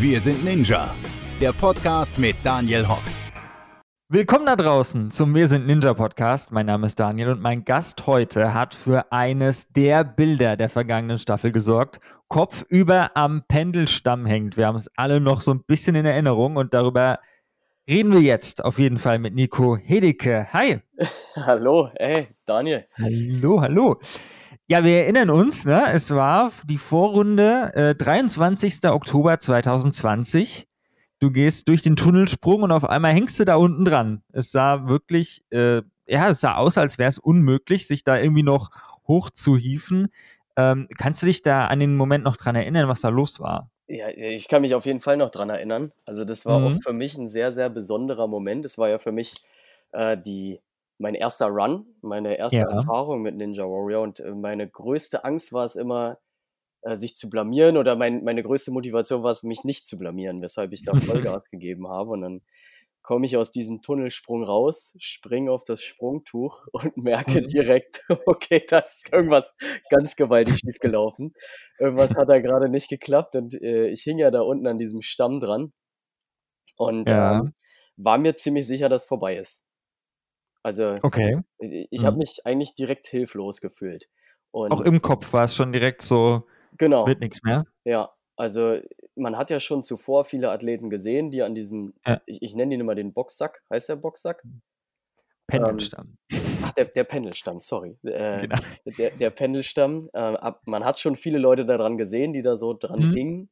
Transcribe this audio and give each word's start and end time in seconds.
Wir 0.00 0.18
sind 0.18 0.42
Ninja, 0.46 0.94
der 1.42 1.52
Podcast 1.52 2.18
mit 2.18 2.34
Daniel 2.42 2.88
Hock. 2.88 3.02
Willkommen 4.08 4.46
da 4.46 4.56
draußen 4.56 5.10
zum 5.10 5.34
Wir 5.34 5.46
sind 5.46 5.66
Ninja 5.66 5.92
Podcast. 5.92 6.50
Mein 6.52 6.64
Name 6.64 6.86
ist 6.86 6.98
Daniel 6.98 7.32
und 7.32 7.42
mein 7.42 7.66
Gast 7.66 8.06
heute 8.06 8.54
hat 8.54 8.74
für 8.74 9.12
eines 9.12 9.68
der 9.68 10.04
Bilder 10.04 10.56
der 10.56 10.70
vergangenen 10.70 11.18
Staffel 11.18 11.52
gesorgt. 11.52 12.00
Kopf 12.28 12.64
über 12.70 13.10
am 13.14 13.42
Pendelstamm 13.46 14.24
hängt. 14.24 14.56
Wir 14.56 14.68
haben 14.68 14.76
es 14.76 14.88
alle 14.96 15.20
noch 15.20 15.42
so 15.42 15.52
ein 15.52 15.64
bisschen 15.64 15.94
in 15.94 16.06
Erinnerung 16.06 16.56
und 16.56 16.72
darüber 16.72 17.18
reden 17.86 18.14
wir 18.14 18.22
jetzt 18.22 18.64
auf 18.64 18.78
jeden 18.78 18.98
Fall 18.98 19.18
mit 19.18 19.34
Nico 19.34 19.76
Hedeke. 19.76 20.50
Hi. 20.54 20.80
Hallo, 21.36 21.90
ey, 21.96 22.28
Daniel. 22.46 22.86
Hallo, 22.96 23.60
hallo. 23.60 24.00
Ja, 24.70 24.84
wir 24.84 24.98
erinnern 24.98 25.30
uns, 25.30 25.64
ne? 25.64 25.86
es 25.92 26.12
war 26.12 26.52
die 26.62 26.78
Vorrunde 26.78 27.72
äh, 27.74 27.94
23. 27.96 28.84
Oktober 28.84 29.40
2020. 29.40 30.68
Du 31.18 31.32
gehst 31.32 31.66
durch 31.66 31.82
den 31.82 31.96
Tunnelsprung 31.96 32.62
und 32.62 32.70
auf 32.70 32.84
einmal 32.84 33.12
hängst 33.12 33.40
du 33.40 33.44
da 33.44 33.56
unten 33.56 33.84
dran. 33.84 34.22
Es 34.32 34.52
sah 34.52 34.86
wirklich, 34.86 35.42
äh, 35.50 35.82
ja, 36.06 36.28
es 36.28 36.40
sah 36.40 36.54
aus, 36.54 36.78
als 36.78 36.98
wäre 36.98 37.08
es 37.08 37.18
unmöglich, 37.18 37.88
sich 37.88 38.04
da 38.04 38.16
irgendwie 38.16 38.44
noch 38.44 38.70
hochzuhieven. 39.08 40.12
Ähm, 40.54 40.86
kannst 40.96 41.22
du 41.22 41.26
dich 41.26 41.42
da 41.42 41.66
an 41.66 41.80
den 41.80 41.96
Moment 41.96 42.22
noch 42.22 42.36
dran 42.36 42.54
erinnern, 42.54 42.86
was 42.86 43.00
da 43.00 43.08
los 43.08 43.40
war? 43.40 43.68
Ja, 43.88 44.06
ich 44.10 44.46
kann 44.46 44.62
mich 44.62 44.76
auf 44.76 44.86
jeden 44.86 45.00
Fall 45.00 45.16
noch 45.16 45.30
dran 45.30 45.50
erinnern. 45.50 45.90
Also 46.06 46.24
das 46.24 46.46
war 46.46 46.60
mhm. 46.60 46.66
auch 46.66 46.80
für 46.80 46.92
mich 46.92 47.18
ein 47.18 47.26
sehr, 47.26 47.50
sehr 47.50 47.70
besonderer 47.70 48.28
Moment. 48.28 48.64
Es 48.64 48.78
war 48.78 48.88
ja 48.88 48.98
für 48.98 49.10
mich 49.10 49.34
äh, 49.90 50.16
die 50.16 50.60
mein 51.00 51.14
erster 51.14 51.46
Run, 51.46 51.86
meine 52.02 52.36
erste 52.36 52.58
ja. 52.58 52.70
Erfahrung 52.70 53.22
mit 53.22 53.34
Ninja 53.34 53.64
Warrior 53.64 54.02
und 54.02 54.20
äh, 54.20 54.34
meine 54.34 54.68
größte 54.68 55.24
Angst 55.24 55.52
war 55.52 55.64
es 55.64 55.74
immer, 55.74 56.18
äh, 56.82 56.94
sich 56.94 57.16
zu 57.16 57.30
blamieren 57.30 57.78
oder 57.78 57.96
mein, 57.96 58.22
meine 58.22 58.42
größte 58.42 58.70
Motivation 58.70 59.22
war 59.22 59.30
es, 59.30 59.42
mich 59.42 59.64
nicht 59.64 59.86
zu 59.86 59.98
blamieren, 59.98 60.42
weshalb 60.42 60.72
ich 60.72 60.82
da 60.84 60.92
Vollgas 61.00 61.50
gegeben 61.50 61.88
habe 61.88 62.10
und 62.10 62.20
dann 62.20 62.42
komme 63.00 63.24
ich 63.24 63.38
aus 63.38 63.50
diesem 63.50 63.80
Tunnelsprung 63.80 64.44
raus, 64.44 64.94
springe 64.98 65.50
auf 65.50 65.64
das 65.64 65.82
Sprungtuch 65.82 66.66
und 66.72 66.98
merke 66.98 67.40
mhm. 67.40 67.46
direkt, 67.46 68.04
okay, 68.26 68.62
da 68.68 68.80
ist 68.80 69.10
irgendwas 69.10 69.56
ganz 69.88 70.16
gewaltig 70.16 70.58
schiefgelaufen. 70.60 71.32
Irgendwas 71.78 72.14
hat 72.14 72.28
da 72.28 72.40
gerade 72.40 72.68
nicht 72.68 72.90
geklappt 72.90 73.36
und 73.36 73.54
äh, 73.54 73.88
ich 73.88 74.02
hing 74.02 74.18
ja 74.18 74.30
da 74.30 74.42
unten 74.42 74.66
an 74.66 74.76
diesem 74.76 75.00
Stamm 75.00 75.40
dran 75.40 75.72
und 76.76 77.08
ja. 77.08 77.38
ähm, 77.38 77.54
war 77.96 78.18
mir 78.18 78.34
ziemlich 78.34 78.66
sicher, 78.66 78.90
dass 78.90 79.06
vorbei 79.06 79.38
ist. 79.38 79.64
Also 80.62 80.98
okay. 81.02 81.40
ich 81.58 82.02
mhm. 82.02 82.06
habe 82.06 82.18
mich 82.18 82.40
eigentlich 82.44 82.74
direkt 82.74 83.06
hilflos 83.06 83.60
gefühlt. 83.60 84.08
Und 84.50 84.72
Auch 84.72 84.80
im 84.80 85.00
Kopf 85.00 85.32
war 85.32 85.44
es 85.44 85.54
schon 85.54 85.72
direkt 85.72 86.02
so, 86.02 86.46
genau. 86.76 87.06
wird 87.06 87.20
nichts 87.20 87.42
mehr. 87.42 87.66
Ja, 87.84 88.10
also 88.36 88.78
man 89.16 89.36
hat 89.36 89.50
ja 89.50 89.60
schon 89.60 89.82
zuvor 89.82 90.24
viele 90.24 90.50
Athleten 90.50 90.90
gesehen, 90.90 91.30
die 91.30 91.42
an 91.42 91.54
diesem, 91.54 91.94
ja. 92.06 92.20
ich, 92.26 92.42
ich 92.42 92.54
nenne 92.54 92.74
ihn 92.74 92.80
immer 92.80 92.94
den 92.94 93.12
Boxsack, 93.12 93.62
heißt 93.70 93.88
der 93.88 93.96
Boxsack? 93.96 94.42
Pendelstamm. 95.46 96.16
Ähm, 96.32 96.40
ach, 96.64 96.72
der, 96.72 96.86
der 96.86 97.04
Pendelstamm, 97.04 97.60
sorry. 97.60 97.98
Äh, 98.02 98.42
genau. 98.42 98.60
der, 98.98 99.10
der 99.12 99.30
Pendelstamm. 99.30 100.08
Äh, 100.12 100.52
man 100.64 100.84
hat 100.84 100.98
schon 100.98 101.16
viele 101.16 101.38
Leute 101.38 101.64
daran 101.64 101.96
gesehen, 101.96 102.32
die 102.32 102.42
da 102.42 102.56
so 102.56 102.74
dran 102.74 103.10
mhm. 103.10 103.14
hingen 103.14 103.50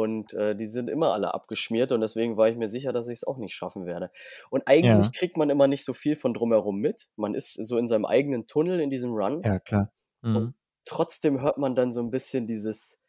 und 0.00 0.34
äh, 0.34 0.54
die 0.56 0.66
sind 0.66 0.88
immer 0.88 1.12
alle 1.12 1.34
abgeschmiert 1.34 1.92
und 1.92 2.00
deswegen 2.00 2.36
war 2.36 2.48
ich 2.48 2.56
mir 2.56 2.68
sicher, 2.68 2.92
dass 2.92 3.08
ich 3.08 3.18
es 3.18 3.24
auch 3.24 3.36
nicht 3.36 3.54
schaffen 3.54 3.86
werde. 3.86 4.10
Und 4.50 4.66
eigentlich 4.66 5.06
ja. 5.06 5.12
kriegt 5.14 5.36
man 5.36 5.50
immer 5.50 5.66
nicht 5.66 5.84
so 5.84 5.92
viel 5.92 6.16
von 6.16 6.34
drumherum 6.34 6.78
mit. 6.78 7.08
Man 7.16 7.34
ist 7.34 7.54
so 7.54 7.78
in 7.78 7.88
seinem 7.88 8.04
eigenen 8.04 8.46
Tunnel 8.46 8.80
in 8.80 8.90
diesem 8.90 9.12
Run. 9.12 9.42
Ja, 9.44 9.58
klar. 9.58 9.92
Mhm. 10.22 10.36
Und 10.36 10.54
trotzdem 10.84 11.40
hört 11.40 11.58
man 11.58 11.74
dann 11.74 11.92
so 11.92 12.00
ein 12.00 12.10
bisschen 12.10 12.46
dieses, 12.46 13.00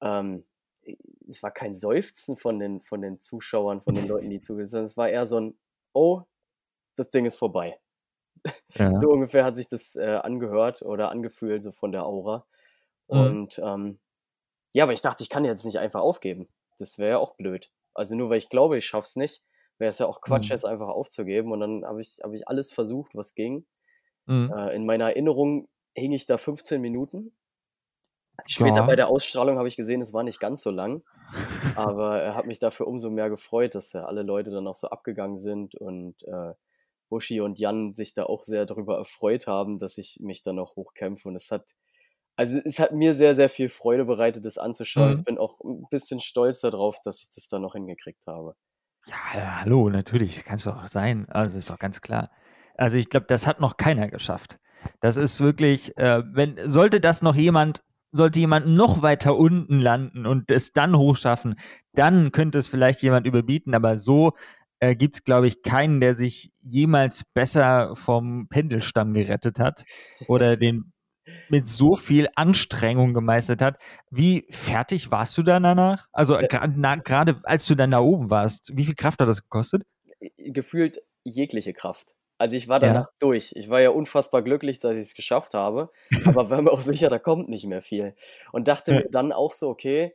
ähm, 0.00 0.44
es 1.28 1.42
war 1.42 1.50
kein 1.50 1.74
Seufzen 1.74 2.36
von 2.36 2.58
den, 2.58 2.80
von 2.80 3.02
den 3.02 3.18
Zuschauern, 3.18 3.80
von 3.80 3.94
den 3.94 4.06
Leuten, 4.06 4.30
die 4.30 4.40
zugehört 4.40 4.70
sondern 4.70 4.86
es 4.86 4.96
war 4.96 5.08
eher 5.08 5.26
so 5.26 5.40
ein, 5.40 5.58
oh, 5.92 6.22
das 6.96 7.10
Ding 7.10 7.24
ist 7.24 7.36
vorbei. 7.36 7.78
Ja. 8.74 8.96
So 8.98 9.08
ungefähr 9.08 9.44
hat 9.44 9.56
sich 9.56 9.66
das 9.68 9.96
äh, 9.96 10.20
angehört 10.22 10.82
oder 10.82 11.10
angefühlt, 11.10 11.62
so 11.62 11.72
von 11.72 11.92
der 11.92 12.04
Aura. 12.04 12.46
Mhm. 13.08 13.18
Und 13.18 13.58
ähm, 13.64 13.98
ja, 14.76 14.84
aber 14.84 14.92
ich 14.92 15.00
dachte, 15.00 15.22
ich 15.22 15.30
kann 15.30 15.46
jetzt 15.46 15.64
nicht 15.64 15.78
einfach 15.78 16.02
aufgeben. 16.02 16.50
Das 16.78 16.98
wäre 16.98 17.12
ja 17.12 17.18
auch 17.18 17.34
blöd. 17.36 17.70
Also 17.94 18.14
nur 18.14 18.28
weil 18.28 18.36
ich 18.36 18.50
glaube, 18.50 18.76
ich 18.76 18.84
schaff's 18.84 19.16
nicht, 19.16 19.42
wäre 19.78 19.88
es 19.88 19.98
ja 19.98 20.04
auch 20.04 20.20
Quatsch, 20.20 20.50
mhm. 20.50 20.52
jetzt 20.52 20.66
einfach 20.66 20.88
aufzugeben. 20.88 21.50
Und 21.50 21.60
dann 21.60 21.82
habe 21.86 22.02
ich, 22.02 22.18
hab 22.22 22.34
ich 22.34 22.46
alles 22.46 22.70
versucht, 22.70 23.14
was 23.14 23.34
ging. 23.34 23.64
Mhm. 24.26 24.52
Äh, 24.54 24.76
in 24.76 24.84
meiner 24.84 25.06
Erinnerung 25.06 25.70
hing 25.94 26.12
ich 26.12 26.26
da 26.26 26.36
15 26.36 26.78
Minuten. 26.82 27.34
Später 28.44 28.80
ja. 28.80 28.82
bei 28.86 28.96
der 28.96 29.08
Ausstrahlung 29.08 29.56
habe 29.56 29.66
ich 29.66 29.76
gesehen, 29.76 30.02
es 30.02 30.12
war 30.12 30.24
nicht 30.24 30.40
ganz 30.40 30.60
so 30.60 30.70
lang. 30.70 31.02
aber 31.74 32.20
er 32.20 32.34
hat 32.34 32.44
mich 32.44 32.58
dafür 32.58 32.86
umso 32.86 33.08
mehr 33.08 33.30
gefreut, 33.30 33.74
dass 33.74 33.94
ja 33.94 34.04
alle 34.04 34.24
Leute 34.24 34.50
dann 34.50 34.66
auch 34.66 34.74
so 34.74 34.88
abgegangen 34.88 35.38
sind 35.38 35.74
und 35.74 36.22
äh, 36.24 36.52
Bushi 37.08 37.40
und 37.40 37.58
Jan 37.58 37.94
sich 37.94 38.12
da 38.12 38.24
auch 38.24 38.42
sehr 38.42 38.66
darüber 38.66 38.98
erfreut 38.98 39.46
haben, 39.46 39.78
dass 39.78 39.96
ich 39.96 40.18
mich 40.20 40.42
da 40.42 40.52
noch 40.52 40.76
hochkämpfe. 40.76 41.28
Und 41.28 41.36
es 41.36 41.50
hat 41.50 41.74
also 42.36 42.60
es 42.64 42.78
hat 42.78 42.92
mir 42.92 43.14
sehr, 43.14 43.34
sehr 43.34 43.48
viel 43.48 43.68
Freude 43.68 44.04
bereitet, 44.04 44.44
das 44.44 44.58
anzuschauen. 44.58 45.12
Mhm. 45.12 45.18
Ich 45.18 45.24
bin 45.24 45.38
auch 45.38 45.58
ein 45.64 45.86
bisschen 45.90 46.20
stolz 46.20 46.60
darauf, 46.60 47.00
dass 47.02 47.22
ich 47.22 47.28
das 47.34 47.48
da 47.48 47.58
noch 47.58 47.72
hingekriegt 47.72 48.26
habe. 48.26 48.54
Ja, 49.06 49.60
hallo, 49.60 49.88
natürlich, 49.88 50.44
kannst 50.44 50.66
du 50.66 50.70
auch 50.70 50.88
sein. 50.88 51.26
Also 51.30 51.56
ist 51.56 51.70
doch 51.70 51.78
ganz 51.78 52.00
klar. 52.00 52.30
Also 52.76 52.98
ich 52.98 53.08
glaube, 53.08 53.26
das 53.26 53.46
hat 53.46 53.60
noch 53.60 53.76
keiner 53.76 54.08
geschafft. 54.08 54.58
Das 55.00 55.16
ist 55.16 55.40
wirklich, 55.40 55.96
äh, 55.96 56.22
wenn, 56.26 56.68
sollte 56.68 57.00
das 57.00 57.22
noch 57.22 57.34
jemand, 57.34 57.82
sollte 58.12 58.38
jemand 58.38 58.66
noch 58.66 59.02
weiter 59.02 59.36
unten 59.36 59.80
landen 59.80 60.26
und 60.26 60.50
es 60.50 60.72
dann 60.72 60.96
hochschaffen, 60.96 61.58
dann 61.94 62.32
könnte 62.32 62.58
es 62.58 62.68
vielleicht 62.68 63.02
jemand 63.02 63.26
überbieten, 63.26 63.74
aber 63.74 63.96
so 63.96 64.34
äh, 64.80 64.94
gibt 64.94 65.14
es, 65.14 65.24
glaube 65.24 65.46
ich, 65.46 65.62
keinen, 65.62 66.00
der 66.00 66.14
sich 66.14 66.52
jemals 66.62 67.24
besser 67.32 67.96
vom 67.96 68.48
Pendelstamm 68.48 69.14
gerettet 69.14 69.58
hat 69.58 69.84
oder 70.28 70.56
den 70.56 70.92
mit 71.48 71.68
so 71.68 71.96
viel 71.96 72.28
Anstrengung 72.34 73.14
gemeistert 73.14 73.62
hat. 73.62 73.78
Wie 74.10 74.46
fertig 74.50 75.10
warst 75.10 75.36
du 75.38 75.42
dann 75.42 75.62
danach? 75.62 76.06
Also 76.12 76.36
äh, 76.36 76.46
gerade 76.48 77.40
als 77.44 77.66
du 77.66 77.74
dann 77.74 77.90
da 77.90 78.00
oben 78.00 78.30
warst, 78.30 78.76
wie 78.76 78.84
viel 78.84 78.94
Kraft 78.94 79.20
hat 79.20 79.28
das 79.28 79.42
gekostet? 79.42 79.82
Gefühlt 80.38 81.02
jegliche 81.24 81.72
Kraft. 81.72 82.14
Also 82.38 82.54
ich 82.54 82.68
war 82.68 82.80
danach 82.80 83.06
ja. 83.06 83.12
durch. 83.18 83.52
Ich 83.56 83.70
war 83.70 83.80
ja 83.80 83.90
unfassbar 83.90 84.42
glücklich, 84.42 84.78
dass 84.78 84.92
ich 84.92 85.00
es 85.00 85.14
geschafft 85.14 85.54
habe, 85.54 85.90
aber 86.26 86.50
war 86.50 86.60
mir 86.60 86.70
auch 86.70 86.82
sicher, 86.82 87.08
da 87.08 87.18
kommt 87.18 87.48
nicht 87.48 87.66
mehr 87.66 87.82
viel. 87.82 88.14
Und 88.52 88.68
dachte 88.68 88.92
ja. 88.92 88.98
mir 88.98 89.08
dann 89.10 89.32
auch 89.32 89.52
so, 89.52 89.68
okay, 89.68 90.14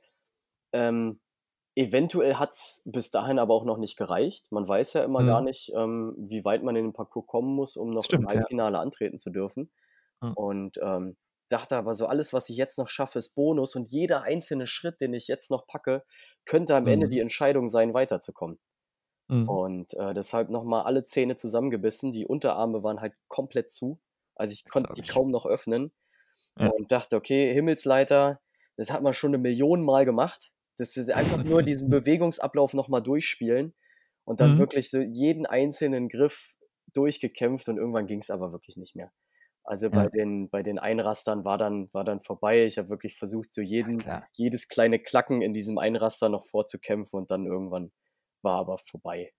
ähm, 0.71 1.19
eventuell 1.75 2.35
hat 2.35 2.51
es 2.51 2.83
bis 2.85 3.11
dahin 3.11 3.39
aber 3.39 3.53
auch 3.53 3.65
noch 3.65 3.77
nicht 3.77 3.97
gereicht. 3.97 4.51
Man 4.51 4.67
weiß 4.67 4.93
ja 4.93 5.03
immer 5.03 5.21
mhm. 5.21 5.27
gar 5.27 5.41
nicht, 5.41 5.71
ähm, 5.75 6.13
wie 6.17 6.45
weit 6.45 6.63
man 6.63 6.75
in 6.75 6.85
den 6.85 6.93
Parcours 6.93 7.25
kommen 7.27 7.55
muss, 7.55 7.75
um 7.77 7.91
noch 7.91 8.05
Stimmt, 8.05 8.23
im 8.23 8.29
Halbfinale 8.29 8.77
ja. 8.77 8.81
antreten 8.81 9.17
zu 9.17 9.29
dürfen. 9.31 9.71
Mhm. 10.21 10.33
Und 10.33 10.79
ähm, 10.81 11.17
dachte 11.49 11.77
aber 11.77 11.93
so, 11.93 12.05
alles, 12.05 12.33
was 12.33 12.49
ich 12.49 12.57
jetzt 12.57 12.77
noch 12.77 12.87
schaffe, 12.87 13.19
ist 13.19 13.35
Bonus 13.35 13.75
und 13.75 13.91
jeder 13.91 14.23
einzelne 14.23 14.67
Schritt, 14.67 15.01
den 15.01 15.13
ich 15.13 15.27
jetzt 15.27 15.51
noch 15.51 15.67
packe, 15.67 16.03
könnte 16.45 16.75
am 16.75 16.83
mhm. 16.83 16.89
Ende 16.89 17.09
die 17.09 17.19
Entscheidung 17.19 17.67
sein, 17.67 17.93
weiterzukommen. 17.93 18.59
Mhm. 19.27 19.49
Und 19.49 19.93
äh, 19.95 20.13
deshalb 20.13 20.49
nochmal 20.49 20.83
alle 20.83 21.03
Zähne 21.03 21.35
zusammengebissen. 21.35 22.11
Die 22.11 22.25
Unterarme 22.25 22.83
waren 22.83 23.01
halt 23.01 23.13
komplett 23.27 23.71
zu. 23.71 23.99
Also 24.35 24.53
ich 24.53 24.67
konnte 24.67 24.93
die 24.93 25.03
kaum 25.03 25.31
noch 25.31 25.45
öffnen. 25.45 25.91
Ja. 26.57 26.67
Und 26.67 26.91
dachte, 26.91 27.15
okay, 27.15 27.53
Himmelsleiter, 27.53 28.41
das 28.77 28.91
hat 28.91 29.03
man 29.03 29.13
schon 29.13 29.31
eine 29.31 29.37
Million 29.37 29.83
Mal 29.83 30.05
gemacht. 30.05 30.51
Das 30.77 30.97
ist 30.97 31.11
einfach 31.11 31.43
nur 31.43 31.63
diesen 31.63 31.89
Bewegungsablauf 31.89 32.73
nochmal 32.73 33.01
durchspielen 33.01 33.73
und 34.25 34.41
dann 34.41 34.55
mhm. 34.55 34.59
wirklich 34.59 34.89
so 34.89 34.99
jeden 34.99 35.45
einzelnen 35.45 36.09
Griff 36.09 36.55
durchgekämpft 36.93 37.69
und 37.69 37.77
irgendwann 37.77 38.07
ging 38.07 38.19
es 38.19 38.29
aber 38.29 38.51
wirklich 38.51 38.77
nicht 38.77 38.95
mehr. 38.95 39.11
Also 39.63 39.87
ja. 39.87 39.91
bei 39.91 40.07
den, 40.09 40.49
bei 40.49 40.63
den 40.63 40.79
Einrastern 40.79 41.45
war 41.45 41.57
dann, 41.57 41.93
war 41.93 42.03
dann 42.03 42.21
vorbei. 42.21 42.65
Ich 42.65 42.77
habe 42.77 42.89
wirklich 42.89 43.15
versucht, 43.17 43.53
so 43.53 43.61
jeden, 43.61 43.99
ja, 43.99 44.23
jedes 44.33 44.67
kleine 44.67 44.99
Klacken 44.99 45.41
in 45.41 45.53
diesem 45.53 45.77
Einraster 45.77 46.29
noch 46.29 46.45
vorzukämpfen 46.45 47.19
und 47.19 47.31
dann 47.31 47.45
irgendwann 47.45 47.91
war 48.41 48.59
aber 48.59 48.77
vorbei. 48.77 49.33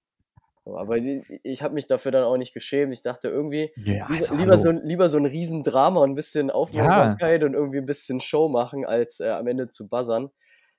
Aber 0.65 0.97
ich 0.97 1.63
habe 1.63 1.75
mich 1.75 1.89
dafür 1.89 2.13
dann 2.13 2.23
auch 2.23 2.37
nicht 2.37 2.55
geschämt. 2.55 2.93
Ich 2.93 3.03
dachte 3.03 3.29
irgendwie, 3.29 3.73
ja, 3.77 4.07
also, 4.07 4.35
lieber, 4.37 4.59
so, 4.59 4.71
lieber 4.71 5.09
so 5.09 5.19
ein 5.19 5.27
Riesendrama 5.27 6.01
und 6.01 6.11
ein 6.11 6.15
bisschen 6.15 6.53
Aufmerksamkeit 6.53 7.43
und 7.43 7.55
irgendwie 7.55 7.79
ein 7.79 7.87
bisschen 7.87 8.21
Show 8.21 8.49
machen, 8.49 8.85
als 8.87 9.19
äh, 9.19 9.31
am 9.31 9.49
Ende 9.49 9.71
zu 9.71 9.89
buzzern. 9.89 10.31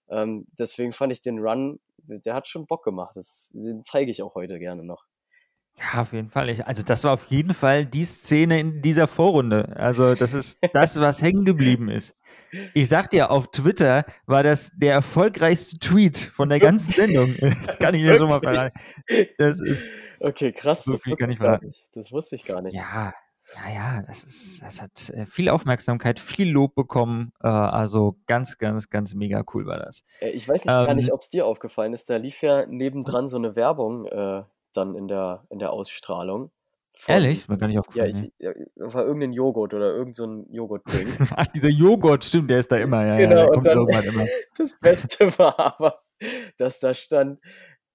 Ähm, 0.09 0.47
deswegen 0.57 0.93
fand 0.93 1.11
ich 1.11 1.21
den 1.21 1.39
Run, 1.39 1.79
der 1.97 2.33
hat 2.33 2.47
schon 2.47 2.65
Bock 2.65 2.83
gemacht. 2.85 3.17
Das, 3.17 3.51
den 3.53 3.83
zeige 3.83 4.09
ich 4.09 4.23
auch 4.23 4.35
heute 4.35 4.57
gerne 4.57 4.83
noch. 4.83 5.05
Ja, 5.79 6.01
auf 6.01 6.13
jeden 6.13 6.29
Fall. 6.29 6.49
Ich, 6.49 6.65
also 6.65 6.83
das 6.83 7.03
war 7.03 7.13
auf 7.13 7.25
jeden 7.29 7.53
Fall 7.53 7.85
die 7.85 8.03
Szene 8.03 8.59
in 8.59 8.81
dieser 8.81 9.07
Vorrunde. 9.07 9.73
Also 9.75 10.13
das 10.13 10.33
ist 10.33 10.59
das, 10.73 10.99
was 10.99 11.21
hängen 11.21 11.45
geblieben 11.45 11.89
ist. 11.89 12.15
Ich 12.75 12.87
sag 12.87 13.09
dir, 13.09 13.31
auf 13.31 13.49
Twitter 13.49 14.05
war 14.27 14.43
das 14.43 14.71
der 14.75 14.93
erfolgreichste 14.93 15.79
Tweet 15.79 16.31
von 16.35 16.49
der 16.49 16.59
ganzen 16.59 16.93
Sendung. 16.93 17.35
Das 17.65 17.79
kann 17.79 17.95
ich 17.95 18.03
dir 18.03 18.17
schon 18.17 18.29
mal 18.29 18.39
verraten. 18.39 18.79
Das 19.39 19.59
ist 19.59 19.83
okay, 20.19 20.51
krass. 20.51 20.83
Das 20.83 20.93
wusste, 20.93 21.09
ich 21.09 21.39
gar 21.39 21.59
nicht. 21.59 21.87
das 21.93 22.11
wusste 22.11 22.35
ich 22.35 22.45
gar 22.45 22.61
nicht. 22.61 22.75
Ja, 22.75 23.13
Ja, 23.55 23.73
ja, 23.73 24.01
das, 24.03 24.23
ist, 24.23 24.61
das 24.61 24.81
hat 24.81 25.09
äh, 25.09 25.25
viel 25.25 25.49
Aufmerksamkeit, 25.49 26.19
viel 26.19 26.49
Lob 26.49 26.75
bekommen. 26.75 27.33
Äh, 27.41 27.47
also 27.47 28.17
ganz, 28.27 28.57
ganz, 28.57 28.89
ganz 28.89 29.13
mega 29.13 29.43
cool 29.53 29.65
war 29.65 29.79
das. 29.79 30.03
Äh, 30.19 30.29
ich 30.29 30.47
weiß 30.47 30.65
nicht, 30.65 30.73
gar 30.73 30.93
nicht, 30.93 31.11
ob 31.11 31.21
es 31.21 31.29
dir 31.29 31.45
aufgefallen 31.45 31.93
ist. 31.93 32.09
Da 32.09 32.17
lief 32.17 32.41
ja 32.41 32.65
nebendran 32.67 33.29
so 33.29 33.37
eine 33.37 33.55
Werbung 33.55 34.05
äh, 34.05 34.43
dann 34.73 34.95
in 34.95 35.07
der, 35.07 35.45
in 35.49 35.59
der 35.59 35.71
Ausstrahlung. 35.71 36.51
Von, 36.95 37.15
Ehrlich? 37.15 37.47
Mir 37.47 37.57
gar 37.57 37.67
nicht 37.67 37.75
ja, 37.75 37.81
aufgefallen. 37.81 38.31
ich, 38.37 38.45
ja, 38.45 38.53
war 38.75 39.03
irgendein 39.03 39.33
Joghurt 39.33 39.73
oder 39.73 39.87
irgendein 39.87 40.45
so 40.45 40.45
Joghurt-Ding. 40.51 41.07
Ach, 41.35 41.47
dieser 41.47 41.69
Joghurt, 41.69 42.23
stimmt, 42.23 42.49
der 42.51 42.59
ist 42.59 42.71
da 42.71 42.77
immer. 42.77 43.01
Ja, 43.05 43.13
ja, 43.13 43.17
genau, 43.17 43.61
der 43.61 43.81
und 43.81 43.93
dann 43.93 44.05
immer. 44.05 44.25
das 44.57 44.79
Beste 44.79 45.27
war 45.39 45.59
aber, 45.59 46.03
dass 46.57 46.79
da 46.79 46.93
stand, 46.93 47.39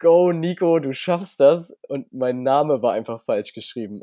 Go 0.00 0.32
Nico, 0.32 0.78
du 0.80 0.92
schaffst 0.92 1.40
das. 1.40 1.76
Und 1.88 2.12
mein 2.12 2.42
Name 2.42 2.82
war 2.82 2.92
einfach 2.92 3.20
falsch 3.20 3.52
geschrieben. 3.52 4.02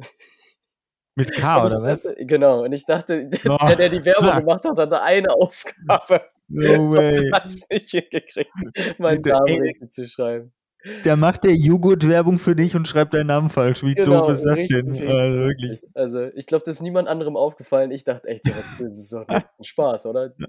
Mit 1.15 1.31
K, 1.33 1.65
oder 1.65 1.81
was? 1.81 2.03
dachte, 2.03 2.25
genau, 2.25 2.63
und 2.63 2.73
ich 2.73 2.85
dachte, 2.85 3.29
Oh. 3.47 3.57
der, 3.67 3.75
der 3.75 3.89
die 3.89 4.03
Werbung 4.03 4.37
gemacht 4.37 4.65
hat, 4.65 4.77
hatte 4.77 5.01
eine 5.01 5.29
Aufgabe. 5.29 6.21
No 6.47 6.91
way. 6.91 7.19
Und 7.19 7.33
hat 7.33 7.45
es 7.45 7.67
nicht 7.69 7.89
hingekriegt, 7.89 8.51
meinen 8.97 9.21
Namen 9.21 9.61
richtig 9.61 9.93
zu 9.93 10.07
schreiben. 10.07 10.53
Der 11.03 11.15
macht 11.17 11.43
der 11.43 11.55
Joghurt-Werbung 11.55 12.37
für 12.39 12.55
dich 12.55 12.75
und 12.75 12.87
schreibt 12.87 13.13
deinen 13.13 13.27
Namen 13.27 13.49
falsch. 13.49 13.83
Wie 13.83 13.93
Genau, 13.95 14.21
doof 14.27 14.33
ist 14.33 14.43
das 14.45 14.57
richtig, 14.57 14.75
denn? 14.77 14.87
richtig 14.89 15.09
Also 15.09 15.39
wirklich. 15.39 15.81
Also, 15.93 16.27
ich 16.35 16.45
glaube, 16.45 16.63
das 16.65 16.75
ist 16.75 16.81
niemand 16.81 17.07
anderem 17.07 17.35
aufgefallen. 17.35 17.91
Ich 17.91 18.03
dachte 18.03 18.27
echt, 18.27 18.45
das 18.45 18.97
ist 18.97 19.11
doch 19.13 19.27
ein 19.27 19.43
Spaß, 19.61 20.05
oder? 20.05 20.33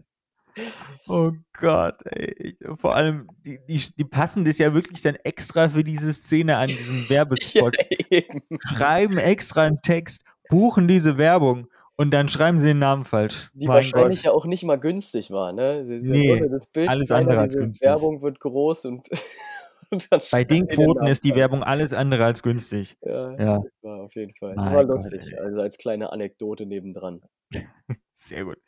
Oh 1.07 1.33
Gott, 1.61 1.97
ey. 2.07 2.57
Vor 2.81 2.97
allem, 2.97 3.29
die, 3.45 3.59
die, 3.69 3.79
die 3.99 4.05
passen 4.05 4.45
das 4.47 4.57
ja 4.57 4.73
wirklich 4.73 5.03
dann 5.03 5.17
extra 5.17 5.69
für 5.69 5.85
diese 5.85 6.13
Szene 6.15 6.57
an, 6.57 6.67
diesen 6.69 7.03
Ja, 7.05 7.11
Werbespot. 7.11 7.77
eben. 8.11 8.41
Schreiben 8.75 9.19
extra 9.19 9.65
einen 9.65 9.83
Text, 9.83 10.23
buchen 10.49 10.89
diese 10.89 11.19
Werbung 11.19 11.67
und 11.97 12.11
dann 12.13 12.29
schreiben 12.31 12.59
sie 12.59 12.69
den 12.69 12.79
Namen 12.79 13.05
falsch. 13.05 13.51
Die 13.53 13.67
mein 13.67 13.77
wahrscheinlich 13.77 14.21
Gott. 14.21 14.25
ja 14.25 14.33
auch 14.33 14.47
nicht 14.47 14.65
mal 14.65 14.77
günstig 14.79 15.31
war, 15.31 15.53
ne? 15.53 15.85
Nee, 15.85 16.43
das 16.49 16.69
Bild 16.69 16.89
alles 16.89 17.11
andere 17.11 17.39
als 17.41 17.55
günstig. 17.55 17.87
Werbung 17.87 18.23
wird 18.23 18.41
groß 18.41 18.87
und, 18.87 19.09
Bei 20.33 20.45
den 20.45 20.67
Quoten 20.69 21.07
ist 21.07 21.25
die. 21.25 21.35
Werbung 21.35 21.63
alles 21.63 21.93
andere 21.93 22.25
als 22.25 22.43
günstig. 22.43 22.97
Ja, 23.03 23.33
Ja. 23.39 23.59
das 23.63 23.73
war 23.83 24.03
auf 24.03 24.15
jeden 24.15 24.35
Fall. 24.35 24.55
Mein 24.57 24.73
war 24.73 24.85
Gott, 24.87 24.91
lustig, 24.95 25.33
ey. 25.33 25.39
also 25.39 25.61
als 25.61 25.79
kleine 25.79 26.13
Anekdote 26.13 26.67
nebendran. 26.67 27.23
Sehr 28.15 28.45
gut. 28.45 28.59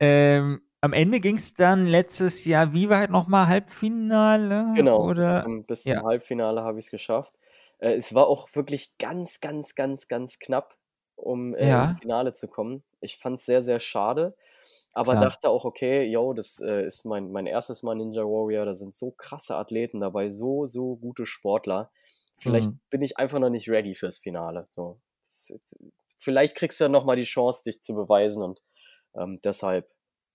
Ähm, 0.00 0.60
am 0.80 0.92
Ende 0.92 1.20
ging 1.20 1.36
es 1.36 1.54
dann 1.54 1.86
letztes 1.86 2.44
Jahr, 2.44 2.72
wie 2.72 2.88
weit 2.88 3.10
nochmal 3.10 3.48
Halbfinale? 3.48 4.74
Genau, 4.76 4.98
bis 5.00 5.06
Oder? 5.06 5.42
zum, 5.42 5.64
bis 5.64 5.84
Ja. 5.84 5.94
zum 5.96 6.06
Halbfinale 6.06 6.62
habe 6.62 6.78
ich 6.78 6.86
es 6.86 6.90
geschafft. 6.90 7.34
Äh, 7.78 7.94
es 7.94 8.14
war 8.14 8.26
auch 8.28 8.48
wirklich 8.54 8.96
ganz, 8.98 9.40
ganz, 9.40 9.74
ganz, 9.74 10.08
ganz 10.08 10.38
knapp, 10.38 10.76
um 11.16 11.54
äh, 11.54 11.68
Ja. 11.68 11.84
ins 11.84 12.00
Finale 12.00 12.32
zu 12.34 12.48
kommen. 12.48 12.84
Ich 13.00 13.16
fand 13.18 13.38
es 13.40 13.46
sehr, 13.46 13.62
sehr 13.62 13.80
schade, 13.80 14.36
aber 14.98 15.16
Klar. 15.16 15.18
dachte 15.18 15.48
auch, 15.50 15.64
okay, 15.64 16.04
yo, 16.04 16.32
das 16.34 16.60
äh, 16.60 16.84
ist 16.84 17.04
mein, 17.06 17.32
mein 17.32 17.46
erstes 17.46 17.82
Mal 17.82 17.94
Ninja 17.96 18.22
Warrior. 18.24 18.66
Da 18.66 18.74
sind 18.74 18.94
so 18.94 19.12
krasse 19.12 19.56
Athleten 19.56 20.00
dabei, 20.00 20.28
so, 20.28 20.66
so 20.66 20.96
gute 20.96 21.26
Sportler. 21.26 21.90
Vielleicht 22.36 22.70
Mhm. 22.70 22.80
bin 22.90 23.02
ich 23.02 23.18
einfach 23.18 23.38
noch 23.38 23.50
nicht 23.50 23.68
ready 23.70 23.94
fürs 23.94 24.18
Finale. 24.18 24.66
So. 24.70 25.00
Vielleicht 26.18 26.56
kriegst 26.56 26.80
du 26.80 26.84
ja 26.84 26.88
nochmal 26.88 27.16
die 27.16 27.22
Chance, 27.22 27.62
dich 27.64 27.80
zu 27.82 27.94
beweisen 27.94 28.42
und 28.42 28.62
ähm, 29.14 29.40
deshalb, 29.44 29.90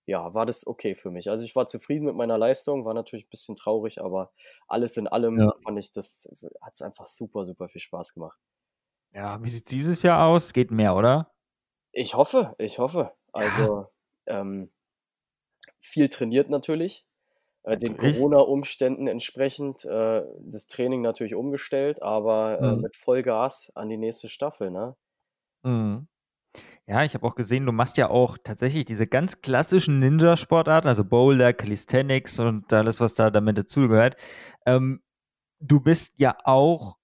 ja, 0.06 0.34
war 0.34 0.46
das 0.46 0.66
okay 0.66 0.94
für 0.94 1.10
mich. 1.10 1.30
Also 1.30 1.44
ich 1.44 1.54
war 1.56 1.66
zufrieden 1.66 2.04
mit 2.06 2.16
meiner 2.16 2.38
Leistung, 2.38 2.84
war 2.84 2.94
natürlich 2.94 3.26
ein 3.26 3.30
bisschen 3.30 3.56
traurig, 3.56 4.00
aber 4.02 4.32
alles 4.68 4.96
in 4.96 5.06
allem 5.08 5.46
Ja. 5.46 5.52
fand 5.62 5.78
ich, 5.78 5.90
das 5.92 6.28
hat 6.60 6.74
es 6.74 6.82
einfach 6.82 7.06
super, 7.06 7.44
super 7.44 7.68
viel 7.68 7.80
Spaß 7.80 8.14
gemacht. 8.14 8.38
Ja, 9.12 9.42
wie 9.42 9.48
sieht 9.50 9.70
dieses 9.70 10.02
Jahr 10.02 10.26
aus? 10.26 10.52
Geht 10.52 10.70
mehr, 10.70 10.94
oder? 10.94 11.30
Ich 11.92 12.14
hoffe, 12.14 12.54
ich 12.58 12.78
hoffe. 12.78 13.12
Also 13.32 13.88
ähm, 14.26 14.70
viel 15.80 16.08
trainiert 16.08 16.50
natürlich. 16.50 17.06
Äh, 17.64 17.78
den. 17.78 17.96
Corona-Umständen 17.98 19.08
entsprechend 19.08 19.84
äh, 19.84 20.22
das 20.40 20.66
Training 20.68 21.02
natürlich 21.02 21.34
umgestellt, 21.34 22.02
aber 22.02 22.60
äh, 22.62 22.76
Mhm. 22.76 22.82
mit 22.82 22.96
Vollgas 22.96 23.72
an 23.76 23.88
die 23.90 23.98
nächste 23.98 24.28
Staffel, 24.28 24.70
ne? 24.70 24.96
Mhm. 25.62 26.08
Ja, 26.86 27.04
ich 27.04 27.14
habe 27.14 27.26
auch 27.26 27.36
gesehen, 27.36 27.66
du 27.66 27.72
machst 27.72 27.96
ja 27.98 28.10
auch 28.10 28.38
tatsächlich 28.44 28.84
diese 28.86 29.06
ganz 29.06 29.40
klassischen 29.42 30.00
Ninja-Sportarten, 30.00 30.88
also 30.88 31.04
Boulder, 31.04 31.52
Calisthenics 31.54 32.40
und 32.40 32.72
alles, 32.72 33.00
was 33.00 33.14
da 33.14 33.30
damit 33.30 33.58
dazugehört. 33.58 34.16
Ähm, 34.66 35.02
du 35.60 35.80
bist 35.80 36.14
ja 36.18 36.36
auch, 36.44 36.98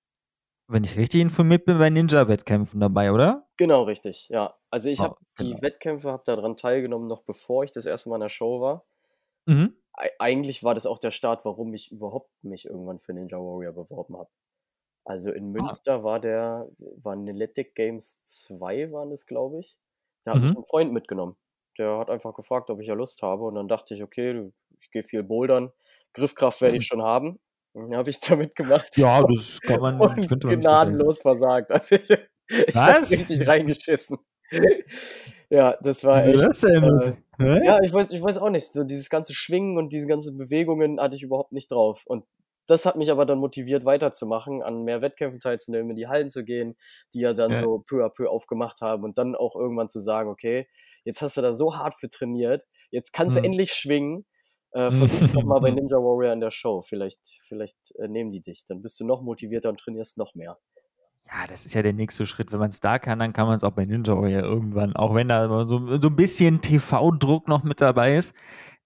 wenn 0.73 0.85
ich 0.85 0.97
richtig 0.97 1.21
informiert 1.21 1.65
bin, 1.65 1.79
bei 1.79 1.91
Ninja-Wettkämpfen 1.91 2.81
dabei, 2.81 3.13
oder? 3.13 3.49
Genau, 3.59 3.83
richtig, 3.83 4.29
ja. 4.29 4.57
Also 4.71 4.89
ich 4.89 5.03
Oh, 5.03 5.05
habe 5.05 5.17
die 5.39 5.55
genau. 5.55 5.61
Wettkämpfe, 5.63 6.11
habe 6.11 6.23
daran 6.25 6.57
teilgenommen, 6.57 7.07
noch 7.09 7.23
bevor 7.23 7.63
ich 7.65 7.71
das 7.73 7.87
erste 7.87 8.09
Mal 8.09 8.17
in 8.17 8.23
der 8.23 8.29
Show 8.29 8.61
war. 8.61 8.87
Mhm. 9.47 9.75
Ei- 9.93 10.11
Eigentlich 10.19 10.63
war 10.65 10.75
das 10.75 10.87
auch 10.87 10.99
der 10.99 11.11
Start, 11.11 11.45
warum 11.45 11.75
ich 11.75 11.91
überhaupt 11.93 12.31
mich 12.43 12.67
irgendwann 12.67 13.01
für 13.01 13.13
Ninja 13.13 13.39
Warrior 13.39 13.73
beworben 13.73 14.17
habe. 14.17 14.31
Also 15.05 15.33
in 15.33 15.53
Ah. 15.59 15.77
Münster 15.77 16.05
war 16.05 16.21
der, 16.21 16.69
waren 16.79 17.29
Athletic 17.29 17.75
Games 17.77 18.23
2, 18.25 18.93
waren 18.93 19.11
das, 19.11 19.27
glaube 19.27 19.61
ich. 19.61 19.79
Da 20.25 20.33
hat 20.33 20.43
mich 20.43 20.53
Mhm. 20.53 20.57
ein 20.57 20.65
Freund 20.65 20.93
mitgenommen. 20.93 21.37
Der 21.79 21.99
hat 21.99 22.11
einfach 22.11 22.35
gefragt, 22.35 22.71
ob 22.71 22.81
ich 22.81 22.89
ja 22.89 22.95
Lust 22.95 23.23
habe. 23.23 23.45
Und 23.45 23.57
dann 23.57 23.69
dachte 23.69 23.95
ich, 23.95 24.03
okay, 24.05 24.53
ich 24.81 24.91
gehe 24.93 25.03
viel 25.05 25.23
bouldern. 25.25 25.73
Griffkraft 26.15 26.61
werde 26.63 26.79
ich 26.79 26.85
schon 26.87 27.03
haben. 27.03 27.41
Dann 27.75 27.95
habe 27.97 28.11
ich 28.11 28.21
da 28.21 28.37
mitgemacht. 28.37 28.97
Ja, 28.97 29.23
das 29.23 29.61
kann 29.63 29.81
man, 29.81 30.01
und 30.01 30.29
könnte 30.29 30.47
man 30.49 30.59
gnadenlos 30.59 31.21
versagt. 31.21 31.71
Also 31.81 31.95
ich, 31.97 32.11
ich 32.11 32.75
Was? 32.75 33.11
richtig 33.13 33.47
reingeschissen. 33.47 34.19
ja, 35.51 35.77
das 35.83 36.05
war 36.05 36.25
echt. 36.27 36.39
das 36.41 36.61
denn? 36.61 36.83
Äh, 36.83 37.13
Hä? 37.39 37.61
ja, 37.65 37.81
ich 37.83 37.93
weiß, 37.93 38.11
ich 38.13 38.23
weiß 38.23 38.39
auch 38.39 38.51
nicht. 38.51 38.73
So 38.73 38.85
dieses 38.85 39.09
ganze 39.09 39.35
Schwingen 39.35 39.77
und 39.79 39.93
diese 39.93 40.07
ganzen 40.07 40.37
Bewegungen 40.37 41.01
hatte 41.01 41.17
ich 41.17 41.23
überhaupt 41.23 41.53
nicht 41.53 41.71
drauf. 41.71 42.03
Und 42.07 42.25
das 42.67 42.87
hat 42.87 42.97
mich 42.97 43.11
aber 43.11 43.25
dann 43.27 43.39
motiviert, 43.39 43.85
weiterzumachen, 43.85 44.63
an 44.63 44.83
mehr 44.85 45.01
Wettkämpfen 45.03 45.41
teilzunehmen, 45.41 45.91
in 45.91 45.97
die 45.97 46.07
Hallen 46.09 46.29
zu 46.29 46.45
gehen, 46.45 46.77
die 47.15 47.21
ja 47.21 47.33
dann 47.33 47.53
Ja. 47.53 47.57
so 47.59 47.79
peu 47.87 48.05
à 48.05 48.11
peu 48.11 48.29
aufgemacht 48.29 48.81
haben 48.81 49.05
und 49.05 49.19
dann 49.19 49.35
auch 49.35 49.57
irgendwann 49.57 49.89
zu 49.89 49.99
sagen, 50.01 50.29
okay, 50.29 50.69
jetzt 51.05 51.23
hast 51.23 51.37
du 51.37 51.41
da 51.41 51.53
so 51.53 51.77
hart 51.77 51.95
für 51.95 52.09
trainiert, 52.09 52.65
jetzt 52.91 53.13
kannst 53.13 53.37
du 53.37 53.41
Mhm. 53.41 53.47
endlich 53.47 53.73
schwingen. 53.73 54.27
Äh, 54.73 54.91
versuch's 54.93 55.33
doch 55.33 55.43
mal 55.43 55.61
bei 55.61 55.71
Ninja 55.71 55.97
Warrior 55.97 56.33
in 56.33 56.41
der 56.41 56.51
Show. 56.51 56.83
Vielleicht, 56.83 57.21
vielleicht 57.43 57.79
äh, 57.97 58.09
nehmen 58.09 58.31
die 58.31 58.41
dich. 58.41 58.65
Dann 58.67 58.83
bist 58.83 59.01
du 59.01 59.05
noch 59.05 59.23
motivierter 59.23 59.69
und 59.69 59.81
trainierst 59.81 60.19
noch 60.19 60.35
mehr. 60.35 60.59
Ja, 61.27 61.47
das 61.49 61.67
ist 61.67 61.75
ja 61.75 61.83
der 61.83 61.93
nächste 61.93 62.27
Schritt. 62.27 62.51
Wenn 62.53 62.59
man 62.59 62.71
es 62.71 62.81
da 62.81 62.99
kann, 62.99 63.19
dann 63.19 63.33
kann 63.33 63.47
man 63.47 63.57
es 63.57 63.65
auch 63.65 63.73
bei 63.73 63.85
Ninja 63.85 64.17
Warrior 64.17 64.43
irgendwann, 64.43 64.97
auch 64.97 65.15
wenn 65.15 65.29
da 65.29 65.49
so, 65.67 66.01
so 66.01 66.09
ein 66.09 66.17
bisschen 66.17 66.61
TV-Druck 66.61 67.49
noch 67.49 67.63
mit 67.63 67.81
dabei 67.81 68.17
ist. 68.17 68.35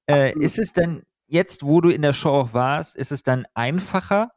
Äh, 0.07 0.39
ist 0.39 0.59
es 0.59 0.73
dann 0.73 1.03
jetzt, 1.27 1.65
wo 1.65 1.81
du 1.81 1.89
in 1.91 2.03
der 2.03 2.13
Show 2.13 2.31
auch 2.31 2.53
warst, 2.53 2.97
ist 2.97 3.13
es 3.13 3.23
dann 3.23 3.47
einfacher, 3.55 4.31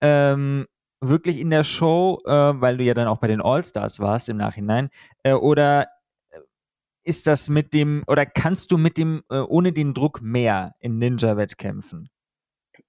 ähm, 0.00 0.66
wirklich 1.00 1.40
in 1.40 1.50
der 1.50 1.64
Show, 1.64 2.20
äh, 2.26 2.30
weil 2.30 2.76
du 2.76 2.84
ja 2.84 2.94
dann 2.94 3.08
auch 3.08 3.18
bei 3.18 3.28
den 3.28 3.40
All-Stars 3.40 4.00
warst 4.00 4.28
im 4.28 4.36
Nachhinein, 4.36 4.90
äh, 5.22 5.32
oder 5.32 5.86
ist 7.04 7.26
das 7.26 7.48
mit 7.48 7.74
dem, 7.74 8.04
oder 8.06 8.26
kannst 8.26 8.72
du 8.72 8.78
mit 8.78 8.98
dem, 8.98 9.22
äh, 9.30 9.38
ohne 9.40 9.72
den 9.72 9.94
Druck 9.94 10.20
mehr 10.22 10.74
in 10.80 10.98
Ninja-Wettkämpfen? 10.98 12.10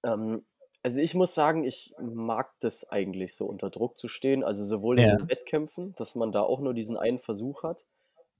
Ähm, 0.04 0.44
also 0.82 1.00
ich 1.00 1.14
muss 1.14 1.34
sagen, 1.34 1.64
ich 1.64 1.92
mag 2.00 2.52
das 2.60 2.88
eigentlich 2.88 3.34
so 3.36 3.46
unter 3.46 3.70
Druck 3.70 3.98
zu 3.98 4.08
stehen, 4.08 4.44
also 4.44 4.64
sowohl 4.64 4.98
in 5.00 5.04
Ja. 5.04 5.16
den 5.16 5.28
Wettkämpfen, 5.28 5.94
dass 5.96 6.14
man 6.14 6.32
da 6.32 6.42
auch 6.42 6.60
nur 6.60 6.74
diesen 6.74 6.96
einen 6.96 7.18
Versuch 7.18 7.62
hat, 7.64 7.86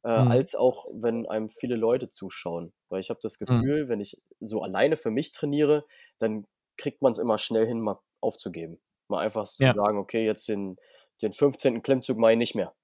äh, 0.05 0.09
Mhm. 0.17 0.27
als 0.31 0.55
auch, 0.57 0.87
wenn 0.93 1.27
einem 1.29 1.49
viele 1.51 1.77
Leute 1.77 2.11
zuschauen. 2.11 2.75
Weil 2.91 3.01
ich 3.01 3.11
habe 3.11 3.21
das 3.23 3.39
Mhm. 3.49 3.63
Gefühl, 3.63 3.89
wenn 3.89 4.01
ich 4.01 4.21
so 4.41 4.63
alleine 4.63 4.97
für 4.97 5.11
mich 5.11 5.33
trainiere, 5.33 5.87
dann 6.19 6.47
kriegt 6.79 7.03
man 7.03 7.13
es 7.13 7.19
immer 7.21 7.39
schnell 7.39 7.67
hin, 7.67 7.81
mal 7.81 8.01
aufzugeben. 8.21 8.81
Mal 9.09 9.21
einfach 9.25 9.47
zu 9.47 9.57
Ja. 9.59 9.75
sagen, 9.75 9.99
okay, 9.99 10.25
jetzt 10.27 10.49
den, 10.49 10.79
den 11.23 11.33
15. 11.33 11.83
Klimmzug 11.83 12.19
mache 12.19 12.33
ich 12.33 12.39
nicht 12.39 12.55
mehr. 12.57 12.75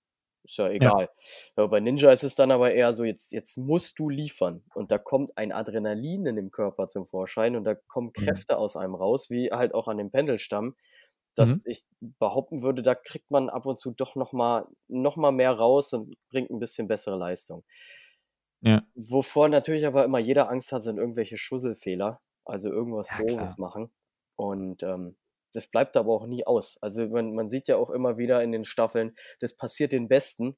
Ist 0.44 0.56
ja 0.58 0.68
egal. 0.68 1.08
Ja, 1.56 1.66
bei 1.68 1.78
Ninja 1.80 2.10
ist 2.10 2.24
es 2.24 2.34
dann 2.34 2.50
aber 2.50 2.72
eher 2.72 2.92
so, 2.92 3.04
jetzt, 3.04 3.32
jetzt 3.32 3.56
musst 3.58 3.98
du 4.00 4.08
liefern. 4.08 4.64
Und 4.74 4.90
da 4.90 4.98
kommt 4.98 5.36
ein 5.38 5.52
Adrenalin 5.52 6.26
in 6.26 6.36
dem 6.36 6.50
Körper 6.50 6.88
zum 6.88 7.06
Vorschein 7.06 7.54
und 7.56 7.64
da 7.64 7.74
kommen 7.76 8.12
Mhm. 8.16 8.22
Kräfte 8.24 8.58
aus 8.58 8.76
einem 8.76 8.94
raus, 8.96 9.30
wie 9.30 9.50
halt 9.52 9.72
auch 9.74 9.86
an 9.88 9.98
dem 9.98 10.10
Pendelstamm, 10.10 10.74
dass 11.36 11.50
Mhm. 11.50 11.62
ich 11.64 11.84
behaupten 12.00 12.62
würde, 12.62 12.82
da 12.82 12.94
kriegt 12.96 13.30
man 13.30 13.48
ab 13.50 13.66
und 13.66 13.78
zu 13.78 13.92
doch 13.92 14.16
nochmal 14.16 14.66
noch 14.88 15.16
mal 15.16 15.32
mehr 15.32 15.52
raus 15.52 15.92
und 15.92 16.16
bringt 16.30 16.50
ein 16.50 16.58
bisschen 16.58 16.88
bessere 16.88 17.16
Leistung. 17.16 17.64
Ja. 18.60 18.82
Wovor 18.94 19.48
natürlich 19.48 19.86
aber 19.86 20.04
immer 20.04 20.18
jeder 20.18 20.50
Angst 20.50 20.72
hat, 20.72 20.82
sind 20.82 20.98
irgendwelche 20.98 21.36
Schusselfehler, 21.38 22.20
also 22.44 22.68
irgendwas 22.70 23.14
Ja, 23.18 23.18
Doofes 23.18 23.56
machen. 23.58 23.90
Und 24.36 24.82
ähm, 24.82 25.16
das 25.52 25.68
bleibt 25.68 25.96
aber 25.96 26.12
auch 26.12 26.26
nie 26.26 26.46
aus. 26.46 26.78
Also 26.82 27.06
man, 27.08 27.34
man 27.34 27.48
sieht 27.48 27.68
ja 27.68 27.76
auch 27.76 27.90
immer 27.90 28.18
wieder 28.18 28.42
in 28.42 28.52
den 28.52 28.64
Staffeln, 28.64 29.14
das 29.40 29.56
passiert 29.56 29.92
den 29.92 30.08
Besten. 30.08 30.56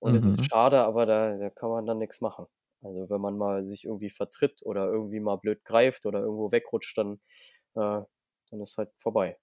Und 0.00 0.14
es 0.14 0.28
ist 0.28 0.36
Mhm. 0.36 0.50
schade, 0.50 0.80
aber 0.80 1.06
da, 1.06 1.36
da 1.38 1.50
kann 1.50 1.70
man 1.70 1.86
dann 1.86 1.98
nichts 1.98 2.20
machen. 2.20 2.46
Also 2.82 3.08
wenn 3.10 3.20
man 3.20 3.38
mal 3.38 3.66
sich 3.66 3.84
irgendwie 3.84 4.10
vertritt 4.10 4.62
oder 4.64 4.86
irgendwie 4.86 5.20
mal 5.20 5.36
blöd 5.36 5.64
greift 5.64 6.06
oder 6.06 6.20
irgendwo 6.20 6.52
wegrutscht, 6.52 6.98
dann, 6.98 7.14
äh, 7.76 8.02
dann 8.50 8.60
ist 8.62 8.78
halt 8.78 8.90
vorbei. 8.98 9.38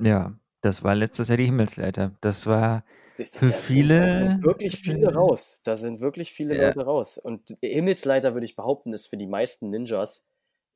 Ja, 0.00 0.34
das 0.62 0.82
war 0.82 0.94
letztes 0.94 1.28
Jahr 1.28 1.36
die 1.36 1.46
Himmelsleiter. 1.46 2.16
Das 2.20 2.46
war 2.46 2.84
Das 3.16 3.34
ist 3.36 3.48
Für 3.48 3.50
ja 3.50 3.58
da 3.96 4.04
viele 4.04 4.04
sind 4.08 4.42
wirklich 4.42 4.78
viele 4.80 5.14
raus. 5.14 5.60
Da 5.64 5.76
sind 5.76 6.00
wirklich 6.00 6.32
viele 6.32 6.54
ja. 6.54 6.72
Leute 6.72 6.80
raus. 6.84 7.18
Und 7.18 7.56
Himmelsleiter, 7.62 8.34
würde 8.34 8.46
ich 8.46 8.56
behaupten, 8.56 8.92
ist 8.92 9.06
für 9.08 9.16
die 9.16 9.26
meisten 9.26 9.70
Ninjas 9.70 10.26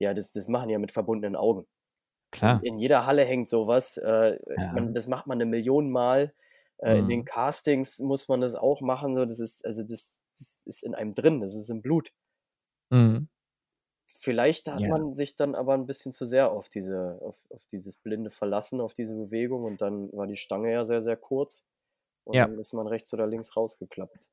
ja, 0.00 0.12
das 0.12 0.32
das 0.32 0.48
machen 0.48 0.70
ja 0.70 0.78
mit 0.80 0.90
verbundenen 0.92 1.36
Augen. 1.36 1.66
In 2.42 2.50
Klar. 2.50 2.60
in 2.60 2.78
jeder 2.78 3.06
Halle 3.06 3.24
hängt 3.24 3.48
so 3.48 3.66
was. 3.66 3.96
Äh, 3.98 4.38
Ja. 4.56 4.70
man 4.70 4.94
das 4.94 5.08
macht 5.08 5.26
man 5.26 5.38
'ne 5.38 5.46
Million 5.46 5.90
Mal. 5.90 6.34
Äh, 6.78 6.98
in 6.98 7.08
den 7.08 7.24
Mhm. 7.24 7.26
Castings 7.26 7.98
muss 8.00 8.28
man 8.28 8.40
das 8.40 8.54
auch 8.54 8.80
machen, 8.80 9.14
so. 9.14 9.24
Das 9.26 9.40
ist 9.40 9.64
also, 9.64 9.82
das 9.84 10.20
das 10.38 10.62
ist 10.66 10.82
in 10.82 10.94
einem 10.96 11.14
drin, 11.14 11.40
das 11.40 11.54
ist 11.54 11.70
im 11.70 11.82
Blut. 11.82 12.10
Mhm. 12.92 13.28
Vielleicht 14.10 14.68
hat 14.70 14.86
Ja. 14.86 14.88
man 14.88 15.16
sich 15.16 15.34
dann 15.34 15.54
aber 15.54 15.74
'n 15.74 15.86
bisschen 15.86 16.12
zu 16.12 16.24
sehr 16.26 16.50
auf 16.52 16.68
diese 16.68 17.18
auf 17.22 17.44
auf 17.50 17.64
dieses 17.66 17.96
Blinde 17.96 18.30
verlassen, 18.30 18.80
auf 18.80 18.92
diese 18.94 19.14
Bewegung 19.14 19.64
und 19.64 19.80
dann 19.80 20.12
war 20.12 20.26
die 20.26 20.36
Stange 20.36 20.72
ja 20.72 20.84
sehr, 20.84 21.00
sehr 21.00 21.16
kurz 21.16 21.64
und 22.24 22.40
Ja. 22.40 22.46
dann 22.46 22.58
ist 22.58 22.72
man 22.74 22.86
rechts 22.86 23.12
oder 23.14 23.26
links 23.26 23.56
rausgeklappt. 23.56 24.28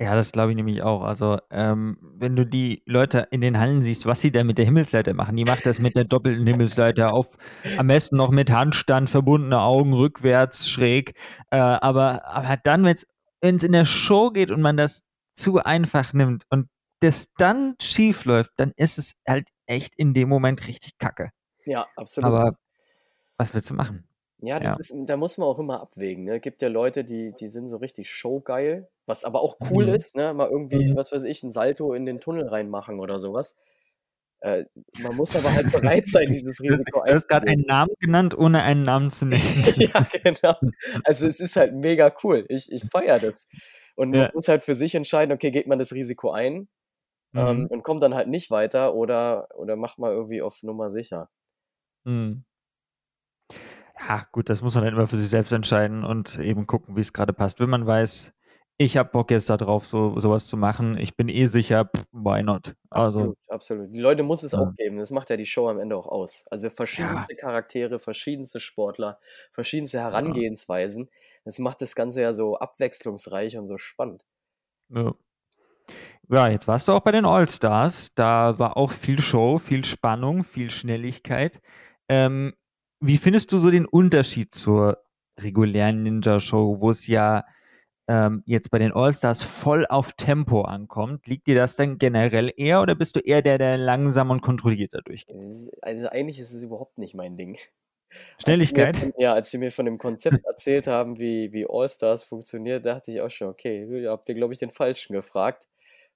Ja, 0.00 0.14
das 0.14 0.32
glaube 0.32 0.50
ich 0.50 0.56
nämlich 0.56 0.82
auch. 0.82 1.02
Also, 1.02 1.38
ähm, 1.50 1.98
wenn 2.00 2.34
du 2.34 2.46
die 2.46 2.82
Leute 2.86 3.28
in 3.30 3.42
den 3.42 3.58
Hallen 3.58 3.82
siehst, 3.82 4.06
was 4.06 4.22
sie 4.22 4.32
da 4.32 4.42
mit 4.44 4.56
der 4.56 4.64
Himmelsleiter 4.64 5.12
machen, 5.12 5.36
die 5.36 5.44
macht 5.44 5.66
das 5.66 5.78
mit 5.78 5.94
der 5.94 6.04
doppelten 6.04 6.46
Himmelsleiter 6.46 7.12
auf 7.12 7.36
am 7.76 7.86
besten 7.86 8.16
noch 8.16 8.30
mit 8.30 8.50
Handstand, 8.50 9.10
verbundene 9.10 9.60
Augen, 9.60 9.92
rückwärts, 9.92 10.70
schräg. 10.70 11.14
Äh, 11.50 11.58
aber 11.58 12.24
aber 12.24 12.56
dann, 12.64 12.84
wenn's 12.84 13.06
wenn's 13.42 13.62
in 13.62 13.72
der 13.72 13.84
Show 13.84 14.30
geht 14.30 14.50
und 14.50 14.62
man 14.62 14.78
das 14.78 15.02
zu 15.34 15.58
einfach 15.58 16.14
nimmt 16.14 16.44
und 16.48 16.70
das 17.00 17.26
dann 17.36 17.74
schiefläuft, 17.82 18.52
dann 18.56 18.72
ist 18.76 18.96
es 18.96 19.16
halt 19.28 19.48
echt 19.66 19.94
in 19.96 20.14
dem 20.14 20.30
Moment 20.30 20.66
richtig 20.66 20.96
Kacke. 20.96 21.30
Ja, 21.66 21.86
absolut. 21.96 22.26
Aber 22.26 22.56
was 23.36 23.52
willst 23.52 23.68
du 23.68 23.74
machen? 23.74 24.09
Ja, 24.42 24.58
Ja. 24.58 24.76
ist 24.76 24.94
da 25.06 25.16
muss 25.18 25.36
man 25.36 25.48
auch 25.48 25.58
immer 25.58 25.80
abwägen, 25.82 26.24
ne? 26.24 26.40
Gibt 26.40 26.62
ja 26.62 26.68
Leute, 26.68 27.04
die 27.04 27.32
die 27.34 27.48
sind 27.48 27.68
so 27.68 27.76
richtig 27.76 28.10
showgeil, 28.10 28.88
was 29.06 29.24
aber 29.24 29.42
auch 29.42 29.58
cool 29.70 29.88
Mhm. 29.88 29.90
ist, 29.90 30.16
ne? 30.16 30.32
Mal 30.32 30.48
irgendwie, 30.48 30.88
Mhm. 30.88 30.94
was 30.94 31.12
weiß 31.12 31.24
ich, 31.24 31.42
'n 31.42 31.50
Salto 31.50 31.92
in 31.92 32.06
den 32.06 32.20
Tunnel 32.20 32.48
reinmachen 32.48 33.00
oder 33.00 33.18
so 33.18 33.34
was. 33.34 33.56
Äh, 34.40 34.66
man 34.94 35.16
muss 35.16 35.36
aber 35.36 35.54
halt 35.54 35.70
bereit 35.72 36.06
sein, 36.08 36.30
dieses 36.32 36.62
Risiko 36.62 37.00
du 37.06 37.14
hast 37.14 37.26
einzugehen. 37.30 37.48
einen 37.48 37.62
Namen 37.66 37.92
genannt, 38.00 38.36
ohne 38.38 38.62
einen 38.62 38.82
Namen 38.84 39.10
zu 39.10 39.26
nennen. 39.26 39.64
Ja, 39.76 40.06
genau. 40.22 40.54
Also, 41.04 41.26
es 41.26 41.40
ist 41.40 41.56
halt 41.56 41.74
mega 41.74 42.12
cool. 42.24 42.44
Ich 42.48 42.70
ich 42.72 42.84
feiere 42.84 43.20
das. 43.20 43.48
Und 43.96 44.12
man 44.12 44.20
Ja. 44.20 44.30
muss 44.32 44.48
halt 44.48 44.62
für 44.62 44.74
sich 44.74 44.94
entscheiden, 44.94 45.32
okay, 45.32 45.50
geht 45.50 45.66
man 45.66 45.78
das 45.78 45.92
Risiko 45.92 46.30
ein, 46.30 46.68
ähm, 47.36 47.66
Mhm. 47.66 47.68
und 47.68 47.84
kommt 47.84 48.02
dann 48.02 48.14
halt 48.14 48.28
nicht 48.28 48.50
weiter 48.50 48.94
oder 48.94 49.48
oder 49.56 49.76
macht 49.76 49.98
man 49.98 50.12
irgendwie 50.12 50.42
auf 50.42 50.62
Nummer 50.64 50.90
sicher. 50.90 51.28
Mhm. 52.06 52.42
Ja, 54.08 54.26
gut, 54.32 54.48
das 54.48 54.62
muss 54.62 54.74
man 54.74 54.84
dann 54.84 54.94
immer 54.94 55.06
für 55.06 55.16
sich 55.16 55.28
selbst 55.28 55.52
entscheiden 55.52 56.04
und 56.04 56.38
eben 56.38 56.66
gucken, 56.66 56.96
wie's 56.96 57.12
grade 57.12 57.32
passt. 57.32 57.60
Wenn 57.60 57.70
man 57.70 57.86
weiß: 57.86 58.32
„Ich 58.78 58.96
habe 58.96 59.10
Bock 59.10 59.30
jetzt 59.30 59.50
da 59.50 59.56
drauf, 59.56 59.86
so 59.86 60.18
so 60.18 60.30
was 60.30 60.46
zu 60.46 60.56
machen. 60.56 60.96
Ich 60.98 61.16
bin 61.16 61.28
eh 61.28 61.46
sicher, 61.46 61.84
pff, 61.86 62.04
why 62.12 62.42
not?“ 62.42 62.74
Also 62.90 63.32
Absolut, 63.32 63.38
absolut. 63.48 63.94
Die 63.94 64.00
Leute 64.00 64.24
muss 64.24 64.42
es 64.42 64.52
auch 64.54 64.66
Ja. 64.66 64.74
geben. 64.76 64.98
Das 64.98 65.12
macht 65.12 65.30
ja 65.30 65.36
die 65.36 65.46
Show 65.46 65.68
am 65.68 65.78
Ende 65.78 65.96
auch 65.96 66.06
aus. 66.08 66.44
Also, 66.50 66.70
Ja. 66.96 67.30
verschiedenste 67.30 67.36
Charaktere, 67.36 68.00
verschiedenste 68.00 68.58
Sportler, 68.58 69.20
verschiedenste 69.52 70.00
Ja. 70.08 70.40
Herangehensweisen. 70.40 71.08
Das 71.44 71.60
macht 71.60 71.80
das 71.82 71.94
Ganze 71.94 72.22
ja 72.22 72.32
so 72.32 72.56
abwechslungsreich 72.56 73.56
und 73.56 73.66
so 73.66 73.78
spannend. 73.78 74.24
Ja. 74.90 75.14
Ja, 76.28 76.48
jetzt 76.48 76.68
warst 76.68 76.86
du 76.88 76.92
auch 76.92 77.00
bei 77.00 77.10
den 77.12 77.24
All-Stars. 77.24 78.14
Da 78.14 78.58
war 78.58 78.76
auch 78.76 78.92
viel 78.92 79.20
Show, 79.20 79.58
viel 79.58 79.84
Spannung, 79.84 80.44
viel 80.44 80.70
Schnelligkeit. 80.70 81.60
Ähm, 82.08 82.54
wie 83.00 83.18
findest 83.18 83.52
du 83.52 83.58
so 83.58 83.70
den 83.70 83.86
Unterschied 83.86 84.54
zur 84.54 85.02
regulären 85.38 86.02
Ninja-Show, 86.02 86.80
wo's 86.80 87.06
ja, 87.06 87.44
ähm, 88.08 88.42
jetzt 88.46 88.70
bei 88.70 88.78
den 88.78 88.92
All-Stars 88.92 89.42
voll 89.42 89.86
auf 89.88 90.12
Tempo 90.14 90.62
ankommt? 90.62 91.26
Liegt 91.26 91.46
dir 91.46 91.54
das 91.56 91.76
dann 91.76 91.98
generell 91.98 92.52
eher 92.56 92.82
oder 92.82 92.94
bist 92.96 93.16
du 93.16 93.20
eher 93.20 93.42
der, 93.42 93.58
der 93.58 93.78
langsam 93.78 94.30
und 94.30 94.42
kontrolliert 94.42 94.94
da 94.94 95.00
durchgeht? 95.02 95.38
Es 95.38 95.70
also, 95.82 96.08
eigentlich 96.08 96.38
ist 96.40 96.52
es 96.52 96.62
überhaupt 96.62 96.98
nicht 96.98 97.14
mein 97.14 97.36
Ding. 97.36 97.58
Als 98.42 98.58
sie 98.68 98.76
mir 98.76 98.88
Schnelligkeit? 98.88 99.08
ja, 99.18 99.34
als 99.34 99.50
sie 99.50 99.58
mir 99.58 99.72
von 99.72 99.86
dem 99.86 99.98
Konzept 99.98 100.44
erzählt 100.44 100.86
haben, 100.88 101.20
wie 101.20 101.52
wie 101.52 101.66
All-Stars 101.68 102.24
funktioniert, 102.24 102.86
dachte 102.86 103.12
ich 103.12 103.20
auch 103.22 103.30
schon: 103.30 103.48
„Okay, 103.48 104.06
habt 104.08 104.28
ihr, 104.28 104.34
glaube 104.36 104.52
ich, 104.54 104.60
den 104.60 104.70
Falschen 104.70 105.14
gefragt.“ 105.14 105.68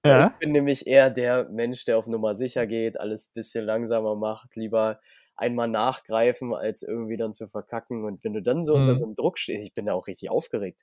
Weil 0.06 0.18
Ja. 0.18 0.22
ich 0.22 0.36
bin 0.38 0.52
nämlich 0.52 0.86
eher 0.86 1.10
der 1.10 1.48
Mensch, 1.50 1.84
der 1.86 1.98
auf 1.98 2.08
Nummer 2.08 2.34
sicher 2.36 2.66
geht, 2.66 3.00
alles 3.00 3.28
bisschen 3.28 3.64
langsamer 3.66 4.16
macht, 4.16 4.56
lieber 4.56 5.00
einmal 5.36 5.68
nachgreifen, 5.68 6.54
als 6.54 6.82
irgendwie 6.82 7.16
dann 7.16 7.34
zu 7.34 7.48
verkacken. 7.48 8.04
Und 8.04 8.24
wenn 8.24 8.34
du 8.34 8.42
dann 8.42 8.64
so 8.64 8.76
unter 8.76 8.96
so 8.96 9.04
Mhm. 9.04 9.06
'nem 9.06 9.14
Druck 9.16 9.38
stehst 9.38 9.66
ich 9.66 9.74
bin 9.74 9.86
da 9.86 9.94
auch 9.94 10.06
richtig 10.08 10.30
aufgeregt. 10.30 10.82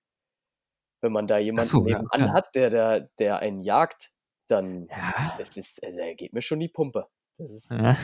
Wenn 1.04 1.12
man 1.14 1.26
da 1.28 1.40
jemanden 1.40 1.74
so, 1.74 1.88
ja, 1.88 2.04
nebenan 2.12 2.32
klar. 2.32 2.32
hat, 2.32 2.54
der 2.56 2.70
da 2.70 3.00
der 3.20 3.40
einen 3.40 3.62
jagt, 3.64 4.12
dann 4.48 4.90
Ja. 4.90 5.32
das 5.36 5.58
ist 5.58 5.84
also, 5.84 5.98
da 5.98 6.14
geht 6.14 6.32
mir 6.34 6.42
schon 6.42 6.60
die 6.60 6.68
Pumpe. 6.70 7.08
Das 7.38 7.52
ist 7.52 7.72
Ja. 7.72 7.98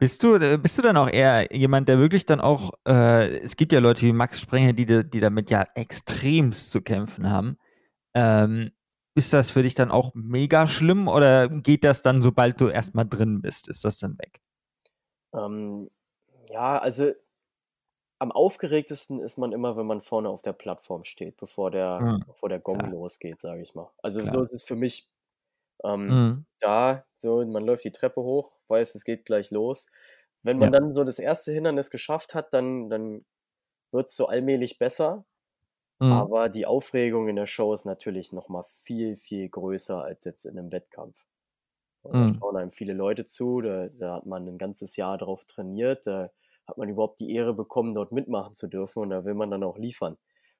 Bist 0.00 0.22
du 0.22 0.34
äh, 0.36 0.58
bist 0.58 0.76
du 0.76 0.82
dann 0.82 0.96
auch 0.98 1.08
eher 1.08 1.54
jemand, 1.54 1.88
der 1.88 1.98
wirklich 1.98 2.26
dann 2.26 2.40
auch 2.40 2.72
äh, 2.86 3.38
es 3.38 3.56
gibt 3.56 3.72
ja 3.72 3.78
Leute 3.80 4.02
wie 4.02 4.12
Max 4.12 4.40
Sprenger, 4.40 4.74
die 4.74 4.84
die 5.08 5.20
damit 5.20 5.50
ja 5.50 5.66
extremst 5.74 6.70
zu 6.70 6.82
kämpfen 6.82 7.30
haben. 7.30 7.56
Ähm, 8.14 8.72
ist 9.16 9.32
das 9.32 9.50
für 9.50 9.62
dich 9.62 9.74
dann 9.74 9.90
auch 9.90 10.12
mega 10.14 10.66
schlimm 10.66 11.08
oder 11.08 11.48
geht 11.48 11.84
das 11.84 12.02
dann, 12.02 12.22
sobald 12.22 12.60
du 12.60 12.68
erst 12.68 12.94
mal 12.94 13.04
drin 13.04 13.40
bist 13.42 13.68
ist 13.68 13.84
das 13.84 13.98
dann 13.98 14.18
weg? 14.18 14.40
Ähm, 15.34 15.90
ja, 16.50 16.78
also 16.78 17.12
am 18.20 18.32
aufgeregtesten 18.32 19.20
ist 19.20 19.36
man 19.36 19.52
immer, 19.52 19.76
wenn 19.76 19.86
man 19.86 20.00
vorne 20.00 20.30
auf 20.30 20.40
der 20.42 20.54
Plattform 20.54 21.04
steht, 21.04 21.36
bevor 21.36 21.70
der 21.70 22.08
Mhm. 22.08 22.24
bevor 22.26 22.48
der 22.48 22.60
Gong 22.60 22.82
Klar. 22.82 22.90
losgeht, 22.90 23.40
sage 23.40 23.62
ich 23.62 23.74
mal. 23.74 23.92
Also, 24.02 24.24
so 24.24 24.40
Klar. 24.40 24.42
ist 24.42 24.54
es 24.54 24.64
für 24.64 24.76
mich. 24.76 25.08
Ähm, 25.84 26.08
Mhm. 26.08 26.46
da 26.60 27.06
so 27.18 27.44
man 27.46 27.64
läuft 27.66 27.84
die 27.84 27.92
Treppe 27.92 28.22
hoch, 28.22 28.52
weiß, 28.68 28.94
es 28.96 29.04
geht 29.04 29.26
gleich 29.26 29.50
los. 29.52 29.86
Wenn 30.42 30.58
man 30.58 30.70
Ja. 30.70 30.72
dann 30.72 30.94
so 30.94 31.04
das 31.04 31.18
1. 31.20 31.52
Hindernis 31.52 31.90
geschafft 31.90 32.34
hat, 32.34 32.54
dann 32.54 32.90
dann 32.90 33.26
wird's 33.92 34.16
so 34.16 34.26
allmählich 34.28 34.78
besser. 34.78 35.24
Mhm. 36.00 36.28
Aber 36.28 36.48
die 36.48 36.66
Aufregung 36.66 37.28
in 37.28 37.36
der 37.36 37.46
Show 37.46 37.72
ist 37.74 37.84
natürlich 37.86 38.32
noch 38.32 38.48
mal 38.48 38.64
viel, 38.64 39.16
viel 39.16 39.48
größer 39.48 40.02
als 40.02 40.24
jetzt 40.24 40.44
in 40.46 40.54
'nem 40.56 40.72
Wettkampf. 40.72 41.26
Und 42.02 42.20
da 42.20 42.24
Mhm. 42.24 42.40
schauen 42.40 42.56
einem 42.56 42.70
viele 42.72 42.94
Leute 42.94 43.26
zu, 43.26 43.60
da 43.62 43.88
da 43.90 44.16
hat 44.16 44.26
man 44.26 44.46
'n 44.48 44.58
ganzes 44.58 44.96
Jahr 44.96 45.18
drauf 45.18 45.44
trainiert, 45.46 46.06
da 46.06 46.30
hat 46.68 46.78
man 46.78 46.88
überhaupt 46.90 47.20
die 47.20 47.32
Ehre 47.34 47.54
bekommen, 47.54 47.94
dort 47.94 48.12
mitmachen 48.12 48.54
zu 48.56 48.68
dürfen 48.68 49.00
und 49.02 49.10
da 49.10 49.24
will 49.26 49.34
man 49.34 49.50
dann 49.50 49.64
auch 49.64 49.78
liefern. 49.78 50.18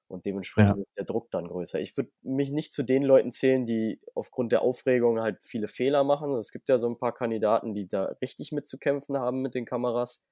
Und 0.09 0.27
Ja. 0.57 0.77
dementsprechend 0.77 0.83
ist 0.87 0.97
der 0.99 1.05
Druck 1.07 1.31
dann 1.33 1.49
größer. 1.49 1.81
Ich 1.81 1.97
würde 1.97 2.13
mich 2.23 2.53
nicht 2.53 2.75
zu 2.75 2.83
den 2.85 3.03
Leuten 3.05 3.33
zählen, 3.33 3.67
die 3.67 4.01
aufgrund 4.15 4.53
der 4.53 4.63
Aufregung 4.63 5.21
halt 5.21 5.39
viele 5.43 5.69
Fehler 5.69 6.05
machen. 6.05 6.35
Es 6.37 6.53
gibt 6.53 6.69
ja 6.71 6.79
so 6.79 6.89
'n 6.89 6.99
paar 6.99 7.15
Kandidaten, 7.15 7.75
die 7.75 7.89
da 7.89 8.07
richtig 8.23 8.53
mit 8.53 8.69
zu 8.69 8.79
kämpfen 8.79 9.19
haben 9.19 9.43
mit 9.43 9.55
den 9.57 9.67
Kameras. 9.67 10.25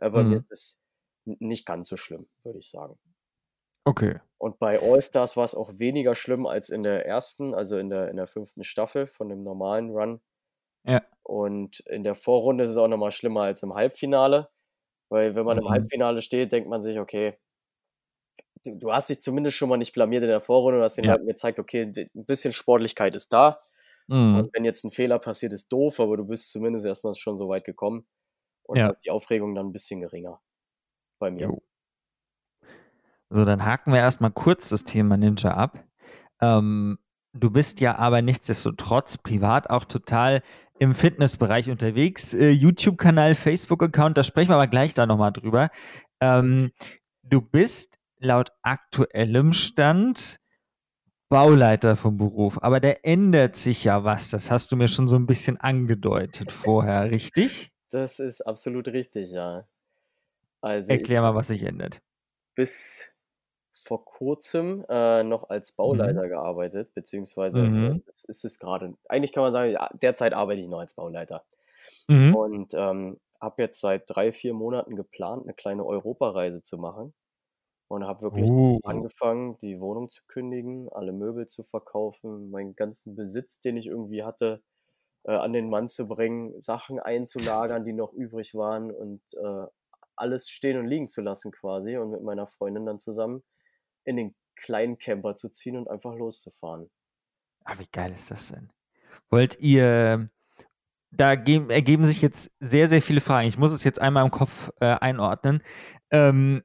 Mir 0.00 0.10
Mhm. 0.14 0.38
ist 0.38 0.50
es 0.52 0.80
n 1.26 1.36
nicht 1.40 1.66
ganz 1.66 1.88
so 1.88 1.96
schlimm, 1.98 2.28
würde 2.44 2.58
ich 2.60 2.70
sagen. 2.70 2.98
Okay. 3.86 4.20
Und 4.40 4.58
bei 4.58 4.80
All-Stars 4.80 5.36
war's 5.36 5.54
auch 5.54 5.78
weniger 5.78 6.14
schlimm 6.14 6.46
als 6.46 6.70
in 6.70 6.82
der 6.82 7.06
1., 7.06 7.54
also 7.54 7.78
in 7.78 7.90
der 7.90 8.08
in 8.10 8.16
der 8.16 8.26
5. 8.26 8.64
Staffel 8.64 9.06
von 9.06 9.28
dem 9.28 9.42
normalen 9.44 9.90
Run. 9.90 10.20
Ja. 10.84 11.02
Und 11.26 11.80
in 11.80 12.02
der 12.04 12.14
Vorrunde 12.14 12.64
ist 12.64 12.70
es 12.70 12.76
auch 12.76 12.88
noch 12.88 12.96
mal 12.98 13.10
schlimmer 13.10 13.42
als 13.42 13.62
im 13.62 13.74
Halbfinale, 13.74 14.48
weil 15.10 15.34
wenn 15.36 15.46
man 15.46 15.58
im 15.58 15.68
Mhm. 15.68 15.68
Halbfinale 15.70 16.22
steht, 16.22 16.52
denkt 16.52 16.68
man 16.70 16.82
sich: 16.82 16.98
„Okay, 17.00 17.38
du 18.64 18.76
du 18.78 18.92
hast 18.92 19.10
dich 19.10 19.22
zumindest 19.22 19.56
schon 19.58 19.68
mal 19.70 19.78
nicht 19.78 19.92
blamiert 19.94 20.22
in 20.24 20.28
der 20.30 20.40
Vorrunde 20.40 20.78
und 20.78 20.84
hast 20.84 20.98
den 20.98 21.04
Ja. 21.04 21.16
Leuten 21.16 21.26
gezeigt, 21.26 21.60
okay, 21.60 21.86
d 21.92 22.10
'n 22.14 22.26
bisschen 22.26 22.52
Sportlichkeit 22.54 23.14
ist 23.16 23.32
da. 23.32 23.60
Mhm. 24.08 24.46
Und 24.46 24.54
wenn 24.54 24.64
jetzt 24.66 24.84
'n 24.84 24.90
Fehler 24.92 25.18
passiert, 25.20 25.52
ist 25.54 25.72
doof, 25.72 26.00
aber 26.00 26.16
du 26.18 26.26
bist 26.26 26.52
zumindest 26.52 26.86
erst 26.86 27.04
mal 27.04 27.14
schon 27.14 27.36
so 27.38 27.48
weit 27.50 27.64
gekommen.“ 27.66 28.06
Und 28.64 28.80
Ja. 28.80 28.94
die 29.04 29.10
Aufregung 29.12 29.54
dann 29.56 29.68
'n 29.68 29.72
bisschen 29.74 30.00
geringer 30.02 30.42
bei 31.20 31.30
mir. 31.32 31.50
Jo. 31.50 31.62
So, 33.32 33.44
dann 33.46 33.64
haken 33.64 33.92
wir 33.92 34.00
erst 34.00 34.20
mal 34.20 34.30
kurz 34.30 34.68
das 34.68 34.84
Thema 34.84 35.16
Ninja 35.16 35.52
ab. 35.54 35.82
Ähm, 36.40 36.98
du 37.32 37.50
bist 37.50 37.80
ja 37.80 37.96
aber 37.96 38.20
nichtsdestotrotz 38.20 39.16
privat 39.16 39.70
auch 39.70 39.84
total 39.86 40.42
im 40.78 40.94
Fitnessbereich 40.94 41.70
unterwegs. 41.70 42.34
Äh, 42.34 42.50
YouTube-Kanal, 42.50 43.34
Facebook-Account, 43.34 44.18
da 44.18 44.22
sprechen 44.22 44.50
wir 44.50 44.56
aber 44.56 44.66
gleich 44.66 44.92
da 44.92 45.06
noch 45.06 45.16
mal 45.16 45.30
drüber. 45.30 45.70
Ähm, 46.20 46.72
du 47.22 47.40
bist 47.40 47.98
laut 48.18 48.50
aktuellem 48.62 49.54
Stand 49.54 50.38
Bauleiter 51.30 51.96
vom 51.96 52.18
Beruf, 52.18 52.62
aber 52.62 52.80
da 52.80 52.90
ändert 53.02 53.56
sich 53.56 53.84
ja 53.84 54.04
was. 54.04 54.28
Das 54.28 54.50
hast 54.50 54.70
du 54.72 54.76
mir 54.76 54.88
schon 54.88 55.08
so 55.08 55.16
'n 55.16 55.26
bisschen 55.26 55.56
angedeutet 55.58 56.52
vorher, 56.52 57.10
richtig? 57.10 57.72
Das 57.90 58.18
ist 58.18 58.40
absolut 58.42 58.88
richtig, 58.88 59.30
ja. 59.32 59.66
Also, 60.60 60.92
Erklär 60.92 61.22
mal, 61.22 61.34
was 61.34 61.48
sich 61.48 61.62
ändert. 61.62 62.02
bis 62.54 63.11
vor 63.74 64.04
Kurzem, 64.04 64.84
äh, 64.88 65.22
noch 65.24 65.48
als 65.50 65.72
Mhm. 65.86 66.22
Bauleiter 66.22 66.28
gearbeitet, 66.28 66.94
beziehungsweise, 66.94 67.70
Mhm. 67.70 68.02
das 68.06 68.24
ist 68.24 68.44
es 68.44 68.58
grade. 68.58 68.94
Eigentlich 69.08 69.32
kann 69.32 69.42
man 69.44 69.52
sagen, 69.52 69.72
ja, 69.72 69.90
derzeit 69.94 70.34
arbeite 70.34 70.60
ich 70.60 70.68
noch 70.68 70.80
als 70.80 70.94
Bauleiter. 70.94 71.44
Mhm. 72.08 72.34
Und, 72.34 72.74
ähm, 72.74 73.20
habe 73.40 73.62
jetzt 73.62 73.80
seit 73.80 74.04
3, 74.08 74.32
4 74.32 74.54
Monaten 74.54 74.96
geplant, 74.96 75.46
'ne 75.46 75.54
kleine 75.54 75.84
Europareise 75.86 76.62
zu 76.62 76.78
machen. 76.78 77.14
und 77.88 78.06
habe 78.06 78.22
wirklich 78.22 78.50
Uh. 78.50 78.78
angefangen, 78.84 79.58
die 79.58 79.80
Wohnung 79.80 80.08
zu 80.10 80.22
kündigen, 80.26 80.88
alle 80.92 81.12
Möbel 81.12 81.46
zu 81.46 81.62
verkaufen, 81.62 82.50
meinen 82.50 82.74
ganzen 82.76 83.14
Besitz, 83.16 83.60
den 83.60 83.76
ich 83.76 83.86
irgendwie 83.86 84.24
hatte, 84.24 84.62
äh, 85.24 85.32
an 85.34 85.52
den 85.52 85.70
Mann 85.70 85.88
zu 85.88 86.08
bringen, 86.08 86.60
Sachen 86.60 87.00
einzulagern, 87.00 87.84
die 87.84 87.92
noch 87.94 88.12
übrig 88.14 88.54
waren 88.54 88.90
und 88.92 89.22
äh, 89.34 89.66
alles 90.16 90.48
stehen 90.50 90.78
und 90.78 90.86
liegen 90.88 91.08
zu 91.08 91.22
lassen 91.22 91.52
quasi 91.52 91.96
und 91.98 92.10
mit 92.10 92.22
meiner 92.22 92.46
Freundin 92.48 92.86
dann 92.86 93.00
zusammen 93.00 93.42
in 94.04 94.16
den 94.16 94.34
kleinen 94.56 94.98
Camper 94.98 95.34
zu 95.34 95.48
ziehen 95.48 95.76
und 95.76 95.88
einfach 95.88 96.14
loszufahren. 96.14 96.90
Ah, 97.64 97.78
wie 97.78 97.86
geil 97.92 98.12
ist 98.12 98.30
das 98.30 98.48
denn? 98.48 98.70
Wollt 99.30 99.58
ihr, 99.60 100.30
da 101.10 101.34
geben, 101.34 101.70
ergeben 101.70 102.04
sich 102.04 102.22
jetzt 102.22 102.50
sehr, 102.60 102.88
sehr 102.88 103.02
viele 103.02 103.20
Fragen. 103.20 103.48
Ich 103.48 103.58
muss 103.58 103.72
es 103.72 103.84
jetzt 103.84 104.00
einmal 104.00 104.24
im 104.24 104.30
Kopf 104.30 104.70
äh, 104.80 104.86
einordnen. 104.86 105.62
Ähm, 106.10 106.62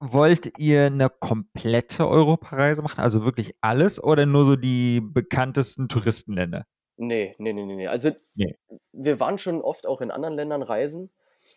wollt 0.00 0.58
ihr 0.58 0.86
eine 0.86 1.10
komplette 1.10 2.08
Europareise 2.08 2.82
machen? 2.82 3.00
Also 3.00 3.24
wirklich 3.24 3.54
alles 3.60 4.02
oder 4.02 4.26
nur 4.26 4.44
so 4.44 4.56
die 4.56 5.00
bekanntesten 5.00 5.88
Touristenländer? 5.88 6.66
Nee, 6.96 7.34
nee, 7.38 7.52
nee, 7.52 7.64
nee, 7.64 7.76
nee. 7.76 7.86
Also 7.86 8.10
Nee. 8.34 8.56
wir 8.92 9.20
waren 9.20 9.38
schon 9.38 9.62
oft 9.62 9.86
auch 9.86 10.00
in 10.00 10.10
anderen 10.10 10.34
Ländern 10.34 10.62
reisen 10.62 11.10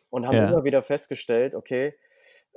und 0.09 0.27
haben 0.27 0.35
Ja. 0.35 0.49
immer 0.49 0.63
wieder 0.63 0.83
festgestellt, 0.83 1.55
okay, 1.55 1.95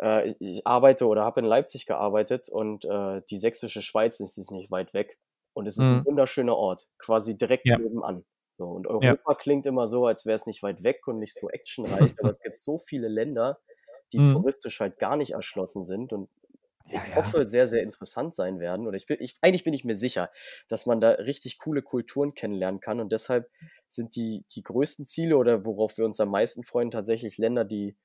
äh, 0.00 0.34
ich, 0.40 0.66
arbeite 0.66 1.06
oder 1.06 1.24
habe 1.24 1.40
in 1.40 1.46
Leipzig 1.46 1.86
gearbeitet 1.86 2.48
und 2.48 2.84
äh, 2.84 3.22
die 3.30 3.38
sächsische 3.38 3.82
Schweiz 3.82 4.20
ist, 4.20 4.38
ist 4.38 4.50
nicht 4.50 4.70
weit 4.70 4.94
weg. 4.94 5.18
Und 5.54 5.66
es 5.66 5.78
ist 5.78 5.90
ein 5.90 5.98
Mhm. 5.98 6.04
wunderschöner 6.04 6.56
Ort, 6.56 6.88
quasi 6.98 7.36
direkt 7.36 7.64
Ja. 7.64 7.78
nebenan. 7.78 8.24
So, 8.58 8.66
und 8.66 8.86
Ja. 9.00 9.14
Europa 9.14 9.34
klingt 9.34 9.66
immer 9.66 9.86
so, 9.86 10.06
als 10.06 10.26
wäre 10.26 10.34
es 10.36 10.46
nicht 10.46 10.62
weit 10.62 10.82
weg 10.84 11.06
und 11.06 11.18
nicht 11.18 11.34
so 11.36 11.48
actionreich, 11.50 12.12
aber 12.18 12.30
es 12.30 12.40
gibt 12.40 12.58
so 12.58 12.78
viele 12.78 13.08
Länder, 13.08 13.60
die 14.12 14.22
Mhm. 14.22 14.42
touristisch 14.42 14.80
halt 14.80 14.98
gar 14.98 15.16
nicht 15.16 15.32
erschlossen 15.32 15.84
sind 15.84 16.12
und 16.12 16.30
Ja, 16.86 17.04
ich 17.04 17.10
ja. 17.10 17.14
hoffe, 17.14 17.46
sehr, 17.46 17.66
sehr 17.66 17.82
interessant 17.82 18.34
sein 18.34 18.60
werden. 18.60 18.86
Oder 18.86 18.96
ich 18.96 19.06
bin, 19.06 19.18
ich, 19.20 19.36
eigentlich 19.42 19.64
bin 19.64 19.74
ich 19.74 19.84
mir 19.84 19.94
sicher, 19.94 20.30
dass 20.68 20.86
man 20.86 21.00
da 21.00 21.10
richtig 21.10 21.58
coole 21.58 21.82
Kulturen 21.82 22.34
kennenlernen 22.34 22.80
kann. 22.80 23.00
Und 23.00 23.12
deshalb 23.12 23.50
sind 23.88 24.16
die, 24.16 24.44
die 24.54 24.62
größten 24.62 25.04
Ziele 25.04 25.36
oder 25.36 25.66
worauf 25.66 25.98
wir 25.98 26.04
uns 26.06 26.18
am 26.20 26.30
meisten 26.30 26.62
freuen, 26.62 26.90
tatsächlich 26.90 27.36
Länder, 27.38 27.64
die 27.64 27.96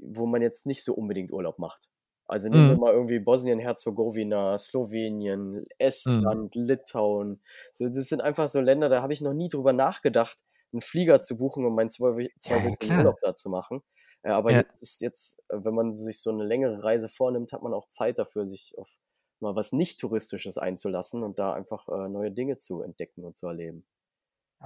wo 0.00 0.26
man 0.26 0.42
jetzt 0.42 0.66
nicht 0.66 0.84
so 0.84 0.94
unbedingt 0.94 1.32
Urlaub 1.32 1.58
macht. 1.58 1.88
Also 2.26 2.48
nehmen 2.48 2.68
wir 2.68 2.76
Mhm. 2.76 2.78
mal 2.78 2.92
irgendwie 2.92 3.18
Bosnien-Herzegowina, 3.20 4.56
Slowenien, 4.58 5.66
Mhm. 6.06 6.32
Estland, 6.32 6.54
Litauen. 6.54 7.42
So, 7.72 7.86
das 7.88 8.08
sind 8.08 8.20
einfach 8.22 8.48
so 8.48 8.60
Länder, 8.60 8.88
da 8.88 9.02
habe 9.02 9.12
ich 9.12 9.20
noch 9.20 9.34
nie 9.34 9.48
drüber 9.48 9.72
nachgedacht, 9.72 10.38
einen 10.72 10.80
Flieger 10.80 11.20
zu 11.20 11.36
buchen, 11.36 11.66
um 11.66 11.74
meinen 11.74 11.90
zwei, 11.90 12.28
Ja, 12.48 12.56
ja, 12.64 12.76
zweiwöchigen 12.76 12.94
klar. 12.96 13.04
Urlaub 13.04 13.18
da 13.22 13.34
zu 13.34 13.50
machen. 13.50 13.82
Äh, 14.22 14.30
aber 14.30 14.50
Ja. 14.50 14.62
jetzt 14.62 14.80
ist 14.82 15.00
jetzt, 15.02 15.42
äh, 15.50 15.58
wenn 15.64 15.74
man 15.74 15.92
sich 15.94 16.22
so 16.22 16.30
eine 16.30 16.44
längere 16.44 16.82
Reise 16.82 17.08
vornimmt, 17.08 17.52
hat 17.52 17.62
man 17.62 17.74
auch 17.74 17.88
Zeit 17.88 18.18
dafür, 18.18 18.46
sich 18.46 18.74
auf 18.78 18.88
mal 19.40 19.56
was 19.56 19.72
nicht 19.72 19.98
touristisches 20.00 20.56
einzulassen 20.58 21.22
und 21.24 21.38
da 21.38 21.52
einfach 21.52 21.88
äh, 21.88 22.08
neue 22.08 22.30
Dinge 22.30 22.56
zu 22.58 22.80
entdecken 22.82 23.24
und 23.24 23.36
zu 23.36 23.46
erleben. 23.48 23.84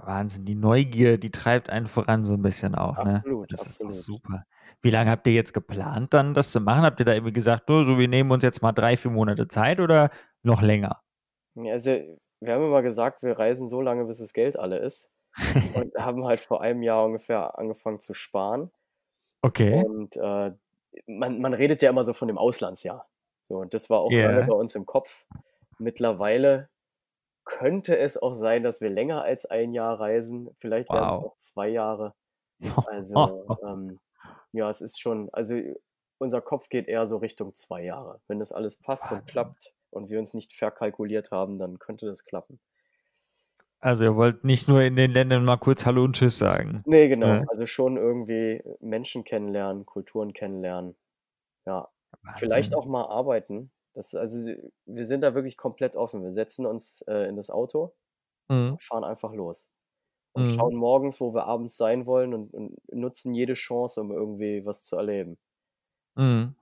Wahnsinn, 0.05 0.45
die 0.45 0.55
Neugier, 0.55 1.19
die 1.19 1.31
treibt 1.31 1.71
einen 1.71 1.89
voran 1.89 2.25
so 2.25 2.35
ein 2.35 2.43
bisschen 2.43 2.75
auch, 2.75 2.97
ne? 3.05 3.17
Absolut, 3.17 3.53
Das 3.53 3.67
ist 3.67 3.81
doch 3.83 3.87
absolut. 3.89 4.23
super. 4.23 4.45
Wie 4.83 4.91
lange 4.91 5.11
habt 5.11 5.27
ihr 5.27 5.33
jetzt 5.33 5.55
geplant, 5.55 6.13
dann 6.15 6.35
das 6.35 6.53
zu 6.53 6.61
machen? 6.61 6.83
Habt 6.83 7.01
ihr 7.01 7.07
da 7.07 7.13
irgendwie 7.15 7.33
gesagt, 7.33 7.69
"Du, 7.69 7.85
so 7.85 7.99
wir 7.99 8.09
nehmen 8.09 8.31
uns 8.31 8.43
jetzt 8.45 8.63
mal 8.63 8.73
3, 8.73 8.97
4 8.97 9.11
Monate 9.11 9.49
Zeit 9.49 9.81
oder 9.81 10.11
noch 10.43 10.63
länger? 10.63 11.01
Also 11.57 11.91
wir 12.41 12.53
haben 12.53 12.65
immer 12.65 12.83
gesagt, 12.83 13.23
wir 13.23 13.39
reisen 13.39 13.69
so 13.69 13.81
lange, 13.81 14.05
bis 14.05 14.19
das 14.19 14.33
Geld 14.35 14.59
alle 14.59 14.79
ist 14.79 15.11
und 15.75 15.95
haben 15.99 16.25
halt 16.27 16.41
vor 16.41 16.61
einem 16.61 16.83
Jahr 16.83 17.05
ungefähr 17.05 17.59
angefangen 17.59 17.99
zu 17.99 18.13
sparen. 18.15 18.71
Okay. 19.43 19.83
Und 19.83 20.17
äh, 20.17 20.53
man, 21.07 21.41
man 21.41 21.55
redet 21.55 21.81
ja 21.83 21.91
immer 21.91 22.05
so 22.05 22.13
von 22.13 22.29
dem 22.29 22.39
Auslandsjahr. 22.39 23.07
So, 23.43 23.57
und 23.59 23.73
das 23.75 23.89
war 23.91 24.01
auch 24.01 24.13
lange 24.13 24.41
Ja. 24.41 24.47
bei 24.47 24.55
uns 24.55 24.75
im 24.75 24.87
Kopf. 24.87 25.25
Mittlerweile 25.79 26.69
könnte 27.47 27.97
es 27.97 28.21
auch 28.21 28.35
sein, 28.35 28.63
dass 28.63 28.83
wir 28.83 28.91
länger 28.91 29.23
als 29.23 29.47
ein 29.47 29.73
Jahr 29.73 29.99
reisen. 29.99 30.51
Vielleicht 30.59 30.91
werden 30.91 31.05
es 31.05 31.11
Wow. 31.23 31.25
auch 31.25 31.37
zwei 31.39 31.69
Jahre. 31.69 32.15
Also, 32.87 33.47
ähm, 33.67 33.99
ja, 34.53 34.69
es 34.69 34.83
ist 34.83 35.01
schon, 35.01 35.31
also 35.33 35.55
unser 36.19 36.43
Kopf 36.43 36.69
geht 36.69 36.89
eher 36.89 37.07
so 37.07 37.17
Richtung 37.19 37.55
zwei 37.55 37.83
Jahre. 37.85 38.21
Wenn 38.27 38.39
das 38.39 38.53
alles 38.53 38.77
passt 38.77 39.05
und 39.05 39.19
Wahnsinn. 39.19 39.27
klappt 39.27 39.75
und 39.91 40.11
wir 40.11 40.19
uns 40.19 40.35
nicht 40.35 40.53
verkalkuliert 40.53 41.31
haben, 41.31 41.59
dann 41.59 41.79
könnte 41.79 42.07
das 42.07 42.25
klappen. 42.25 42.61
Also 43.79 44.05
ihr 44.05 44.17
wollt 44.17 44.43
nicht 44.43 44.69
nur 44.69 44.83
in 44.83 44.97
den 44.97 45.13
Ländern 45.13 45.45
mal 45.45 45.59
kurz 45.59 45.87
Hallo 45.87 46.05
und 46.05 46.17
Tschüss 46.17 46.39
sagen. 46.39 46.83
Nee, 46.87 47.09
genau. 47.09 47.27
Ja. 47.27 47.45
Also 47.49 47.67
schon 47.67 47.97
irgendwie 47.97 48.63
Menschen 48.81 49.23
kennenlernen, 49.25 49.87
Kulturen 49.87 50.33
kennenlernen. 50.33 50.97
Ja, 51.67 51.89
vielleicht 52.35 52.73
Wahnsinn. 52.73 52.79
auch 52.79 52.87
mal 52.87 53.05
arbeiten. 53.05 53.71
Das, 53.97 54.15
also 54.15 54.53
wir 54.87 55.05
sind 55.07 55.23
da 55.23 55.35
wirklich 55.35 55.57
komplett 55.59 55.97
offen. 55.97 56.23
Wir 56.23 56.33
setzen 56.33 56.67
uns 56.67 57.03
äh, 57.09 57.29
in 57.29 57.37
das 57.37 57.51
Auto 57.51 57.97
Mhm. 58.51 58.77
und 58.77 58.83
fahren 58.83 59.05
einfach 59.05 59.33
los. 59.35 59.71
Und 60.35 60.49
Mhm. 60.49 60.53
schauen 60.53 60.77
morgens, 60.77 61.21
wo 61.21 61.35
wir 61.35 61.47
abends 61.47 61.77
sein 61.79 62.07
wollen 62.07 62.35
und, 62.35 62.55
und 62.55 62.77
nutzen 62.93 63.35
jede 63.35 63.55
Chance, 63.55 64.01
um 64.03 64.13
irgendwie 64.13 64.67
was 64.67 64.85
zu 64.85 64.97
erleben. 64.97 65.39
Mhm. 66.17 66.55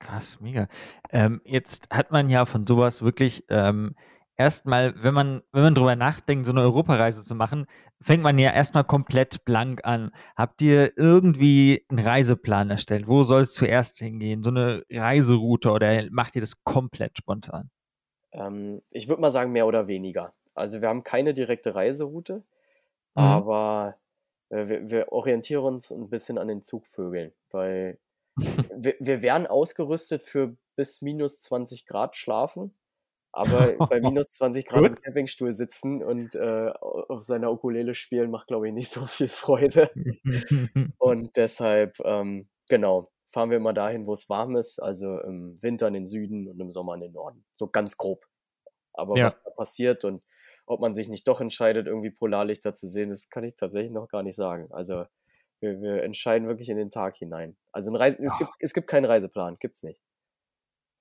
Krass, 0.00 0.40
mega. 0.40 0.68
Ähm, 1.10 1.40
jetzt 1.44 1.88
hat 1.90 2.10
man 2.12 2.30
ja 2.30 2.46
von 2.46 2.66
sowas 2.66 3.02
wirklich 3.02 3.44
ähm, 3.48 3.96
erstmal, 4.38 4.94
wenn 5.02 5.12
man, 5.12 5.42
wenn 5.52 5.62
man 5.62 5.74
drüber 5.74 5.96
nachdenkt, 5.96 6.46
so 6.46 6.52
eine 6.52 6.62
Europareise 6.62 7.22
zu 7.22 7.34
machen, 7.34 7.66
fängt 8.00 8.22
man 8.22 8.38
ja 8.38 8.52
erstmal 8.52 8.84
komplett 8.84 9.44
blank 9.44 9.84
an. 9.84 10.12
Habt 10.36 10.62
ihr 10.62 10.96
irgendwie 10.96 11.84
einen 11.88 12.06
Reiseplan 12.06 12.70
erstellt? 12.70 13.06
Wo 13.08 13.24
soll 13.24 13.42
es 13.42 13.54
zuerst 13.54 13.98
hingehen? 13.98 14.42
So 14.42 14.50
eine 14.50 14.84
Reiseroute 14.90 15.70
oder 15.70 16.08
macht 16.10 16.36
ihr 16.36 16.40
das 16.40 16.64
komplett 16.64 17.18
spontan? 17.18 17.70
Ähm, 18.32 18.80
ich 18.90 19.08
würde 19.08 19.20
mal 19.20 19.30
sagen, 19.30 19.52
mehr 19.52 19.66
oder 19.66 19.88
weniger. 19.88 20.32
Also 20.54 20.80
wir 20.80 20.88
haben 20.88 21.04
keine 21.04 21.34
direkte 21.34 21.74
Reiseroute, 21.74 22.44
Mhm. 23.16 23.22
aber 23.22 23.96
äh, 24.50 24.68
wir, 24.68 24.90
wir 24.90 25.12
orientieren 25.12 25.64
uns 25.64 25.90
ein 25.90 26.08
bisschen 26.08 26.38
an 26.38 26.48
den 26.48 26.62
Zugvögeln, 26.62 27.32
weil 27.50 27.98
wir, 28.76 28.94
wir 29.00 29.22
wären 29.22 29.46
ausgerüstet 29.46 30.22
für 30.22 30.56
bis 30.76 31.02
minus 31.02 31.40
20 31.40 31.86
Grad 31.86 32.16
schlafen, 32.16 32.74
aber 33.32 33.74
bei 33.88 34.00
minus 34.00 34.30
20 34.30 34.66
Grad 34.66 34.84
im. 34.84 34.94
Campingstuhl 34.96 35.52
sitzen 35.52 36.02
und 36.02 36.34
äh, 36.34 36.70
auf 36.80 37.22
seiner 37.24 37.52
Ukulele 37.52 37.94
spielen 37.94 38.30
macht, 38.30 38.48
glaube 38.48 38.68
ich, 38.68 38.74
nicht 38.74 38.90
so 38.90 39.06
viel 39.06 39.28
Freude. 39.28 39.90
Und 40.98 41.36
deshalb, 41.36 41.98
ähm, 42.04 42.48
genau, 42.68 43.10
fahren 43.30 43.50
wir 43.50 43.58
immer 43.58 43.74
dahin, 43.74 44.06
wo 44.06 44.12
es 44.12 44.28
warm 44.28 44.56
ist, 44.56 44.80
also 44.82 45.20
im 45.20 45.62
Winter 45.62 45.88
in 45.88 45.94
den 45.94 46.06
Süden 46.06 46.48
und 46.48 46.58
im 46.60 46.70
Sommer 46.70 46.94
in 46.94 47.00
den 47.00 47.12
Norden. 47.12 47.44
So 47.54 47.68
ganz 47.68 47.96
grob. 47.96 48.24
Aber 48.94 49.16
Ja. 49.16 49.26
was 49.26 49.40
da 49.42 49.50
passiert 49.50 50.04
und 50.04 50.22
ob 50.66 50.80
man 50.80 50.94
sich 50.94 51.08
nicht 51.08 51.26
doch 51.28 51.40
entscheidet, 51.40 51.86
irgendwie 51.86 52.10
Polarlichter 52.10 52.74
zu 52.74 52.88
sehen, 52.88 53.10
das 53.10 53.28
kann 53.30 53.44
ich 53.44 53.54
tatsächlich 53.56 53.92
noch 53.92 54.08
gar 54.08 54.22
nicht 54.22 54.36
sagen. 54.36 54.68
Also 54.70 55.04
wir, 55.60 55.80
wir 55.80 56.02
entscheiden 56.02 56.46
wirklich 56.48 56.68
in 56.68 56.76
den 56.76 56.90
Tag 56.90 57.16
hinein. 57.16 57.56
Also 57.72 57.94
Reise, 57.94 58.18
es, 58.22 58.36
gibt, 58.38 58.50
es 58.60 58.74
gibt 58.74 58.86
keinen 58.88 59.04
Reiseplan, 59.06 59.56
gibt's 59.60 59.82
nicht. 59.82 60.02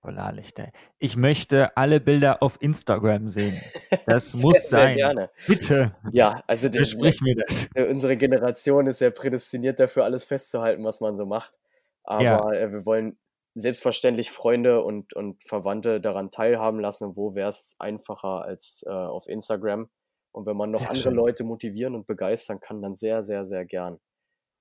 Polarlichter. 0.02 0.72
Ich 1.00 1.16
möchte 1.18 1.76
alle 1.76 2.00
Bilder 2.00 2.42
auf 2.44 2.58
Instagram 2.62 3.28
sehen. 3.28 3.60
Das 4.06 4.32
Sehr, 4.42 4.42
muss 4.42 4.70
sehr 4.70 4.80
sein. 4.80 4.96
gerne. 4.98 5.30
Bitte, 5.48 5.96
Ja, 6.12 6.44
also 6.48 6.70
der, 6.70 6.82
versprich 6.86 7.22
mir 7.22 7.36
das. 7.36 7.70
der, 7.76 7.90
unsere 7.90 8.16
Generation 8.18 8.88
ist 8.88 9.02
ja 9.02 9.10
prädestiniert 9.10 9.80
dafür, 9.80 10.04
alles 10.06 10.24
festzuhalten, 10.24 10.84
was 10.84 11.02
man 11.02 11.18
so 11.18 11.26
macht. 11.26 11.54
Aber 12.04 12.24
Ja. 12.24 12.52
äh, 12.54 12.72
wir 12.72 12.86
wollen 12.86 13.18
selbstverständlich 13.56 14.32
Freunde 14.32 14.84
und, 14.84 15.14
und 15.14 15.44
Verwandte 15.44 16.00
daran 16.00 16.30
teilhaben 16.32 16.80
lassen. 16.80 17.06
Und 17.06 17.18
wo 17.18 17.34
wäre 17.36 17.50
es 17.50 17.76
einfacher 17.80 18.44
als 18.44 18.84
äh, 18.88 18.92
auf 18.92 19.28
Instagram? 19.28 19.90
Und 20.32 20.46
wenn 20.46 20.56
man 20.56 20.70
noch 20.70 20.82
Sehr 20.82 20.90
andere 20.92 21.10
schön. 21.10 21.16
Leute 21.16 21.44
motivieren 21.44 21.96
und 21.96 22.06
begeistern 22.06 22.60
kann, 22.60 22.82
dann 22.84 22.96
sehr, 22.96 23.24
sehr, 23.24 23.46
sehr 23.46 23.66
gern. 23.66 24.00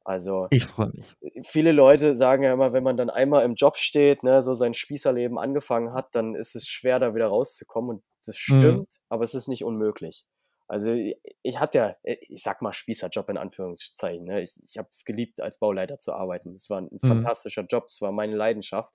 Also 0.07 0.49
Ich 0.51 0.65
freue 0.67 0.91
mich. 0.95 1.17
viele 1.43 1.73
Leute 1.73 2.15
sagen 2.17 2.43
ja 2.43 2.53
immer, 2.53 2.73
wenn 2.73 2.83
man 2.85 2.97
dann 2.97 3.11
einmal 3.11 3.45
im 3.45 3.55
Job 3.55 3.77
steht, 3.77 4.23
ne, 4.23 4.43
so 4.43 4.55
sein 4.55 4.75
Spießerleben 4.75 5.39
angefangen 5.39 5.93
hat, 5.95 6.15
dann 6.15 6.35
ist 6.35 6.55
es 6.57 6.69
schwer, 6.69 6.99
da 6.99 7.15
wieder 7.15 7.29
rauszukommen. 7.29 7.91
Und 7.99 8.05
das 8.27 8.37
Mhm. 8.49 8.61
stimmt, 8.61 9.01
aber 9.09 9.25
es 9.25 9.35
ist 9.35 9.49
nicht 9.49 9.65
unmöglich. 9.65 10.25
Also 10.69 10.91
ich, 10.93 11.17
ich 11.43 11.61
hatte 11.61 11.79
ja, 11.79 11.97
äh, 12.03 12.17
ich 12.29 12.43
sag 12.43 12.63
mal 12.63 12.73
Spießerjob 12.73 13.29
in 13.31 13.37
Anführungszeichen. 13.39 14.25
Ne? 14.25 14.43
Ich, 14.43 14.59
ich 14.63 14.79
habe 14.79 14.89
es 14.91 15.05
geliebt, 15.05 15.41
als 15.41 15.59
Bauleiter 15.59 15.99
zu 15.99 16.13
arbeiten. 16.13 16.55
Es 16.55 16.69
war 16.71 16.81
ein 16.81 16.89
Mhm. 16.91 16.99
fantastischer 17.01 17.63
Job, 17.69 17.85
es 17.89 18.01
war 18.01 18.13
meine 18.13 18.35
Leidenschaft. 18.37 18.95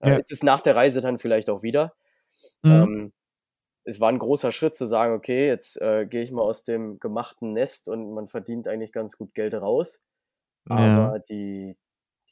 Äh, 0.00 0.10
Ja. 0.10 0.18
Es 0.18 0.30
ist 0.30 0.44
nach 0.44 0.60
der 0.60 0.76
Reise 0.76 1.00
dann 1.00 1.18
vielleicht 1.18 1.50
auch 1.50 1.62
wieder. 1.62 1.94
Mhm. 2.62 2.72
Ähm, 2.72 3.12
es 3.84 4.00
war 4.00 4.10
ein 4.10 4.18
großer 4.18 4.52
Schritt 4.52 4.76
zu 4.76 4.86
sagen, 4.86 5.14
okay, 5.14 5.46
jetzt 5.48 5.80
äh, 5.80 6.06
gehe 6.06 6.22
ich 6.22 6.32
mal 6.32 6.42
aus 6.42 6.62
dem 6.64 6.98
gemachten 7.00 7.52
Nest 7.54 7.88
und 7.88 8.12
man 8.14 8.26
verdient 8.26 8.68
eigentlich 8.68 8.92
ganz 8.92 9.16
gut 9.18 9.34
Geld 9.34 9.54
raus. 9.54 10.02
Ja. 10.68 11.14
Aber 11.14 11.18
die, 11.20 11.76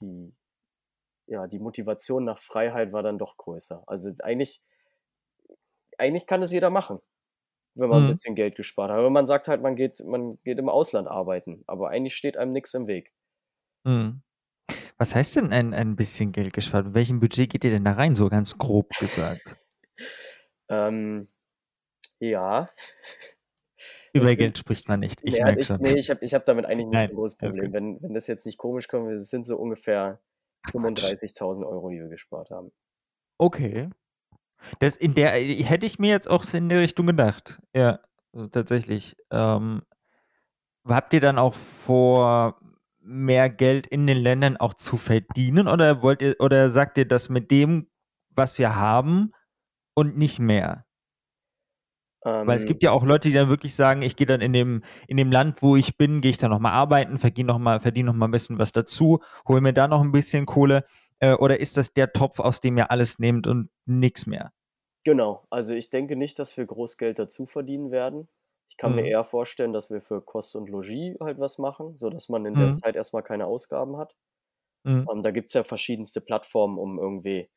die, 0.01 0.35
ja, 1.27 1.46
die 1.49 1.59
Motivation 1.61 2.25
nach 2.25 2.38
Freiheit 2.38 2.92
war 2.92 3.03
dann 3.03 3.18
doch 3.18 3.37
größer. 3.38 3.85
Also 3.87 4.12
eigentlich, 4.22 4.62
eigentlich 5.99 6.27
kann 6.27 6.42
es 6.42 6.53
jeder 6.53 6.70
machen, 6.70 7.01
wenn 7.77 7.90
man 7.90 8.05
ein 8.05 8.07
Mhm. 8.07 8.12
bisschen 8.12 8.35
Geld 8.37 8.57
gespart 8.57 8.90
hat. 8.90 8.99
Aber 8.99 9.11
man 9.11 9.27
sagt 9.27 9.49
halt, 9.49 9.62
man 9.62 9.77
geht, 9.77 10.01
man 10.05 10.38
geht 10.44 10.59
im 10.59 10.68
Ausland 10.70 11.09
arbeiten, 11.09 11.64
aber 11.66 11.90
eigentlich 11.90 12.16
steht 12.16 12.37
einem 12.38 12.53
nichts 12.53 12.75
im 12.75 12.87
Weg. 12.88 13.14
Mhm. 13.85 14.22
Was 14.99 15.14
heißt 15.14 15.37
denn 15.37 15.53
ein, 15.53 15.75
ein 15.75 15.96
bisschen 15.96 16.33
Geld 16.33 16.53
gespart? 16.55 16.87
In 16.88 16.94
welchem 16.94 17.20
Budget 17.20 17.51
geht 17.51 17.64
ihr 17.64 17.70
denn 17.70 17.85
da 17.85 17.92
rein, 17.92 18.16
so 18.16 18.29
ganz 18.29 18.59
grob 18.59 18.96
gesagt? 18.96 19.57
Ähm, 20.68 21.29
ja. 22.20 22.68
Über 24.17 24.35
Geld 24.37 24.59
spricht 24.59 24.89
man 24.89 25.01
nicht. 25.01 25.21
Ich 25.23 25.35
nee, 25.35 25.45
merke 25.45 25.61
ich, 25.61 25.71
nee, 25.71 25.99
ich 25.99 26.11
habe 26.11 26.25
ich 26.25 26.35
hab 26.35 26.45
damit 26.45 26.67
eigentlich 26.67 26.87
nicht 26.87 26.99
so 26.99 27.05
ein 27.07 27.15
großes 27.15 27.39
Problem. 27.39 27.65
gut. 27.65 27.73
Wenn, 27.73 28.03
wenn 28.03 28.15
das 28.15 28.27
jetzt 28.27 28.47
nicht 28.47 28.59
komisch 28.59 28.89
kommt, 28.89 29.11
es 29.11 29.31
sind 29.31 29.47
so 29.47 29.57
ungefähr 29.57 30.21
Ach 30.67 30.71
Quatsch. 30.73 31.05
35.000 31.05 31.67
Euro, 31.67 31.91
die 31.91 32.01
wir 32.01 32.09
gespart 32.09 32.51
haben. 32.51 32.73
Okay. 33.39 33.91
Das 34.79 34.97
in 34.97 35.15
der 35.15 35.31
hätte 35.31 35.87
ich 35.87 35.99
mir 35.99 36.11
jetzt 36.11 36.29
auch 36.29 36.45
in 36.53 36.69
der 36.69 36.81
Richtung 36.81 37.07
gedacht. 37.07 37.61
Ja, 37.75 38.01
also 38.33 38.49
tatsächlich. 38.49 39.17
Ähm, 39.31 39.83
habt 40.85 41.13
ihr 41.13 41.21
dann 41.21 41.39
auch 41.39 41.55
vor, 41.55 42.59
mehr 43.07 43.49
Geld 43.49 43.87
in 43.87 44.07
den 44.07 44.19
Ländern 44.19 44.57
auch 44.57 44.75
zu 44.75 44.97
verdienen 44.97 45.69
oder 45.69 46.03
wollt 46.03 46.23
ihr 46.23 46.37
oder 46.41 46.69
sagt 46.69 46.99
ihr 46.99 47.07
das 47.07 47.29
mit 47.29 47.51
dem, 47.51 47.89
was 48.31 48.59
wir 48.59 48.75
haben 48.75 49.33
und 49.95 50.19
nicht 50.19 50.39
mehr? 50.39 50.86
Weil 52.45 52.57
es 52.57 52.65
Ähm, 52.65 52.67
gibt 52.67 52.83
ja 52.85 52.93
auch 52.93 53.05
Leute, 53.05 53.29
die 53.29 53.35
dann 53.35 53.49
wirklich 53.49 53.75
sagen, 53.75 54.03
ich 54.03 54.15
gehe 54.17 54.27
dann 54.27 54.41
in 54.41 54.53
dem, 54.53 54.83
in 55.09 55.17
dem 55.17 55.33
Land, 55.33 55.62
wo 55.62 55.77
ich 55.77 55.97
bin, 55.97 56.21
gehe 56.21 56.31
ich 56.31 56.39
dann 56.39 56.51
nochmal 56.51 56.73
arbeiten, 56.73 57.19
verdiene 57.19 57.49
nochmal, 57.49 57.81
verdiene 57.81 58.07
noch 58.07 58.15
mal 58.15 58.29
ein 58.29 58.31
bisschen 58.31 58.59
was 58.59 58.73
dazu, 58.73 59.21
hole 59.49 59.61
mir 59.61 59.73
da 59.73 59.89
noch 59.89 60.01
ein 60.03 60.12
bisschen 60.12 60.47
Kohle. 60.47 60.85
Äh, 61.19 61.33
oder 61.35 61.59
ist 61.61 61.77
das 61.77 61.93
der 61.93 62.12
Topf, 62.12 62.39
aus 62.41 62.61
dem 62.61 62.77
ihr 62.79 62.91
alles 62.91 63.19
nehmt 63.19 63.47
und 63.47 63.71
nichts 63.87 64.27
mehr? 64.27 64.53
genau, 65.05 65.47
also 65.51 65.73
ich 65.75 65.91
denke 65.91 66.17
nicht, 66.17 66.39
dass 66.39 66.57
wir 66.57 66.67
groß 66.67 66.97
Geld 66.99 67.19
dazu 67.19 67.47
verdienen 67.47 67.91
werden. 67.91 68.29
Ich 68.69 68.77
kann 68.77 68.95
mir 68.95 69.03
Mhm. 69.03 69.07
eher 69.07 69.25
vorstellen, 69.25 69.73
dass 69.73 69.91
wir 69.91 70.01
für 70.03 70.21
Kost 70.23 70.57
und 70.57 70.69
Logis 70.69 71.17
halt 71.21 71.39
was 71.39 71.59
machen, 71.59 71.97
sodass 71.97 72.29
man 72.29 72.45
in 72.47 72.57
der 72.57 72.73
Mhm. 72.73 72.81
Zeit 72.83 72.97
erstmal 72.97 73.23
keine 73.23 73.47
Ausgaben 73.47 73.97
hat. 73.97 74.17
Mhm. 74.85 75.09
Ähm, 75.12 75.23
da 75.23 75.31
gibt 75.33 75.51
es 75.51 75.55
ja 75.55 75.65
verschiedenste 75.65 76.21
Plattformen, 76.21 76.79
um 76.79 76.99
irgendwie 76.99 77.51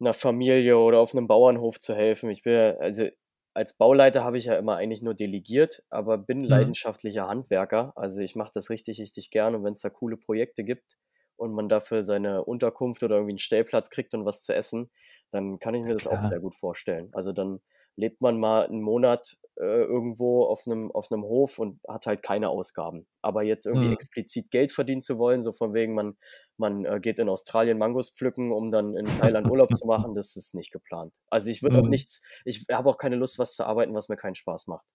einer 0.00 0.14
Familie 0.14 0.78
oder 0.78 1.00
auf 1.00 1.14
einem 1.14 1.28
Bauernhof 1.28 1.80
zu 1.80 1.94
helfen. 1.96 2.30
Ich 2.30 2.42
bin 2.44 2.54
ja, 2.54 2.76
also 2.78 3.08
als 3.54 3.76
Bauleiter 3.76 4.24
habe 4.24 4.38
ich 4.38 4.46
ja 4.46 4.56
immer 4.56 4.76
eigentlich 4.76 5.02
nur 5.02 5.14
delegiert, 5.14 5.84
aber 5.90 6.18
bin 6.18 6.44
Mhm. 6.48 6.74
leidenschaftlicher 6.74 7.26
Handwerker. 7.28 7.92
Also 7.96 8.20
ich 8.20 8.36
mache 8.36 8.50
das 8.54 8.70
richtig, 8.70 9.00
richtig 9.00 9.30
gern 9.30 9.54
und 9.54 9.64
wenn 9.64 9.72
es 9.72 9.80
da 9.80 9.90
coole 9.90 10.16
Projekte 10.16 10.64
gibt 10.64 10.98
und 11.36 11.52
man 11.52 11.68
dafür 11.68 12.02
seine 12.02 12.44
Unterkunft 12.44 13.02
oder 13.02 13.16
irgendwie 13.16 13.32
einen 13.32 13.38
Stellplatz 13.38 13.90
kriegt 13.90 14.14
und 14.14 14.24
was 14.24 14.42
zu 14.44 14.54
essen, 14.54 14.90
dann 15.30 15.58
kann 15.58 15.74
ich 15.74 15.82
mir 15.84 15.94
das 15.94 16.06
auch 16.06 16.20
klar. 16.20 16.20
sehr 16.20 16.40
gut 16.40 16.54
vorstellen. 16.54 17.10
Also 17.12 17.32
dann 17.32 17.60
lebt 17.96 18.22
man 18.22 18.38
mal 18.38 18.66
einen 18.66 18.82
Monat 18.82 19.36
äh, 19.56 19.82
irgendwo 19.82 20.44
auf 20.44 20.66
einem, 20.66 20.90
auf 20.92 21.10
einem 21.10 21.22
Hof 21.24 21.58
und 21.58 21.80
hat 21.88 22.06
halt 22.06 22.22
keine 22.22 22.48
Ausgaben. 22.48 23.06
Aber 23.20 23.42
jetzt 23.42 23.66
irgendwie 23.66 23.88
Mhm. 23.88 23.90
explizit 23.90 24.50
Geld 24.50 24.72
verdienen 24.72 25.02
zu 25.02 25.18
wollen, 25.18 25.42
so 25.42 25.52
von 25.52 25.74
wegen, 25.74 25.94
man, 25.94 26.16
man 26.60 26.84
äh, 26.84 27.00
geht 27.00 27.18
in 27.18 27.28
Australien 27.28 27.78
Mangos 27.78 28.10
pflücken, 28.10 28.52
um 28.52 28.70
dann 28.70 28.94
in 28.96 29.06
Thailand 29.34 29.48
Urlaub 29.48 29.74
zu 29.74 29.86
machen, 29.86 30.14
das 30.14 30.36
ist 30.36 30.54
nicht 30.54 30.70
geplant. 30.72 31.16
Also 31.30 31.50
ich 31.50 31.62
würde 31.62 31.78
auch 31.78 31.82
Mhm. 31.84 31.90
nichts, 31.90 32.22
ich 32.44 32.66
habe 32.70 32.88
auch 32.88 32.98
keine 32.98 33.16
Lust, 33.16 33.38
was 33.38 33.54
zu 33.56 33.64
arbeiten, 33.64 33.94
was 33.94 34.08
mir 34.08 34.16
keinen 34.16 34.34
Spaß 34.36 34.68
macht. 34.68 34.86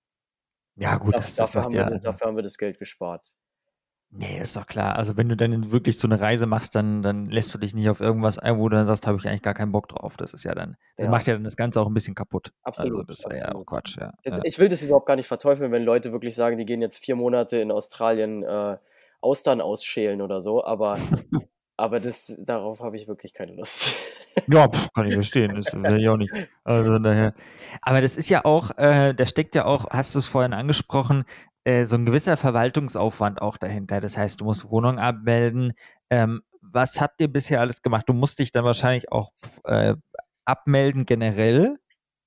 Ja, 0.78 0.98
gut, 0.98 1.14
das 1.16 1.36
dafür, 1.36 1.64
haben 1.64 1.74
wir, 1.74 1.80
ja. 1.82 1.86
das- 1.86 1.94
Also, 1.96 2.08
dafür 2.12 2.28
haben 2.28 2.36
wir 2.38 2.44
das 2.44 2.58
Geld 2.58 2.80
gespart. 2.80 3.26
nee, 4.12 4.40
ist 4.40 4.56
doch 4.56 4.68
klar. 4.68 4.96
Also, 4.96 5.18
wenn 5.18 5.28
du 5.30 5.36
dann 5.36 5.72
wirklich 5.72 5.98
so 6.00 6.08
eine 6.08 6.20
Reise 6.20 6.46
machst, 6.46 6.76
dann, 6.76 7.02
dann 7.02 7.30
lässt 7.30 7.54
du 7.54 7.58
dich 7.58 7.74
nicht 7.74 7.90
auf 7.90 8.00
irgendwas 8.00 8.38
ein, 8.38 8.58
wo 8.60 8.70
du 8.70 8.76
dann 8.78 8.86
sagst, 8.86 9.08
habe 9.08 9.18
ich 9.18 9.28
eigentlich 9.28 9.42
gar 9.42 9.54
keinen 9.54 9.72
Bock 9.72 9.90
drauf. 9.90 10.16
Das 10.18 10.34
ist 10.34 10.44
ja 10.44 10.54
dann, 10.56 10.78
das 10.98 11.06
Ja, 11.06 11.12
macht 11.12 11.28
ja 11.28 11.34
dann 11.34 11.44
das 11.44 11.56
Ganze 11.58 11.82
auch 11.82 11.88
ein 11.88 11.94
bisschen 11.94 12.16
kaputt. 12.16 12.52
Also, 12.64 12.74
absolut, 12.80 13.10
das 13.10 13.26
wäre 13.26 13.40
ja 13.40 13.56
auch. 13.56 13.66
Quatsch, 13.66 13.98
ja. 13.98 14.14
Das, 14.24 14.40
ich 14.44 14.58
will 14.60 14.70
das 14.70 14.82
überhaupt 14.82 15.06
gar 15.06 15.16
nicht 15.16 15.28
verteufeln, 15.28 15.72
wenn 15.72 15.84
Leute 15.84 16.12
wirklich 16.12 16.36
sagen, 16.36 16.58
die 16.58 16.66
gehen 16.66 16.82
jetzt 16.82 17.04
vier 17.04 17.16
Monate 17.16 17.58
in 17.58 17.72
Australien 17.72 18.44
äh, 18.44 18.78
Austern 19.22 19.60
ausschälen 19.62 20.22
oder 20.22 20.40
so, 20.42 20.64
aber, 20.64 20.98
aber 21.78 22.00
das, 22.00 22.34
darauf 22.40 22.82
habe 22.82 22.96
ich 22.96 23.08
wirklich 23.08 23.34
keine 23.34 23.54
Lust. 23.54 23.96
Ja, 24.48 24.68
pf, 24.68 24.90
kann 24.94 25.08
ich 25.08 25.14
verstehen. 25.14 25.56
Das 25.56 25.66
will 25.74 26.00
ich 26.00 26.10
auch 26.10 26.18
nicht. 26.18 26.34
Also 26.64 27.00
daher. 27.00 27.34
Aber 27.82 28.02
das 28.02 28.18
ist 28.18 28.30
ja 28.30 28.46
auch, 28.46 28.72
äh, 28.78 29.14
da 29.14 29.26
steckt 29.26 29.56
ja 29.56 29.66
auch, 29.66 29.90
hast 29.90 30.16
du 30.16 30.20
es 30.20 30.28
vorhin 30.28 30.54
angesprochen, 30.54 31.26
äh, 31.64 31.86
so 31.86 31.96
ein 31.96 32.06
gewisser 32.06 32.38
Verwaltungsaufwand 32.38 33.42
auch 33.42 33.58
dahinter. 33.58 34.02
Das 34.02 34.18
heißt, 34.18 34.42
du 34.42 34.46
musst 34.46 34.70
Wohnung 34.70 35.00
abmelden. 35.00 35.74
Ähm, 36.10 36.42
was 36.62 37.00
habt 37.02 37.22
ihr 37.22 37.28
bisher 37.28 37.62
alles 37.62 37.82
gemacht? 37.82 38.08
Du 38.08 38.14
musst 38.14 38.40
dich 38.40 38.52
dann 38.52 38.66
wahrscheinlich 38.66 39.12
auch 39.12 39.32
äh, 39.64 39.96
abmelden 40.46 41.06
generell 41.06 41.78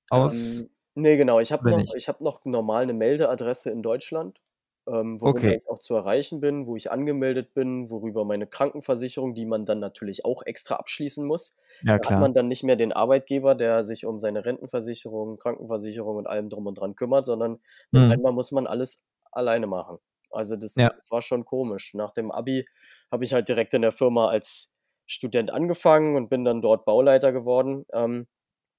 aus, 0.09 0.61
Ähm, 0.61 0.69
nee, 0.95 1.17
genau. 1.17 1.39
Ich 1.39 1.51
habe 1.51 1.69
noch, 1.69 1.95
ich 1.95 2.09
hab 2.09 2.21
noch 2.21 2.43
normal 2.45 2.83
eine 2.83 2.93
Meldeadresse 2.93 3.69
in 3.69 3.81
Deutschland, 3.81 4.39
ähm, 4.91 5.21
worüber 5.21 5.51
Okay. 5.51 5.59
ich 5.59 5.67
auch 5.69 5.79
zu 5.79 5.95
erreichen 5.95 6.39
bin, 6.41 6.67
wo 6.67 6.75
ich 6.75 6.91
angemeldet 6.91 7.53
bin, 7.53 7.89
worüber 7.91 8.25
meine 8.25 8.47
Krankenversicherung, 8.47 9.35
die 9.35 9.45
man 9.45 9.65
dann 9.65 9.79
natürlich 9.79 10.25
auch 10.25 10.43
extra 10.45 10.75
abschließen 10.75 11.25
muss. 11.25 11.55
Ja, 11.81 11.97
Da 11.97 12.05
hat 12.05 12.17
man 12.17 12.33
dann 12.33 12.47
nicht 12.47 12.63
mehr 12.63 12.75
den 12.75 12.91
Arbeitgeber, 12.93 13.55
der 13.55 13.83
sich 13.83 14.05
um 14.05 14.19
seine 14.19 14.45
Rentenversicherung, 14.45 15.37
Krankenversicherung 15.37 16.17
und 16.17 16.27
allem 16.27 16.49
drum 16.49 16.67
und 16.67 16.75
dran 16.79 16.95
kümmert, 16.95 17.25
sondern 17.25 17.59
Mhm. 17.93 18.13
einmal 18.13 18.31
muss 18.33 18.51
man 18.51 18.67
alles 18.67 19.03
alleine 19.31 19.67
machen. 19.67 19.99
Also 20.31 20.55
das, 20.55 20.75
Ja. 20.75 20.89
das 20.95 21.11
war 21.11 21.21
schon 21.21 21.45
komisch. 21.45 21.93
Nach 21.93 22.11
dem 22.13 22.31
Abi 22.31 22.65
habe 23.11 23.23
ich 23.23 23.33
halt 23.33 23.49
direkt 23.49 23.73
in 23.73 23.81
der 23.81 23.91
Firma 23.91 24.27
als 24.29 24.73
Student 25.07 25.51
angefangen 25.51 26.15
und 26.15 26.29
bin 26.29 26.43
dann 26.45 26.61
dort 26.61 26.85
Bauleiter 26.85 27.31
geworden. 27.31 27.85
Ähm, 27.93 28.27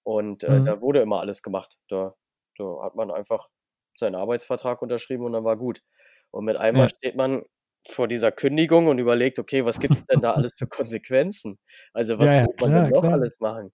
und 0.04 0.44
äh, 0.44 0.48
Mhm. 0.48 0.64
da 0.64 0.80
wurde 0.80 1.00
immer 1.00 1.20
alles 1.20 1.42
gemacht. 1.42 1.76
Da, 1.88 2.16
da 2.56 2.82
hat 2.82 2.94
man 2.96 3.10
einfach 3.10 3.50
seinen 3.96 4.14
Arbeitsvertrag 4.16 4.82
unterschrieben 4.82 5.24
und 5.24 5.32
dann 5.32 5.44
war 5.44 5.56
gut. 5.56 5.82
Und 6.30 6.44
mit 6.44 6.56
einmal 6.56 6.88
Ja. 6.88 6.90
steht 6.90 7.16
man 7.16 7.44
vor 7.88 8.08
dieser 8.08 8.32
Kündigung 8.32 8.88
und 8.88 8.98
überlegt, 8.98 9.38
okay, 9.38 9.64
was 9.64 9.80
gibt 9.80 9.96
es 9.98 10.04
denn 10.06 10.20
da 10.22 10.32
alles 10.32 10.52
für 10.56 10.66
Konsequenzen? 10.68 11.58
Also 11.94 12.18
was 12.18 12.30
Ja, 12.30 12.34
ja, 12.34 12.46
muss 12.46 12.54
man 12.58 12.72
denn 12.74 12.84
klar, 12.84 12.92
noch 12.92 13.04
klar. 13.04 13.12
alles 13.12 13.40
machen? 13.40 13.72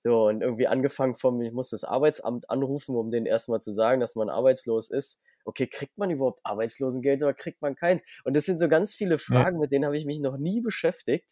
So, 0.00 0.26
und 0.28 0.42
irgendwie 0.42 0.68
angefangen 0.68 1.16
vom, 1.16 1.40
ich 1.42 1.52
muss 1.52 1.70
das 1.70 1.82
Arbeitsamt 1.84 2.50
anrufen, 2.50 2.94
um 2.96 3.10
denen 3.10 3.26
erstmal 3.26 3.60
zu 3.60 3.72
sagen, 3.72 4.00
dass 4.00 4.14
man 4.14 4.28
arbeitslos 4.30 4.90
ist. 4.90 5.18
Okay, 5.44 5.66
kriegt 5.66 5.98
man 5.98 6.10
überhaupt 6.10 6.40
Arbeitslosengeld 6.44 7.22
oder 7.22 7.34
kriegt 7.34 7.62
man 7.62 7.74
keins? 7.74 8.02
Und 8.24 8.36
das 8.36 8.44
sind 8.44 8.58
so 8.58 8.68
ganz 8.68 8.94
viele 8.94 9.18
Ja. 9.28 9.44
Fragen, 9.44 9.58
mit 9.58 9.72
denen 9.72 9.84
habe 9.86 9.96
ich 9.96 10.04
mich 10.06 10.20
noch 10.20 10.36
nie 10.38 10.60
beschäftigt. 10.60 11.30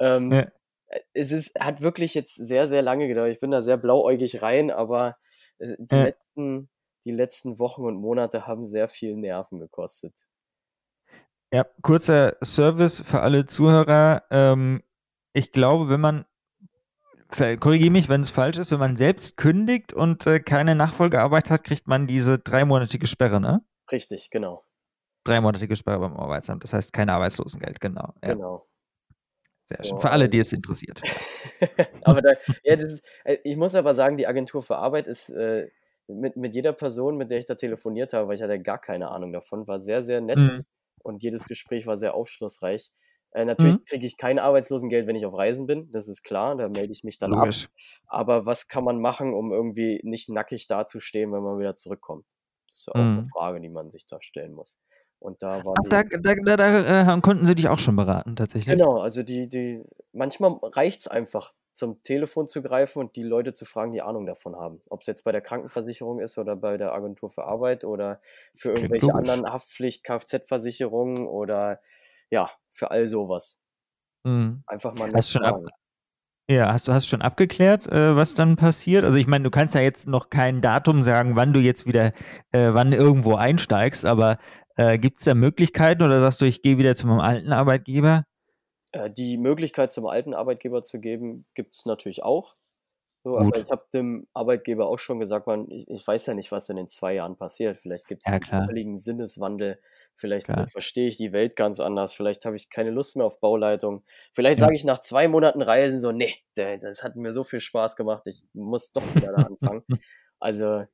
Ähm, 0.00 0.40
Ja. 0.40 0.50
äh, 0.88 1.00
es 1.14 1.32
ist, 1.32 1.58
hat 1.60 1.80
wirklich 1.82 2.14
jetzt 2.14 2.34
sehr, 2.36 2.68
sehr 2.68 2.82
lange 2.82 3.08
gedauert. 3.08 3.30
Ich 3.32 3.40
bin 3.40 3.50
da 3.50 3.62
sehr 3.62 3.76
blauäugig 3.78 4.42
rein, 4.42 4.70
aber 4.70 5.16
äh, 5.58 5.76
die 5.78 5.96
Ja. 5.96 6.08
letzten, 6.08 6.70
die 7.04 7.12
letzten 7.12 7.58
Wochen 7.58 7.84
und 7.84 7.96
Monate 7.96 8.46
haben 8.46 8.66
sehr 8.66 8.88
viel 8.88 9.16
Nerven 9.16 9.60
gekostet. 9.60 10.14
Ja, 11.52 11.64
kurzer 11.82 12.36
Service 12.42 13.00
für 13.00 13.20
alle 13.20 13.46
Zuhörer. 13.46 14.24
Ähm, 14.30 14.82
ich 15.34 15.52
glaube, 15.52 15.88
wenn 15.88 16.00
man, 16.00 16.24
korrigiere 17.60 17.90
mich, 17.90 18.08
wenn 18.08 18.22
es 18.22 18.30
falsch 18.30 18.58
ist, 18.58 18.72
wenn 18.72 18.80
man 18.80 18.96
selbst 18.96 19.36
kündigt 19.36 19.92
und 19.92 20.26
äh, 20.26 20.40
keine 20.40 20.74
Nachfolgearbeit 20.74 21.50
hat, 21.50 21.64
kriegt 21.64 21.86
man 21.86 22.06
diese 22.06 22.38
dreimonatige 22.38 23.06
Sperre, 23.06 23.40
ne? 23.40 23.64
Richtig, 23.92 24.30
genau. 24.30 24.64
Dreimonatige 25.24 25.76
Sperre 25.76 26.00
beim 26.00 26.16
Arbeitsamt. 26.16 26.64
Das 26.64 26.72
heißt 26.72 26.92
kein 26.92 27.08
Arbeitslosengeld, 27.08 27.80
genau. 27.80 28.14
Ja, 28.22 28.34
Genau. 28.34 28.66
sehr 29.66 29.78
So, 29.78 29.90
schön. 29.90 30.00
Für 30.00 30.10
alle, 30.10 30.24
ähm, 30.24 30.30
die 30.32 30.38
es 30.38 30.52
interessiert. 30.52 31.02
aber 32.02 32.20
da, 32.20 32.32
ja, 32.62 32.76
das 32.76 32.94
ist, 32.94 33.04
äh, 33.24 33.38
ich 33.44 33.56
muss 33.56 33.74
aber 33.74 33.94
sagen, 33.94 34.16
die 34.16 34.26
Agentur 34.26 34.62
für 34.62 34.76
Arbeit 34.76 35.06
ist 35.06 35.30
äh, 35.30 35.68
mit, 36.08 36.36
mit 36.36 36.54
jeder 36.54 36.72
Person, 36.72 37.16
mit 37.16 37.30
der 37.30 37.38
ich 37.38 37.46
da 37.46 37.54
telefoniert 37.54 38.12
habe, 38.12 38.28
weil 38.28 38.36
ich 38.36 38.42
hatte 38.42 38.60
gar 38.60 38.80
keine 38.80 39.10
Ahnung 39.10 39.32
davon, 39.32 39.66
war 39.68 39.80
sehr, 39.80 40.02
sehr 40.02 40.20
nett 40.20 40.38
Mhm. 40.38 40.64
und 41.02 41.22
jedes 41.22 41.46
Gespräch 41.46 41.86
war 41.86 41.96
sehr 41.96 42.14
aufschlussreich. 42.14 42.90
Äh, 43.32 43.44
natürlich 43.44 43.76
Mhm. 43.76 43.84
kriege 43.86 44.06
ich 44.06 44.16
kein 44.16 44.38
Arbeitslosengeld, 44.38 45.06
wenn 45.06 45.16
ich 45.16 45.26
auf 45.26 45.34
Reisen 45.36 45.66
bin, 45.66 45.90
das 45.92 46.08
ist 46.08 46.22
klar, 46.22 46.56
da 46.56 46.68
melde 46.68 46.92
ich 46.92 47.04
mich 47.04 47.18
dann 47.18 47.34
ab. 47.34 47.54
Logisch. 47.54 47.68
Aber 48.06 48.46
was 48.46 48.68
kann 48.68 48.84
man 48.84 49.00
machen, 49.00 49.34
um 49.34 49.52
irgendwie 49.52 50.00
nicht 50.04 50.28
nackig 50.28 50.66
dazustehen, 50.68 51.32
wenn 51.32 51.42
man 51.42 51.58
wieder 51.58 51.74
zurückkommt? 51.74 52.26
Das 52.68 52.78
ist 52.78 52.86
ja 52.86 52.94
auch 52.94 53.10
eine 53.12 53.22
Mhm. 53.22 53.32
Frage, 53.32 53.60
die 53.60 53.68
man 53.70 53.90
sich 53.90 54.06
da 54.06 54.20
stellen 54.20 54.52
muss. 54.54 54.78
Und 55.18 55.42
da 55.42 55.64
war 55.64 55.78
Ach, 55.78 55.82
da, 55.88 56.02
da, 56.04 56.34
da, 56.34 56.56
da 56.56 57.16
äh, 57.16 57.20
konnten 57.20 57.46
sie 57.46 57.54
dich 57.54 57.68
auch 57.68 57.78
schon 57.78 57.96
beraten, 57.96 58.36
tatsächlich. 58.36 58.82
genau, 58.84 58.98
also 59.00 59.22
die, 59.22 59.48
die, 59.48 59.82
manchmal 60.12 60.52
reicht 60.62 61.00
es 61.00 61.08
einfach, 61.08 61.54
zum 61.74 62.02
Telefon 62.02 62.46
zu 62.46 62.62
greifen 62.62 63.00
und 63.00 63.16
die 63.16 63.22
Leute 63.22 63.52
zu 63.52 63.64
fragen, 63.64 63.92
die 63.92 64.02
Ahnung 64.02 64.26
davon 64.26 64.56
haben. 64.56 64.80
Ob 64.90 65.00
es 65.00 65.06
jetzt 65.06 65.24
bei 65.24 65.32
der 65.32 65.40
Krankenversicherung 65.40 66.20
ist 66.20 66.38
oder 66.38 66.56
bei 66.56 66.76
der 66.76 66.92
Agentur 66.92 67.28
für 67.28 67.44
Arbeit 67.44 67.84
oder 67.84 68.20
für 68.54 68.70
Klingt 68.70 68.84
irgendwelche 68.84 69.06
logisch. 69.06 69.30
anderen 69.30 69.52
Haftpflicht, 69.52 70.04
Kfz-Versicherungen 70.04 71.26
oder 71.26 71.80
ja, 72.30 72.50
für 72.70 72.90
all 72.90 73.06
sowas. 73.06 73.60
Mhm. 74.24 74.62
Einfach 74.66 74.94
mal 74.94 75.12
Hast 75.12 75.30
schon 75.30 75.44
ab, 75.44 75.60
ja, 76.48 76.72
hast 76.72 76.88
du 76.88 76.92
hast 76.92 77.06
schon 77.08 77.22
abgeklärt, 77.22 77.86
äh, 77.90 78.14
was 78.16 78.34
dann 78.34 78.56
passiert? 78.56 79.04
Also 79.04 79.16
ich 79.16 79.26
meine, 79.26 79.44
du 79.44 79.50
kannst 79.50 79.74
ja 79.74 79.80
jetzt 79.80 80.06
noch 80.06 80.28
kein 80.28 80.60
Datum 80.60 81.02
sagen, 81.02 81.36
wann 81.36 81.52
du 81.54 81.60
jetzt 81.60 81.86
wieder, 81.86 82.12
äh, 82.52 82.72
wann 82.72 82.92
irgendwo 82.92 83.34
einsteigst, 83.34 84.04
aber 84.04 84.38
äh, 84.76 84.98
gibt 84.98 85.20
es 85.20 85.24
da 85.24 85.34
Möglichkeiten 85.34 86.02
oder 86.02 86.20
sagst 86.20 86.42
du, 86.42 86.46
ich 86.46 86.60
gehe 86.60 86.76
wieder 86.76 86.96
zu 86.96 87.06
meinem 87.06 87.20
alten 87.20 87.52
Arbeitgeber? 87.52 88.24
Äh, 88.94 89.10
die 89.10 89.36
Möglichkeit 89.36 89.92
zum 89.92 90.06
alten 90.06 90.34
Arbeitgeber 90.34 90.82
zu 90.82 91.00
geben, 91.00 91.46
gibt 91.54 91.74
es 91.74 91.86
natürlich 91.86 92.22
auch. 92.22 92.56
So, 93.26 93.38
aber 93.38 93.58
ich 93.58 93.70
habe 93.70 93.86
dem 93.94 94.26
Arbeitgeber 94.34 94.86
auch 94.86 94.98
schon 94.98 95.18
gesagt, 95.18 95.46
man, 95.46 95.70
ich, 95.70 95.88
ich 95.88 96.06
weiß 96.06 96.26
ja 96.26 96.34
nicht, 96.34 96.52
was 96.52 96.68
in 96.68 96.76
den 96.76 96.88
zwei 96.88 97.14
Jahren 97.14 97.36
passiert. 97.36 97.78
Vielleicht 97.78 98.06
gibt 98.06 98.22
es 98.26 98.30
Ja, 98.30 98.38
einen 98.38 98.66
völligen 98.66 98.96
Sinneswandel, 98.98 99.80
Vielleicht 100.16 100.48
äh, 100.48 100.66
verstehe 100.66 101.08
ich 101.08 101.16
die 101.16 101.32
Welt 101.32 101.56
ganz 101.56 101.80
anders. 101.80 102.12
Vielleicht 102.12 102.44
habe 102.44 102.56
ich 102.56 102.70
keine 102.70 102.90
Lust 102.90 103.16
mehr 103.16 103.26
auf 103.26 103.40
Bauleitung. 103.40 104.04
Vielleicht 104.32 104.58
ja. 104.58 104.66
sage 104.66 104.74
ich 104.74 104.84
nach 104.84 105.00
zwei 105.00 105.26
Monaten 105.26 105.60
Reisen 105.60 105.98
so, 105.98 106.12
nee, 106.12 106.34
das 106.54 107.02
hat 107.02 107.16
mir 107.16 107.32
so 107.32 107.42
viel 107.42 107.60
Spaß 107.60 107.96
gemacht. 107.96 108.22
Ich 108.26 108.44
muss 108.52 108.92
doch 108.92 109.02
wieder 109.14 109.32
da 109.32 109.42
anfangen. 109.42 109.82
also 110.38 110.84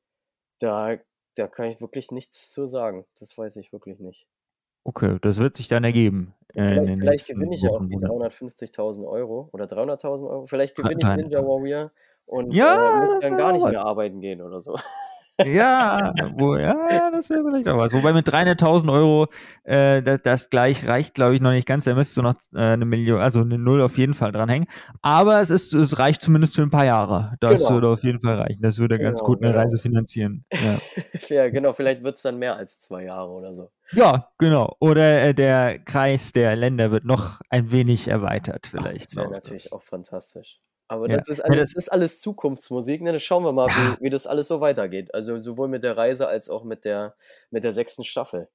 da, 0.59 0.97
da 1.35 1.47
kann 1.47 1.67
ich 1.67 1.81
wirklich 1.81 2.11
nichts 2.11 2.49
zu 2.51 2.65
sagen. 2.65 3.05
Das 3.19 3.37
weiß 3.37 3.57
ich 3.57 3.71
wirklich 3.71 3.99
nicht. 3.99 4.27
Okay, 4.83 5.17
das 5.21 5.37
wird 5.37 5.57
sich 5.57 5.67
dann 5.67 5.83
ergeben. 5.83 6.33
Äh, 6.53 6.63
vielleicht, 6.67 6.99
vielleicht 6.99 7.27
gewinne 7.27 7.55
ich 7.55 7.61
ja 7.61 7.69
auch 7.69 7.85
die 7.85 7.97
350.000 7.97 9.07
Euro 9.07 9.49
oder 9.53 9.65
300.000 9.65 10.29
Euro. 10.29 10.47
Vielleicht 10.47 10.75
gewinne 10.75 10.99
ich 10.99 11.09
Ninja 11.15 11.41
Warrior 11.43 11.91
und 12.25 12.53
ja, 12.53 12.75
äh, 12.75 13.05
muss 13.05 13.19
dann 13.21 13.37
gar 13.37 13.51
nicht 13.53 13.65
mehr 13.65 13.85
arbeiten 13.85 14.19
gehen 14.21 14.41
oder 14.41 14.61
so. 14.61 14.75
Ja, 15.45 16.13
wo, 16.35 16.55
ja, 16.55 16.75
das 17.11 17.29
wäre 17.29 17.43
vielleicht 17.43 17.67
auch 17.67 17.77
was. 17.77 17.93
Wobei 17.93 18.13
mit 18.13 18.27
300.000 18.27 18.91
Euro 18.91 19.27
äh, 19.63 20.01
das, 20.01 20.21
das, 20.21 20.49
gleich 20.49 20.87
reicht, 20.87 21.13
glaube 21.13 21.35
ich, 21.35 21.41
noch 21.41 21.51
nicht 21.51 21.67
ganz. 21.67 21.85
Da 21.85 21.93
müsstest 21.93 22.17
du 22.17 22.21
noch 22.21 22.35
äh, 22.53 22.59
eine 22.59 22.85
Million, 22.85 23.19
also 23.19 23.41
eine 23.41 23.57
Null 23.57 23.81
auf 23.81 23.97
jeden 23.97 24.13
Fall 24.13 24.31
dranhängen. 24.31 24.67
Aber 25.01 25.39
es 25.41 25.49
ist, 25.49 25.73
es 25.73 25.99
reicht 25.99 26.21
zumindest 26.21 26.55
für 26.55 26.63
ein 26.63 26.69
paar 26.69 26.85
Jahre. 26.85 27.35
Das 27.39 27.61
genau. 27.61 27.75
würde 27.75 27.87
auf 27.89 28.03
jeden 28.03 28.19
Fall 28.19 28.39
reichen. 28.39 28.61
Das 28.61 28.77
würde 28.79 28.97
genau, 28.97 29.09
ganz 29.09 29.19
gut 29.21 29.41
eine 29.41 29.51
genau. 29.51 29.61
Reise 29.61 29.79
finanzieren. 29.79 30.45
Ja, 30.51 30.79
ja 31.29 31.49
genau. 31.49 31.73
Vielleicht 31.73 32.03
wird 32.03 32.15
es 32.15 32.21
dann 32.21 32.37
mehr 32.39 32.55
als 32.55 32.79
zwei 32.79 33.03
Jahre 33.03 33.29
oder 33.31 33.53
so. 33.53 33.71
Ja, 33.93 34.29
genau. 34.37 34.75
Oder 34.79 35.21
äh, 35.21 35.33
der 35.33 35.79
Kreis 35.79 36.31
der 36.31 36.55
Länder 36.55 36.91
wird 36.91 37.05
noch 37.05 37.39
ein 37.49 37.71
wenig 37.71 38.07
erweitert, 38.07 38.67
vielleicht. 38.67 39.11
Das 39.11 39.15
wäre 39.17 39.31
natürlich 39.31 39.73
auch 39.73 39.81
fantastisch. 39.81 40.59
Aber 40.91 41.09
ja. 41.09 41.15
das, 41.15 41.29
ist 41.29 41.39
alles, 41.39 41.73
das 41.73 41.85
ist 41.85 41.89
alles 41.89 42.19
Zukunftsmusik. 42.19 43.01
Ne? 43.01 43.13
Das 43.13 43.23
schauen 43.23 43.45
wir 43.45 43.53
mal, 43.53 43.69
ja. 43.69 43.95
wie, 43.97 44.05
wie 44.05 44.09
das 44.09 44.27
alles 44.27 44.49
so 44.49 44.59
weitergeht. 44.59 45.13
Also 45.13 45.39
sowohl 45.39 45.69
mit 45.69 45.85
der 45.85 45.95
Reise 45.95 46.27
als 46.27 46.49
auch 46.49 46.65
mit 46.65 46.83
der, 46.83 47.15
mit 47.49 47.63
der 47.63 47.71
sechsten 47.71 48.03
Staffel. 48.03 48.49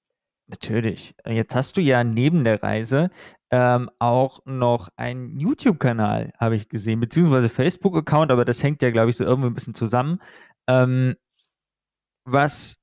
Natürlich. 0.47 1.15
Jetzt 1.27 1.55
hast 1.55 1.79
du 1.79 1.81
ja 1.81 2.05
neben 2.05 2.45
der 2.45 2.63
Reise 2.63 3.11
ähm, 3.51 3.91
auch 3.99 4.41
noch 4.45 4.91
einen 4.97 5.41
YouTube-Kanal, 5.41 6.35
habe 6.39 6.57
ich 6.57 6.69
gesehen, 6.69 7.01
beziehungsweise 7.01 7.49
Facebook-Account, 7.49 8.31
aber 8.31 8.45
das 8.45 8.63
hängt 8.63 8.83
ja, 8.83 8.91
glaube 8.91 9.09
ich, 9.09 9.17
so 9.17 9.25
irgendwie 9.25 9.49
ein 9.49 9.55
bisschen 9.55 9.75
zusammen. 9.75 10.21
Ähm, 10.69 11.17
was 12.27 12.77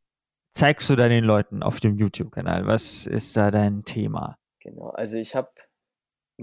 zeigst 0.55 0.89
du 0.89 0.95
da 0.95 1.07
den 1.07 1.23
Leuten 1.23 1.61
auf 1.61 1.79
dem 1.79 1.95
YouTube-Kanal? 1.99 2.65
Was 2.65 3.05
ist 3.05 3.37
da 3.37 3.51
dein 3.51 3.85
Thema? 3.85 4.39
Genau, 4.61 4.89
also 4.89 5.17
ich 5.17 5.35
habe 5.35 5.51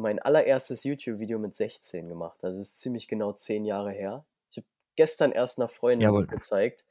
mein 0.00 0.18
allererstes 0.18 0.84
YouTube-Video 0.84 1.38
mit 1.38 1.54
16 1.54 2.08
gemacht. 2.08 2.38
Das 2.42 2.56
ist 2.56 2.80
ziemlich 2.80 3.08
genau 3.08 3.32
zehn 3.32 3.64
Jahre 3.64 3.92
her. 3.92 4.24
Ich 4.50 4.58
habe 4.58 4.66
gestern 4.96 5.32
erst 5.32 5.58
einer 5.58 5.68
Freundin 5.68 6.08
Jawohl. 6.08 6.26
gezeigt. 6.26 6.84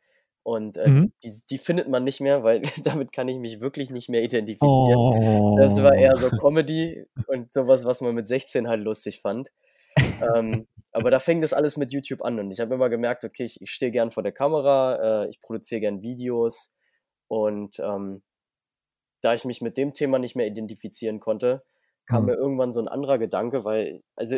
Und 0.43 0.77
äh, 0.77 0.87
mhm. 0.87 1.13
die, 1.23 1.41
die, 1.49 1.57
findet 1.57 1.89
man 1.89 2.03
nicht 2.03 2.21
mehr, 2.21 2.43
weil 2.43 2.61
damit 2.83 3.11
kann 3.11 3.27
ich 3.27 3.37
mich 3.37 3.61
wirklich 3.61 3.89
nicht 3.89 4.09
mehr 4.09 4.23
identifizieren. 4.23 4.97
Oh. 4.97 5.57
Das 5.59 5.81
war 5.83 5.93
eher 5.93 6.15
so 6.17 6.27
oh. 6.27 6.37
Comedy 6.37 7.05
und 7.27 7.53
sowas, 7.53 7.85
was 7.85 8.01
man 8.01 8.15
mit 8.15 8.27
16 8.27 8.67
halt 8.67 8.81
lustig 8.81 9.21
fand. 9.21 9.51
ähm, 10.35 10.67
aber 10.91 11.11
da 11.11 11.19
fängt 11.19 11.43
das 11.43 11.53
alles 11.53 11.77
mit 11.77 11.91
YouTube 11.91 12.23
an 12.23 12.39
und 12.39 12.51
ich 12.51 12.59
habe 12.59 12.73
immer 12.73 12.89
gemerkt, 12.89 13.25
okay, 13.25 13.43
ich, 13.43 13.61
ich 13.61 13.71
stehe 13.71 13.91
gern 13.91 14.11
vor 14.11 14.23
der 14.23 14.31
Kamera, 14.31 15.23
äh, 15.23 15.29
ich 15.29 15.41
produziere 15.41 15.81
gern 15.81 16.01
Videos 16.01 16.73
und 17.27 17.79
ähm, 17.79 18.21
da 19.21 19.33
ich 19.33 19.45
mich 19.45 19.61
mit 19.61 19.77
dem 19.77 19.93
Thema 19.93 20.19
nicht 20.19 20.35
mehr 20.35 20.47
identifizieren 20.47 21.19
konnte, 21.19 21.63
kam 22.09 22.23
mhm. 22.23 22.29
mir 22.29 22.35
irgendwann 22.35 22.73
so 22.73 22.81
ein 22.81 22.87
anderer 22.87 23.19
Gedanke, 23.19 23.63
weil, 23.63 24.01
also 24.15 24.37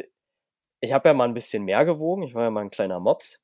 ich 0.81 0.93
habe 0.93 1.09
ja 1.09 1.13
mal 1.13 1.27
ein 1.27 1.33
bisschen 1.33 1.63
mehr 1.63 1.85
gewogen, 1.85 2.23
ich 2.23 2.35
war 2.35 2.43
ja 2.43 2.51
mal 2.51 2.61
ein 2.61 2.69
kleiner 2.69 2.99
Mops 2.99 3.41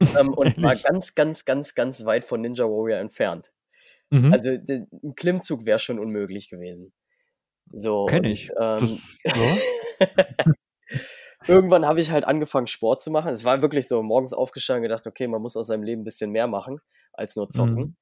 ähm, 0.00 0.32
und 0.34 0.56
war 0.62 0.76
ganz, 0.76 1.14
ganz, 1.14 1.44
ganz, 1.44 1.74
ganz 1.74 2.04
weit 2.04 2.24
von 2.24 2.40
Ninja 2.40 2.64
Warrior 2.64 2.98
entfernt. 2.98 3.52
Mhm. 4.10 4.32
Also 4.32 4.50
ein 4.50 5.14
Klimmzug 5.16 5.66
wäre 5.66 5.78
schon 5.78 5.98
unmöglich 5.98 6.48
gewesen. 6.48 6.92
So. 7.72 8.06
Kenn 8.06 8.24
ich. 8.24 8.50
Ähm, 8.60 9.00
das, 9.24 9.36
ja. 9.36 10.44
irgendwann 11.48 11.86
habe 11.86 12.00
ich 12.00 12.12
halt 12.12 12.24
angefangen, 12.24 12.68
Sport 12.68 13.00
zu 13.00 13.10
machen. 13.10 13.30
Es 13.30 13.44
war 13.44 13.62
wirklich 13.62 13.88
so, 13.88 14.02
morgens 14.02 14.32
aufgestanden 14.32 14.84
und 14.84 14.88
gedacht, 14.88 15.06
okay, 15.06 15.26
man 15.26 15.42
muss 15.42 15.56
aus 15.56 15.66
seinem 15.66 15.82
Leben 15.82 16.02
ein 16.02 16.04
bisschen 16.04 16.30
mehr 16.30 16.46
machen 16.46 16.80
als 17.12 17.34
nur 17.34 17.48
zocken. 17.48 17.74
Mhm 17.74 17.96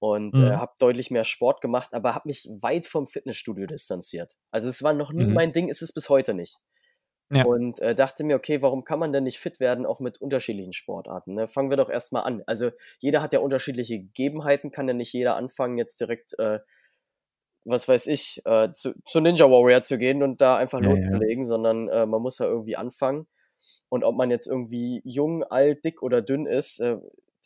und 0.00 0.36
äh, 0.36 0.40
mhm. 0.40 0.46
äh, 0.46 0.56
habe 0.56 0.72
deutlich 0.78 1.10
mehr 1.10 1.24
Sport 1.24 1.60
gemacht, 1.60 1.94
aber 1.94 2.14
habe 2.14 2.28
mich 2.28 2.48
weit 2.60 2.86
vom 2.86 3.06
Fitnessstudio 3.06 3.66
distanziert. 3.66 4.36
Also 4.50 4.68
es 4.68 4.82
war 4.82 4.92
noch 4.92 5.12
nie 5.12 5.26
mhm. 5.26 5.34
mein 5.34 5.52
Ding, 5.52 5.68
ist 5.68 5.82
es 5.82 5.92
bis 5.92 6.08
heute 6.08 6.34
nicht. 6.34 6.58
Ja. 7.30 7.44
Und 7.44 7.80
äh, 7.80 7.94
dachte 7.94 8.24
mir, 8.24 8.36
okay, 8.36 8.62
warum 8.62 8.84
kann 8.84 8.98
man 8.98 9.12
denn 9.12 9.24
nicht 9.24 9.38
fit 9.38 9.60
werden, 9.60 9.84
auch 9.84 10.00
mit 10.00 10.18
unterschiedlichen 10.18 10.72
Sportarten? 10.72 11.34
Ne? 11.34 11.46
Fangen 11.46 11.68
wir 11.68 11.76
doch 11.76 11.90
erstmal 11.90 12.24
an. 12.24 12.42
Also 12.46 12.70
jeder 13.00 13.20
hat 13.20 13.34
ja 13.34 13.40
unterschiedliche 13.40 13.98
Gegebenheiten, 13.98 14.70
kann 14.70 14.88
ja 14.88 14.94
nicht 14.94 15.12
jeder 15.12 15.36
anfangen, 15.36 15.76
jetzt 15.76 16.00
direkt, 16.00 16.38
äh, 16.38 16.60
was 17.64 17.86
weiß 17.86 18.06
ich, 18.06 18.40
äh, 18.46 18.72
zu, 18.72 18.94
zu, 19.04 19.20
Ninja 19.20 19.50
Warrior 19.50 19.82
zu 19.82 19.98
gehen 19.98 20.22
und 20.22 20.40
da 20.40 20.56
einfach 20.56 20.80
ja, 20.80 20.88
loszulegen, 20.88 21.42
ja. 21.42 21.46
sondern 21.46 21.88
äh, 21.88 22.06
man 22.06 22.22
muss 22.22 22.38
ja 22.38 22.46
irgendwie 22.46 22.76
anfangen. 22.76 23.26
Und 23.90 24.04
ob 24.04 24.16
man 24.16 24.30
jetzt 24.30 24.46
irgendwie 24.46 25.02
jung, 25.04 25.42
alt, 25.44 25.84
dick 25.84 26.02
oder 26.02 26.22
dünn 26.22 26.46
ist, 26.46 26.80
äh, 26.80 26.96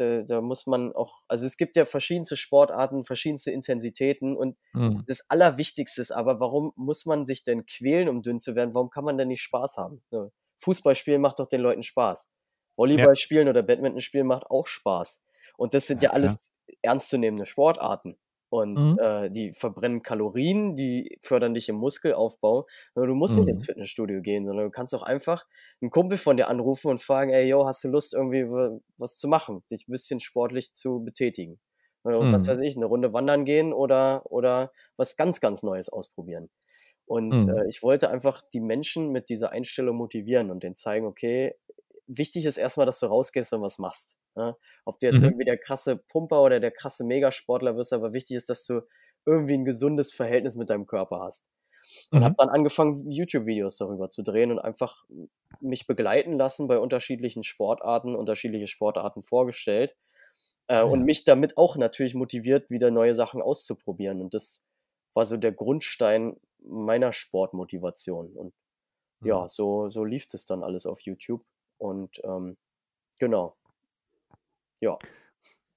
da, 0.03 0.23
da, 0.23 0.41
muss 0.41 0.67
man 0.67 0.93
auch, 0.93 1.23
also 1.29 1.47
es 1.47 1.57
gibt 1.57 1.77
ja 1.77 1.85
verschiedenste 1.85 2.37
Sportarten, 2.37 3.05
verschiedenste 3.05 3.51
Intensitäten 3.51 4.37
und 4.37 4.57
mhm. 4.73 5.05
das 5.07 5.29
Allerwichtigste 5.29 6.01
ist 6.01 6.11
aber, 6.11 6.41
warum 6.41 6.73
muss 6.77 7.07
man 7.07 7.27
sich 7.27 7.45
denn 7.45 7.67
quälen, 7.67 8.09
um 8.09 8.23
dünn 8.23 8.41
zu 8.41 8.55
werden? 8.55 8.75
Warum 8.75 8.91
kann 8.91 9.05
man 9.05 9.19
denn 9.19 9.29
nicht 9.29 9.43
Spaß 9.43 9.77
haben? 9.77 10.03
Ne? 10.11 10.31
Fußball 10.59 10.95
spielen 10.95 11.21
macht 11.21 11.38
doch 11.38 11.49
den 11.49 11.61
Leuten 11.61 11.83
Spaß. 11.83 12.29
Volleyball 12.77 13.09
ja. 13.09 13.15
spielen 13.15 13.49
oder 13.49 13.62
Badminton 13.62 14.01
spielen 14.01 14.27
macht 14.27 14.51
auch 14.51 14.67
Spaß. 14.67 15.23
Und 15.57 15.75
das 15.75 15.87
sind 15.87 16.03
ja, 16.03 16.11
ja 16.11 16.15
alles 16.15 16.53
ja. 16.67 16.75
ernstzunehmende 16.83 17.47
Sportarten. 17.47 18.17
Und 18.53 18.75
mhm. 18.75 18.99
äh, 19.01 19.31
die 19.31 19.55
verbrennen 19.55 20.03
Kalorien, 20.03 20.75
die 20.75 21.17
fördern 21.23 21.55
dich 21.55 21.71
im 21.71 21.77
Muskelaufbau. 21.77 22.67
Du 22.95 23.15
musst 23.15 23.38
mhm. 23.38 23.45
nicht 23.45 23.49
ins 23.49 23.65
Fitnessstudio 23.65 24.21
gehen, 24.21 24.45
sondern 24.45 24.67
du 24.67 24.71
kannst 24.71 24.95
auch 24.95 25.03
einfach 25.03 25.47
einen 25.81 25.91
Kumpel 25.91 26.19
von 26.19 26.37
dir 26.37 26.49
anrufen 26.49 26.91
und 26.91 27.01
fragen, 27.01 27.31
ey, 27.31 27.49
yo, 27.49 27.65
hast 27.65 27.83
du 27.83 27.88
Lust, 27.88 28.12
irgendwie 28.12 28.45
was 28.99 29.17
zu 29.17 29.27
machen, 29.27 29.62
dich 29.71 29.88
ein 29.88 29.93
bisschen 29.93 30.21
sportlich 30.21 30.75
zu 30.75 31.03
betätigen? 31.03 31.61
Und 32.03 32.29
mhm. 32.29 32.33
was 32.35 32.47
weiß 32.47 32.61
ich, 32.61 32.77
eine 32.77 32.85
Runde 32.85 33.15
wandern 33.15 33.47
gehen 33.47 33.73
oder, 33.73 34.31
oder 34.31 34.71
was 34.99 35.17
ganz, 35.17 35.41
ganz 35.41 35.62
Neues 35.62 35.88
ausprobieren. 35.88 36.51
Und 37.07 37.31
mhm. 37.31 37.49
äh, 37.49 37.69
ich 37.71 37.83
wollte 37.83 38.11
einfach 38.11 38.43
die 38.53 38.61
Menschen 38.61 39.12
mit 39.12 39.31
dieser 39.31 39.51
Einstellung 39.53 39.97
motivieren 39.97 40.51
und 40.51 40.62
denen 40.62 40.75
zeigen, 40.75 41.07
okay, 41.07 41.55
wichtig 42.18 42.44
ist 42.44 42.59
erstmal, 42.59 42.87
dass 42.87 43.01
du 43.01 43.07
rausgehst 43.07 43.53
und 43.53 43.62
was 43.62 43.79
machst. 43.79 44.16
Ja? 44.37 44.57
Ob 44.85 44.98
du 44.98 45.07
jetzt 45.07 45.20
mhm. 45.20 45.29
irgendwie 45.29 45.44
der 45.44 45.59
krasse 45.59 45.96
Pumper 45.96 46.42
oder 46.42 46.61
der 46.61 46.70
krasse 46.70 47.05
Megasportler 47.05 47.77
wirst, 47.77 47.92
aber 47.92 48.12
wichtig 48.12 48.37
ist, 48.37 48.51
dass 48.51 48.64
du 48.64 48.83
irgendwie 49.25 49.55
ein 49.55 49.64
gesundes 49.64 50.12
Verhältnis 50.12 50.57
mit 50.57 50.70
deinem 50.70 50.87
Körper 50.87 51.20
hast. 51.20 51.44
Und 52.11 52.20
mhm. 52.20 52.25
habe 52.25 52.35
dann 52.38 52.48
angefangen, 52.48 53.11
YouTube-Videos 53.11 53.77
darüber 53.77 54.09
zu 54.09 54.22
drehen 54.22 54.51
und 54.51 54.59
einfach 54.59 55.05
mich 55.61 55.87
begleiten 55.87 56.38
lassen 56.38 56.68
bei 56.68 56.79
unterschiedlichen 56.79 57.42
Sportarten, 57.42 58.14
unterschiedliche 58.14 58.68
Sportarten 58.68 59.22
vorgestellt 59.22 59.96
äh, 60.68 60.77
ja. 60.77 60.83
und 60.83 61.05
mich 61.05 61.25
damit 61.25 61.57
auch 61.57 61.77
natürlich 61.77 62.14
motiviert, 62.14 62.70
wieder 62.70 62.90
neue 62.90 63.14
Sachen 63.14 63.42
auszuprobieren. 63.42 64.20
Und 64.20 64.35
das 64.35 64.64
war 65.14 65.25
so 65.25 65.37
der 65.37 65.53
Grundstein 65.53 66.37
meiner 66.64 67.12
Sportmotivation. 67.12 68.33
Und 68.37 68.55
mhm. 69.20 69.29
ja, 69.29 69.48
so, 69.48 69.88
so 69.88 70.05
lief 70.05 70.27
es 70.33 70.44
dann 70.44 70.62
alles 70.62 70.87
auf 70.87 71.01
YouTube. 71.01 71.44
Und 71.83 72.21
ähm, 72.23 72.57
genau. 73.18 73.57
Ja. 74.81 74.99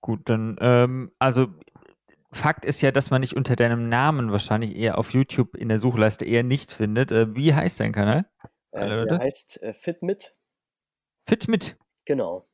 Gut, 0.01 0.21
dann, 0.25 0.55
ähm, 0.61 1.11
also 1.17 1.47
Fakt 2.31 2.63
ist 2.63 2.81
ja, 2.81 2.91
dass 2.91 3.09
man 3.09 3.23
dich 3.23 3.35
unter 3.35 3.55
deinem 3.55 3.89
Namen 3.89 4.31
wahrscheinlich 4.31 4.75
eher 4.75 4.99
auf 4.99 5.11
YouTube 5.11 5.55
in 5.55 5.67
der 5.67 5.79
Suchleiste 5.79 6.23
eher 6.23 6.43
nicht 6.43 6.71
findet. 6.71 7.11
Äh, 7.11 7.35
wie 7.35 7.55
heißt 7.55 7.79
dein 7.79 7.91
Kanal? 7.91 8.25
Äh, 8.71 9.07
der 9.07 9.17
heißt 9.17 9.63
äh, 9.63 9.73
Fitmit. 9.73 10.35
Fitmit? 11.27 11.75
Genau. 12.05 12.45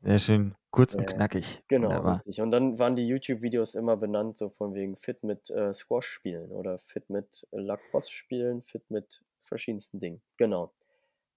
Sehr 0.00 0.18
schön. 0.18 0.54
Kurz 0.70 0.94
und 0.94 1.06
knackig. 1.06 1.62
Genau, 1.68 1.88
Wunderbar. 1.88 2.22
richtig. 2.24 2.40
Und 2.40 2.50
dann 2.50 2.78
waren 2.78 2.96
die 2.96 3.06
YouTube-Videos 3.06 3.74
immer 3.74 3.98
benannt, 3.98 4.38
so 4.38 4.48
von 4.48 4.74
wegen 4.74 4.96
Fit 4.96 5.22
mit 5.22 5.50
äh, 5.50 5.74
Squash 5.74 6.06
spielen 6.06 6.50
oder 6.50 6.78
Fit 6.78 7.10
mit 7.10 7.46
Lacrosse 7.50 8.10
spielen, 8.10 8.62
Fit 8.62 8.90
mit 8.90 9.22
verschiedensten 9.38 9.98
Dingen. 9.98 10.22
Genau. 10.38 10.72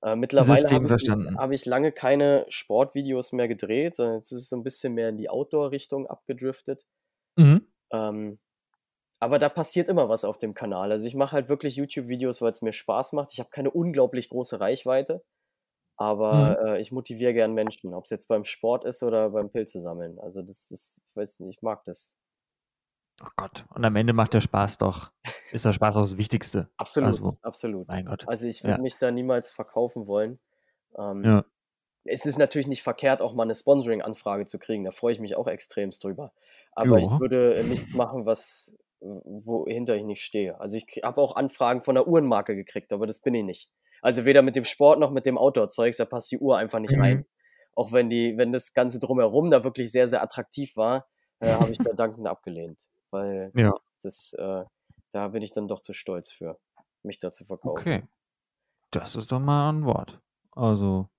Äh, 0.03 0.15
mittlerweile 0.15 0.67
habe 0.69 0.95
ich, 0.95 1.09
hab 1.09 1.51
ich, 1.51 1.65
lange 1.65 1.91
keine 1.91 2.45
Sportvideos 2.49 3.33
mehr 3.33 3.47
gedreht, 3.47 3.95
sondern 3.95 4.17
jetzt 4.17 4.31
ist 4.31 4.41
es 4.41 4.49
so 4.49 4.55
ein 4.55 4.63
bisschen 4.63 4.93
mehr 4.93 5.09
in 5.09 5.17
die 5.17 5.29
Outdoor-Richtung 5.29 6.07
abgedriftet. 6.07 6.87
Mhm. 7.37 7.67
Ähm, 7.91 8.39
aber 9.19 9.37
da 9.37 9.49
passiert 9.49 9.87
immer 9.87 10.09
was 10.09 10.25
auf 10.25 10.39
dem 10.39 10.55
Kanal. 10.55 10.91
Also 10.91 11.05
ich 11.05 11.13
mache 11.13 11.33
halt 11.33 11.47
wirklich 11.47 11.75
YouTube-Videos, 11.75 12.41
weil 12.41 12.49
es 12.49 12.63
mir 12.63 12.71
Spaß 12.71 13.13
macht. 13.13 13.33
Ich 13.33 13.39
habe 13.39 13.51
keine 13.51 13.69
unglaublich 13.69 14.29
große 14.29 14.59
Reichweite, 14.59 15.23
aber 15.95 16.59
mhm. 16.59 16.67
äh, 16.67 16.79
ich 16.79 16.91
motiviere 16.91 17.33
gern 17.33 17.53
Menschen, 17.53 17.93
ob 17.93 18.05
es 18.05 18.09
jetzt 18.09 18.27
beim 18.27 18.43
Sport 18.43 18.83
ist 18.85 19.03
oder 19.03 19.29
beim 19.29 19.51
Pilze 19.51 19.79
sammeln. 19.79 20.17
Also 20.19 20.41
das 20.41 20.71
ist, 20.71 21.03
ich 21.07 21.15
weiß 21.15 21.41
nicht, 21.41 21.57
ich 21.57 21.61
mag 21.61 21.83
das. 21.83 22.17
Oh 23.23 23.29
Gott, 23.35 23.65
und 23.69 23.85
am 23.85 23.95
Ende 23.95 24.13
macht 24.13 24.33
der 24.33 24.41
Spaß 24.41 24.79
doch, 24.79 25.11
ist 25.53 25.65
der 25.65 25.73
Spaß 25.73 25.97
auch 25.97 26.01
das 26.01 26.17
Wichtigste. 26.17 26.69
Absolut, 26.77 27.09
also, 27.09 27.37
absolut. 27.41 27.87
Mein 27.87 28.05
Gott. 28.05 28.27
Also 28.27 28.47
ich 28.47 28.63
würde 28.63 28.77
ja. 28.77 28.81
mich 28.81 28.97
da 28.97 29.11
niemals 29.11 29.51
verkaufen 29.51 30.07
wollen. 30.07 30.39
Ähm, 30.97 31.23
ja. 31.23 31.45
Es 32.03 32.25
ist 32.25 32.39
natürlich 32.39 32.67
nicht 32.67 32.81
verkehrt, 32.81 33.21
auch 33.21 33.33
mal 33.33 33.43
eine 33.43 33.53
Sponsoring-Anfrage 33.53 34.45
zu 34.45 34.57
kriegen. 34.59 34.83
Da 34.83 34.91
freue 34.91 35.13
ich 35.13 35.19
mich 35.19 35.35
auch 35.35 35.47
extremst 35.47 36.03
drüber. 36.03 36.33
Aber 36.73 36.97
jo. 36.99 37.05
ich 37.05 37.19
würde 37.19 37.63
nichts 37.67 37.93
machen, 37.93 38.25
was, 38.25 38.75
wohinter 39.01 39.95
ich 39.95 40.03
nicht 40.03 40.23
stehe. 40.23 40.59
Also 40.59 40.77
ich 40.77 41.01
habe 41.03 41.21
auch 41.21 41.35
Anfragen 41.35 41.81
von 41.81 41.95
der 41.95 42.07
Uhrenmarke 42.07 42.55
gekriegt, 42.55 42.93
aber 42.93 43.07
das 43.07 43.21
bin 43.21 43.33
ich 43.33 43.43
nicht. 43.43 43.69
Also 44.01 44.25
weder 44.25 44.41
mit 44.41 44.55
dem 44.55 44.63
Sport 44.63 44.99
noch 44.99 45.11
mit 45.11 45.25
dem 45.25 45.37
Outdoor-Zeugs, 45.37 45.97
da 45.97 46.05
passt 46.05 46.31
die 46.31 46.39
Uhr 46.39 46.57
einfach 46.57 46.79
nicht 46.79 46.95
mhm. 46.95 47.01
rein. 47.01 47.25
Auch 47.75 47.91
wenn 47.91 48.09
die, 48.09 48.37
wenn 48.37 48.51
das 48.51 48.73
Ganze 48.73 48.99
drumherum 48.99 49.49
da 49.49 49.63
wirklich 49.63 49.91
sehr, 49.91 50.07
sehr 50.07 50.21
attraktiv 50.21 50.75
war, 50.75 51.07
äh, 51.39 51.51
habe 51.51 51.71
ich 51.71 51.77
da 51.77 51.93
dankend 51.95 52.27
abgelehnt. 52.27 52.81
Weil 53.11 53.51
ja. 53.55 53.71
das, 53.71 53.97
das 54.01 54.33
äh, 54.33 54.65
da 55.11 55.27
bin 55.29 55.41
ich 55.41 55.51
dann 55.51 55.67
doch 55.67 55.81
zu 55.81 55.93
stolz 55.93 56.31
für, 56.31 56.59
mich 57.03 57.19
da 57.19 57.31
zu 57.31 57.45
verkaufen. 57.45 57.79
Okay. 57.79 58.03
Das 58.91 59.15
ist 59.15 59.31
doch 59.31 59.39
mal 59.39 59.71
ein 59.71 59.85
Wort. 59.85 60.19
Also 60.51 61.09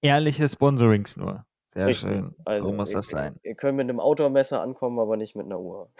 ehrliche 0.00 0.48
Sponsorings 0.48 1.16
nur. 1.16 1.46
Sehr 1.74 1.86
Richtig. 1.86 2.10
schön. 2.10 2.34
Also, 2.44 2.68
so 2.68 2.74
muss 2.74 2.90
das 2.90 3.08
sein. 3.08 3.40
Ihr 3.42 3.54
könnt 3.54 3.78
mit 3.78 3.88
einem 3.88 3.98
Outdoor-Messer 3.98 4.60
ankommen, 4.60 4.98
aber 4.98 5.16
nicht 5.16 5.34
mit 5.36 5.46
einer 5.46 5.58
Uhr. 5.58 5.90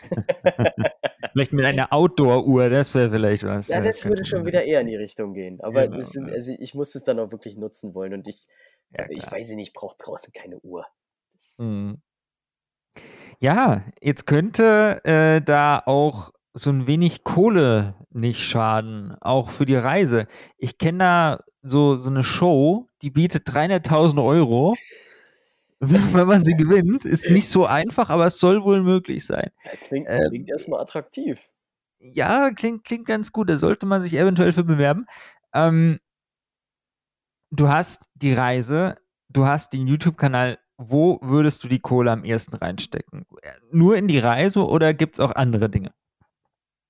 vielleicht 1.32 1.54
mit 1.54 1.64
einer 1.64 1.90
Outdoor-Uhr, 1.90 2.68
das 2.68 2.94
wäre 2.94 3.10
vielleicht 3.10 3.42
was. 3.44 3.68
Ja, 3.68 3.80
das, 3.80 4.00
das 4.00 4.06
würde 4.06 4.26
schon 4.26 4.44
wieder 4.44 4.64
eher 4.64 4.82
in 4.82 4.88
die 4.88 4.96
Richtung 4.96 5.32
gehen. 5.32 5.58
Aber 5.62 5.88
genau, 5.88 6.00
sind, 6.02 6.30
also 6.30 6.54
ich 6.58 6.74
muss 6.74 6.94
es 6.94 7.04
dann 7.04 7.18
auch 7.18 7.32
wirklich 7.32 7.56
nutzen 7.56 7.94
wollen 7.94 8.12
und 8.12 8.28
ich, 8.28 8.46
ja, 8.90 9.06
ich 9.08 9.30
weiß 9.30 9.52
nicht, 9.52 9.68
ich 9.68 9.72
brauche 9.72 9.96
draußen 9.96 10.34
keine 10.34 10.58
Uhr. 10.60 10.86
Mhm. 11.56 12.02
Ja, 13.40 13.84
jetzt 14.02 14.26
könnte 14.26 15.00
äh, 15.04 15.40
da 15.40 15.82
auch 15.86 16.32
so 16.54 16.70
ein 16.70 16.86
wenig 16.86 17.24
Kohle 17.24 17.94
nicht 18.10 18.40
schaden, 18.40 19.16
auch 19.20 19.50
für 19.50 19.66
die 19.66 19.76
Reise. 19.76 20.26
Ich 20.58 20.78
kenne 20.78 20.98
da 20.98 21.44
so, 21.62 21.96
so 21.96 22.10
eine 22.10 22.24
Show, 22.24 22.88
die 23.00 23.10
bietet 23.10 23.48
300.000 23.48 24.22
Euro 24.24 24.74
wenn 25.82 26.28
man 26.28 26.44
sie 26.44 26.54
gewinnt. 26.54 27.04
Ist 27.04 27.28
nicht 27.28 27.48
so 27.48 27.66
einfach, 27.66 28.08
aber 28.08 28.26
es 28.26 28.38
soll 28.38 28.62
wohl 28.62 28.82
möglich 28.82 29.26
sein. 29.26 29.50
Ja, 29.64 29.70
klingt, 29.82 30.06
ähm, 30.08 30.28
klingt 30.28 30.48
erstmal 30.48 30.80
attraktiv. 30.80 31.50
Ja, 31.98 32.52
klingt, 32.52 32.84
klingt 32.84 33.06
ganz 33.06 33.32
gut. 33.32 33.50
Da 33.50 33.58
sollte 33.58 33.84
man 33.86 34.00
sich 34.00 34.14
eventuell 34.14 34.52
für 34.52 34.62
bewerben. 34.62 35.06
Ähm, 35.52 35.98
du 37.50 37.68
hast 37.68 38.02
die 38.14 38.32
Reise, 38.32 38.96
du 39.28 39.46
hast 39.46 39.72
den 39.72 39.88
YouTube-Kanal. 39.88 40.58
Wo 40.78 41.18
würdest 41.20 41.64
du 41.64 41.68
die 41.68 41.80
Kohle 41.80 42.12
am 42.12 42.24
ersten 42.24 42.54
reinstecken? 42.54 43.26
Nur 43.72 43.96
in 43.96 44.06
die 44.06 44.18
Reise 44.18 44.64
oder 44.64 44.94
gibt 44.94 45.16
es 45.16 45.20
auch 45.20 45.32
andere 45.32 45.68
Dinge? 45.68 45.92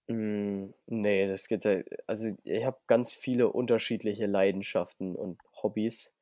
Mm, 0.09 0.71
nee, 0.87 1.27
das 1.29 1.47
geht 1.49 1.65
ja. 1.65 1.81
Also, 2.07 2.29
ich 2.45 2.65
habe 2.65 2.79
ganz 2.87 3.12
viele 3.12 3.49
unterschiedliche 3.51 4.27
Leidenschaften 4.27 5.15
und 5.17 5.41
Hobbys. 5.62 6.15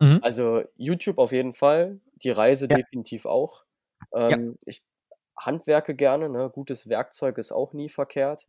Mhm. 0.00 0.22
Also, 0.22 0.64
YouTube 0.76 1.18
auf 1.18 1.32
jeden 1.32 1.52
Fall, 1.54 2.00
die 2.16 2.30
Reise 2.30 2.68
Ja. 2.70 2.78
definitiv 2.78 3.26
auch. 3.26 3.66
Ja. 4.28 4.36
Ähm, 4.36 4.58
ich 4.64 4.84
handwerke 5.38 5.94
gerne, 5.96 6.28
ne? 6.30 6.50
Gutes 6.50 6.88
Werkzeug 6.88 7.38
ist 7.38 7.52
auch 7.52 7.72
nie 7.74 7.88
verkehrt. 7.90 8.48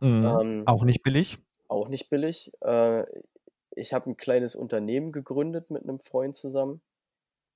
Mhm. 0.00 0.40
Ähm 0.40 0.66
Auch 0.66 0.84
nicht 0.84 1.02
billig? 1.02 1.38
Auch 1.68 1.88
nicht 1.88 2.10
billig. 2.10 2.52
Äh, 2.62 3.04
ich 3.76 3.92
habe 3.94 4.10
ein 4.10 4.16
kleines 4.18 4.56
Unternehmen 4.56 5.12
gegründet 5.12 5.70
mit 5.70 5.84
einem 5.84 6.00
Freund 6.00 6.36
zusammen 6.36 6.82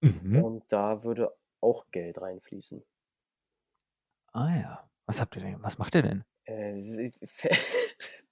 Mhm. 0.03 0.45
und 0.45 0.65
da 0.69 1.05
würde 1.05 1.35
auch 1.61 1.87
Geld 1.91 2.21
reinfließen. 2.21 2.85
Ah 4.33 4.51
ja. 4.57 4.91
Was 5.07 5.21
habt 5.21 5.37
ihr 5.37 5.43
denn 5.43 5.63
was 5.63 5.79
macht 5.79 5.95
ihr 5.95 6.03
denn? 6.03 6.25
Äh, 6.47 6.75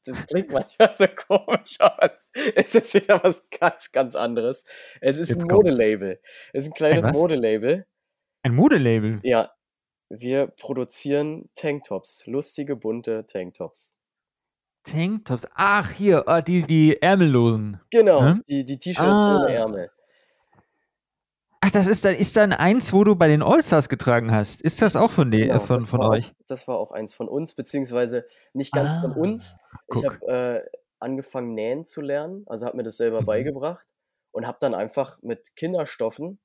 das 0.05 0.27
klingt 0.27 0.51
manchmal 0.51 0.95
so 0.95 1.07
komisch, 1.09 1.77
aber 1.79 2.17
es 2.55 2.75
ist 2.75 2.95
wieder 2.95 3.23
was 3.23 3.49
ganz, 3.51 3.93
ganz 3.93 4.15
anderes. 4.15 4.65
Es 5.01 5.19
ist 5.19 5.31
Jetzt 5.31 5.43
ein 5.43 5.49
Modelabel. 5.49 6.21
Es 6.53 6.65
ist 6.65 6.71
ein 6.71 6.75
kleines 6.75 7.05
ein 7.05 7.13
Modelabel. 7.13 7.87
Ein 8.43 8.55
Modelabel? 8.55 9.21
Ja. 9.23 9.53
Wir 10.15 10.49
produzieren 10.49 11.49
Tanktops, 11.55 12.27
lustige, 12.27 12.77
bunte 12.77 13.25
Tanktops. 13.27 13.97
Tanktops. 14.85 15.49
Ach, 15.55 15.91
hier, 15.91 16.29
ah, 16.29 16.43
die, 16.43 16.65
die 16.65 17.01
ärmellosen. 17.01 17.81
Genau, 17.91 18.21
hm? 18.21 18.45
die, 18.47 18.65
die 18.65 18.79
T-Shirts 18.79 19.09
ah. 19.09 19.41
ohne 19.41 19.55
Ärmel. 19.55 19.91
Ach, 21.65 21.71
das 21.71 21.87
ist 21.87 22.05
dann, 22.05 22.17
ist 22.17 22.37
dann 22.37 22.53
eins, 22.53 22.93
wo 22.93 23.05
du 23.05 23.15
bei 23.15 23.29
den 23.29 23.41
Allstars 23.41 23.89
getragen 23.89 24.33
hast. 24.33 24.63
Ist 24.63 24.83
das 24.83 24.97
auch 24.97 25.13
von, 25.13 25.31
die, 25.31 25.43
genau, 25.43 25.61
von, 25.61 25.81
von 25.81 26.03
euch? 26.03 26.27
Auch, 26.31 26.47
das 26.49 26.67
war 26.67 26.77
auch 26.77 26.91
eins 26.91 27.15
von 27.15 27.29
uns, 27.29 27.55
beziehungsweise 27.55 28.27
nicht 28.53 28.73
ganz 28.73 28.91
ah, 28.99 29.01
von 29.01 29.13
uns. 29.13 29.59
Ich 29.95 30.05
habe 30.05 30.27
äh, 30.27 30.69
angefangen 30.99 31.55
nähen 31.55 31.85
zu 31.85 32.01
lernen, 32.01 32.43
also 32.47 32.67
habe 32.67 32.77
mir 32.77 32.83
das 32.83 32.97
selber 32.97 33.21
mhm. 33.21 33.27
beigebracht 33.27 33.87
und 34.33 34.45
habe 34.45 34.59
dann 34.61 34.75
einfach 34.75 35.23
mit 35.23 35.55
Kinderstoffen, 35.55 36.41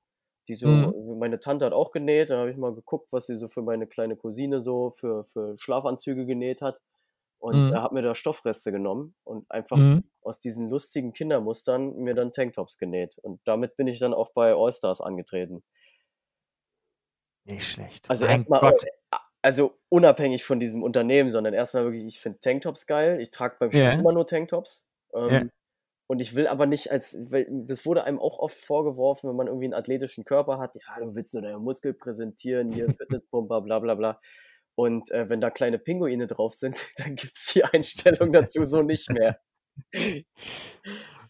die 0.48 0.54
so, 0.54 0.68
mhm. 0.68 1.18
meine 1.18 1.40
Tante 1.40 1.66
hat 1.66 1.74
auch 1.74 1.92
genäht, 1.92 2.30
da 2.30 2.38
habe 2.38 2.52
ich 2.52 2.58
mal 2.58 2.76
geguckt, 2.76 3.12
was 3.12 3.26
sie 3.26 3.38
so 3.38 3.48
für 3.48 3.64
meine 3.64 3.88
kleine 3.88 4.18
Cousine 4.18 4.62
so 4.62 4.92
für, 4.92 5.24
für 5.24 5.58
Schlafanzüge 5.58 6.28
genäht 6.28 6.62
hat. 6.62 6.80
Und 7.40 7.68
mhm. 7.68 7.74
er 7.74 7.84
hat 7.84 7.92
mir 7.92 8.02
da 8.02 8.16
Stoffreste 8.16 8.72
genommen 8.72 9.16
und 9.24 9.50
einfach 9.52 9.78
mhm. 9.78 10.04
aus 10.22 10.40
diesen 10.40 10.70
lustigen 10.70 11.14
Kindermustern 11.14 11.96
mir 11.98 12.16
dann 12.16 12.32
Tanktops 12.32 12.78
genäht. 12.78 13.18
Und 13.20 13.40
damit 13.46 13.76
bin 13.76 13.88
ich 13.88 14.00
dann 14.00 14.14
auch 14.14 14.32
bei 14.32 14.54
Allstars 14.54 15.02
angetreten. 15.02 15.64
Nicht 17.46 17.68
schlecht. 17.68 18.10
Also 18.10 18.26
erstmal, 18.26 18.76
also 19.42 19.78
unabhängig 19.90 20.44
von 20.44 20.60
diesem 20.60 20.84
Unternehmen, 20.84 21.30
sondern 21.30 21.54
erstmal 21.54 21.86
wirklich, 21.86 22.06
ich 22.06 22.20
finde 22.20 22.40
Tanktops 22.40 22.88
geil. 22.88 23.22
Ich 23.22 23.32
trage 23.32 23.56
beim 23.60 23.72
Spiel 23.72 23.84
yeah. 23.84 23.94
immer 23.94 24.12
nur 24.12 24.26
Tanktops. 24.26 24.88
Ähm, 25.14 25.30
yeah. 25.30 25.48
Und 26.08 26.20
ich 26.20 26.36
will 26.36 26.48
aber 26.48 26.66
nicht 26.66 26.92
als, 26.92 27.32
weil 27.32 27.48
das 27.50 27.86
wurde 27.86 28.06
einem 28.06 28.20
auch 28.20 28.40
oft 28.40 28.58
vorgeworfen, 28.58 29.30
wenn 29.30 29.36
man 29.36 29.48
irgendwie 29.48 29.66
einen 29.66 29.74
athletischen 29.74 30.24
Körper 30.24 30.58
hat, 30.58 30.76
ja, 30.76 31.00
du 31.04 31.16
willst 31.16 31.34
nur 31.34 31.44
deine 31.44 31.60
Muskel 31.60 31.94
präsentieren, 31.94 32.72
hier 32.72 32.88
Fitnesspumper, 32.98 33.62
bla 33.62 33.80
bla 33.80 33.96
bla. 33.96 34.22
Und 34.78 35.10
äh, 35.10 35.28
wenn 35.28 35.42
da 35.42 35.50
kleine 35.50 35.80
Pinguine 35.80 36.28
drauf 36.28 36.54
sind, 36.54 36.76
dann 36.98 37.16
gibt 37.16 37.36
es 37.36 37.52
die 37.54 37.66
Einstellung 37.66 38.32
dazu 38.32 38.64
so 38.64 38.84
nicht 38.84 39.10
mehr. 39.10 39.40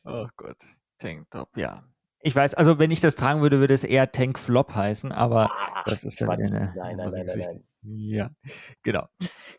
oh 0.03 0.27
Gott, 0.35 0.57
Tanktop, 0.99 1.55
ja. 1.55 1.83
Ich 2.19 2.35
weiß, 2.35 2.55
also 2.55 2.77
wenn 2.77 2.91
ich 2.91 2.99
das 2.99 3.15
tragen 3.15 3.41
würde, 3.41 3.59
würde 3.59 3.73
es 3.73 3.85
eher 3.85 4.11
Tankflop 4.11 4.75
heißen, 4.75 5.13
aber 5.13 5.49
Ach, 5.53 5.85
das 5.85 6.03
ist 6.03 6.19
dann 6.19 6.31
eine 6.31 6.73
nein, 6.75 6.97
nein, 6.97 7.11
nein, 7.11 7.25
nein, 7.25 7.39
nein. 7.39 7.63
Ja, 7.83 8.31
genau. 8.83 9.07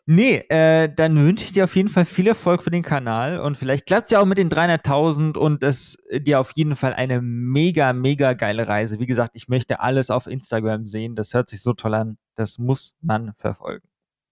Nee, 0.05 0.43
äh, 0.49 0.93
dann 0.93 1.17
wünsche 1.17 1.45
ich 1.45 1.53
dir 1.53 1.63
auf 1.63 1.75
jeden 1.75 1.89
Fall 1.89 2.05
viel 2.05 2.27
Erfolg 2.27 2.61
für 2.61 2.69
den 2.69 2.83
Kanal 2.83 3.39
und 3.39 3.57
vielleicht 3.57 3.87
klappt 3.87 4.09
es 4.09 4.11
ja 4.11 4.19
auch 4.19 4.25
mit 4.25 4.37
den 4.37 4.49
300.000 4.49 5.35
und 5.35 5.63
es 5.63 5.97
dir 6.11 6.39
auf 6.39 6.51
jeden 6.53 6.75
Fall 6.75 6.93
eine 6.93 7.21
mega, 7.21 7.91
mega 7.93 8.33
geile 8.33 8.67
Reise. 8.67 8.99
Wie 8.99 9.07
gesagt, 9.07 9.31
ich 9.33 9.47
möchte 9.47 9.79
alles 9.79 10.11
auf 10.11 10.27
Instagram 10.27 10.85
sehen. 10.85 11.15
Das 11.15 11.33
hört 11.33 11.49
sich 11.49 11.63
so 11.63 11.73
toll 11.73 11.95
an. 11.95 12.17
Das 12.39 12.57
muss 12.57 12.95
man 13.01 13.33
verfolgen. 13.33 13.85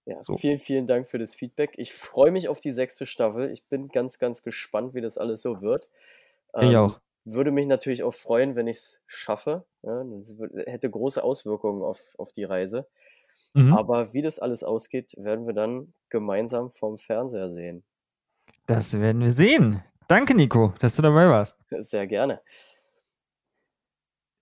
Ja, 0.05 0.23
so. 0.23 0.37
vielen, 0.37 0.59
vielen 0.59 0.87
Dank 0.87 1.09
für 1.09 1.17
das 1.17 1.35
Feedback. 1.35 1.73
Ich 1.75 1.91
freue 1.91 2.31
mich 2.31 2.47
auf 2.47 2.61
die 2.61 2.71
sechste 2.71 3.05
Staffel. 3.05 3.51
Ich 3.51 3.65
bin 3.65 3.89
ganz, 3.89 4.17
ganz 4.17 4.43
gespannt, 4.43 4.93
wie 4.93 5.01
das 5.01 5.17
alles 5.17 5.41
so 5.41 5.61
wird. 5.61 5.89
Ähm, 6.53 6.69
ich 6.69 6.77
auch. 6.77 7.01
Würde 7.25 7.51
mich 7.51 7.67
natürlich 7.67 8.03
auch 8.03 8.13
freuen, 8.13 8.55
wenn 8.55 8.67
ich 8.67 8.77
es 8.77 9.01
schaffe. 9.07 9.65
Ja, 9.81 10.05
das 10.05 10.37
hätte 10.67 10.89
große 10.89 11.21
Auswirkungen 11.21 11.83
auf, 11.83 12.15
auf 12.17 12.31
die 12.31 12.45
Reise. 12.45 12.87
Mhm. 13.53 13.73
Aber 13.73 14.13
wie 14.13 14.21
das 14.21 14.39
alles 14.39 14.63
ausgeht, 14.63 15.13
werden 15.17 15.45
wir 15.45 15.53
dann 15.53 15.93
gemeinsam 16.07 16.71
vom 16.71 16.97
Fernseher 16.97 17.49
sehen. 17.49 17.83
Das 18.67 18.97
werden 18.97 19.21
wir 19.21 19.31
sehen. 19.31 19.83
Danke, 20.07 20.33
Nico, 20.33 20.73
dass 20.79 20.95
du 20.95 21.01
dabei 21.01 21.27
warst. 21.27 21.57
Sehr 21.71 22.07
gerne. 22.07 22.39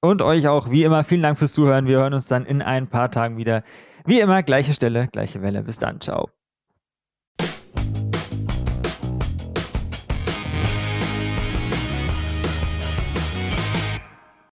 Und 0.05 0.21
euch 0.21 0.47
auch, 0.47 0.69
wie 0.69 0.83
immer, 0.83 1.03
vielen 1.03 1.23
Dank 1.23 1.39
fürs 1.39 1.53
Zuhören. 1.53 1.87
Wir 1.87 1.97
hören 1.97 2.13
uns 2.13 2.27
dann 2.27 2.45
in 2.45 2.61
ein 2.61 2.87
paar 2.87 3.09
Tagen 3.09 3.37
wieder. 3.37 3.63
Wie 4.05 4.19
immer, 4.19 4.43
gleiche 4.43 4.73
Stelle, 4.73 5.07
gleiche 5.07 5.41
Welle. 5.41 5.63
Bis 5.63 5.79
dann. 5.79 5.99
Ciao. 5.99 6.29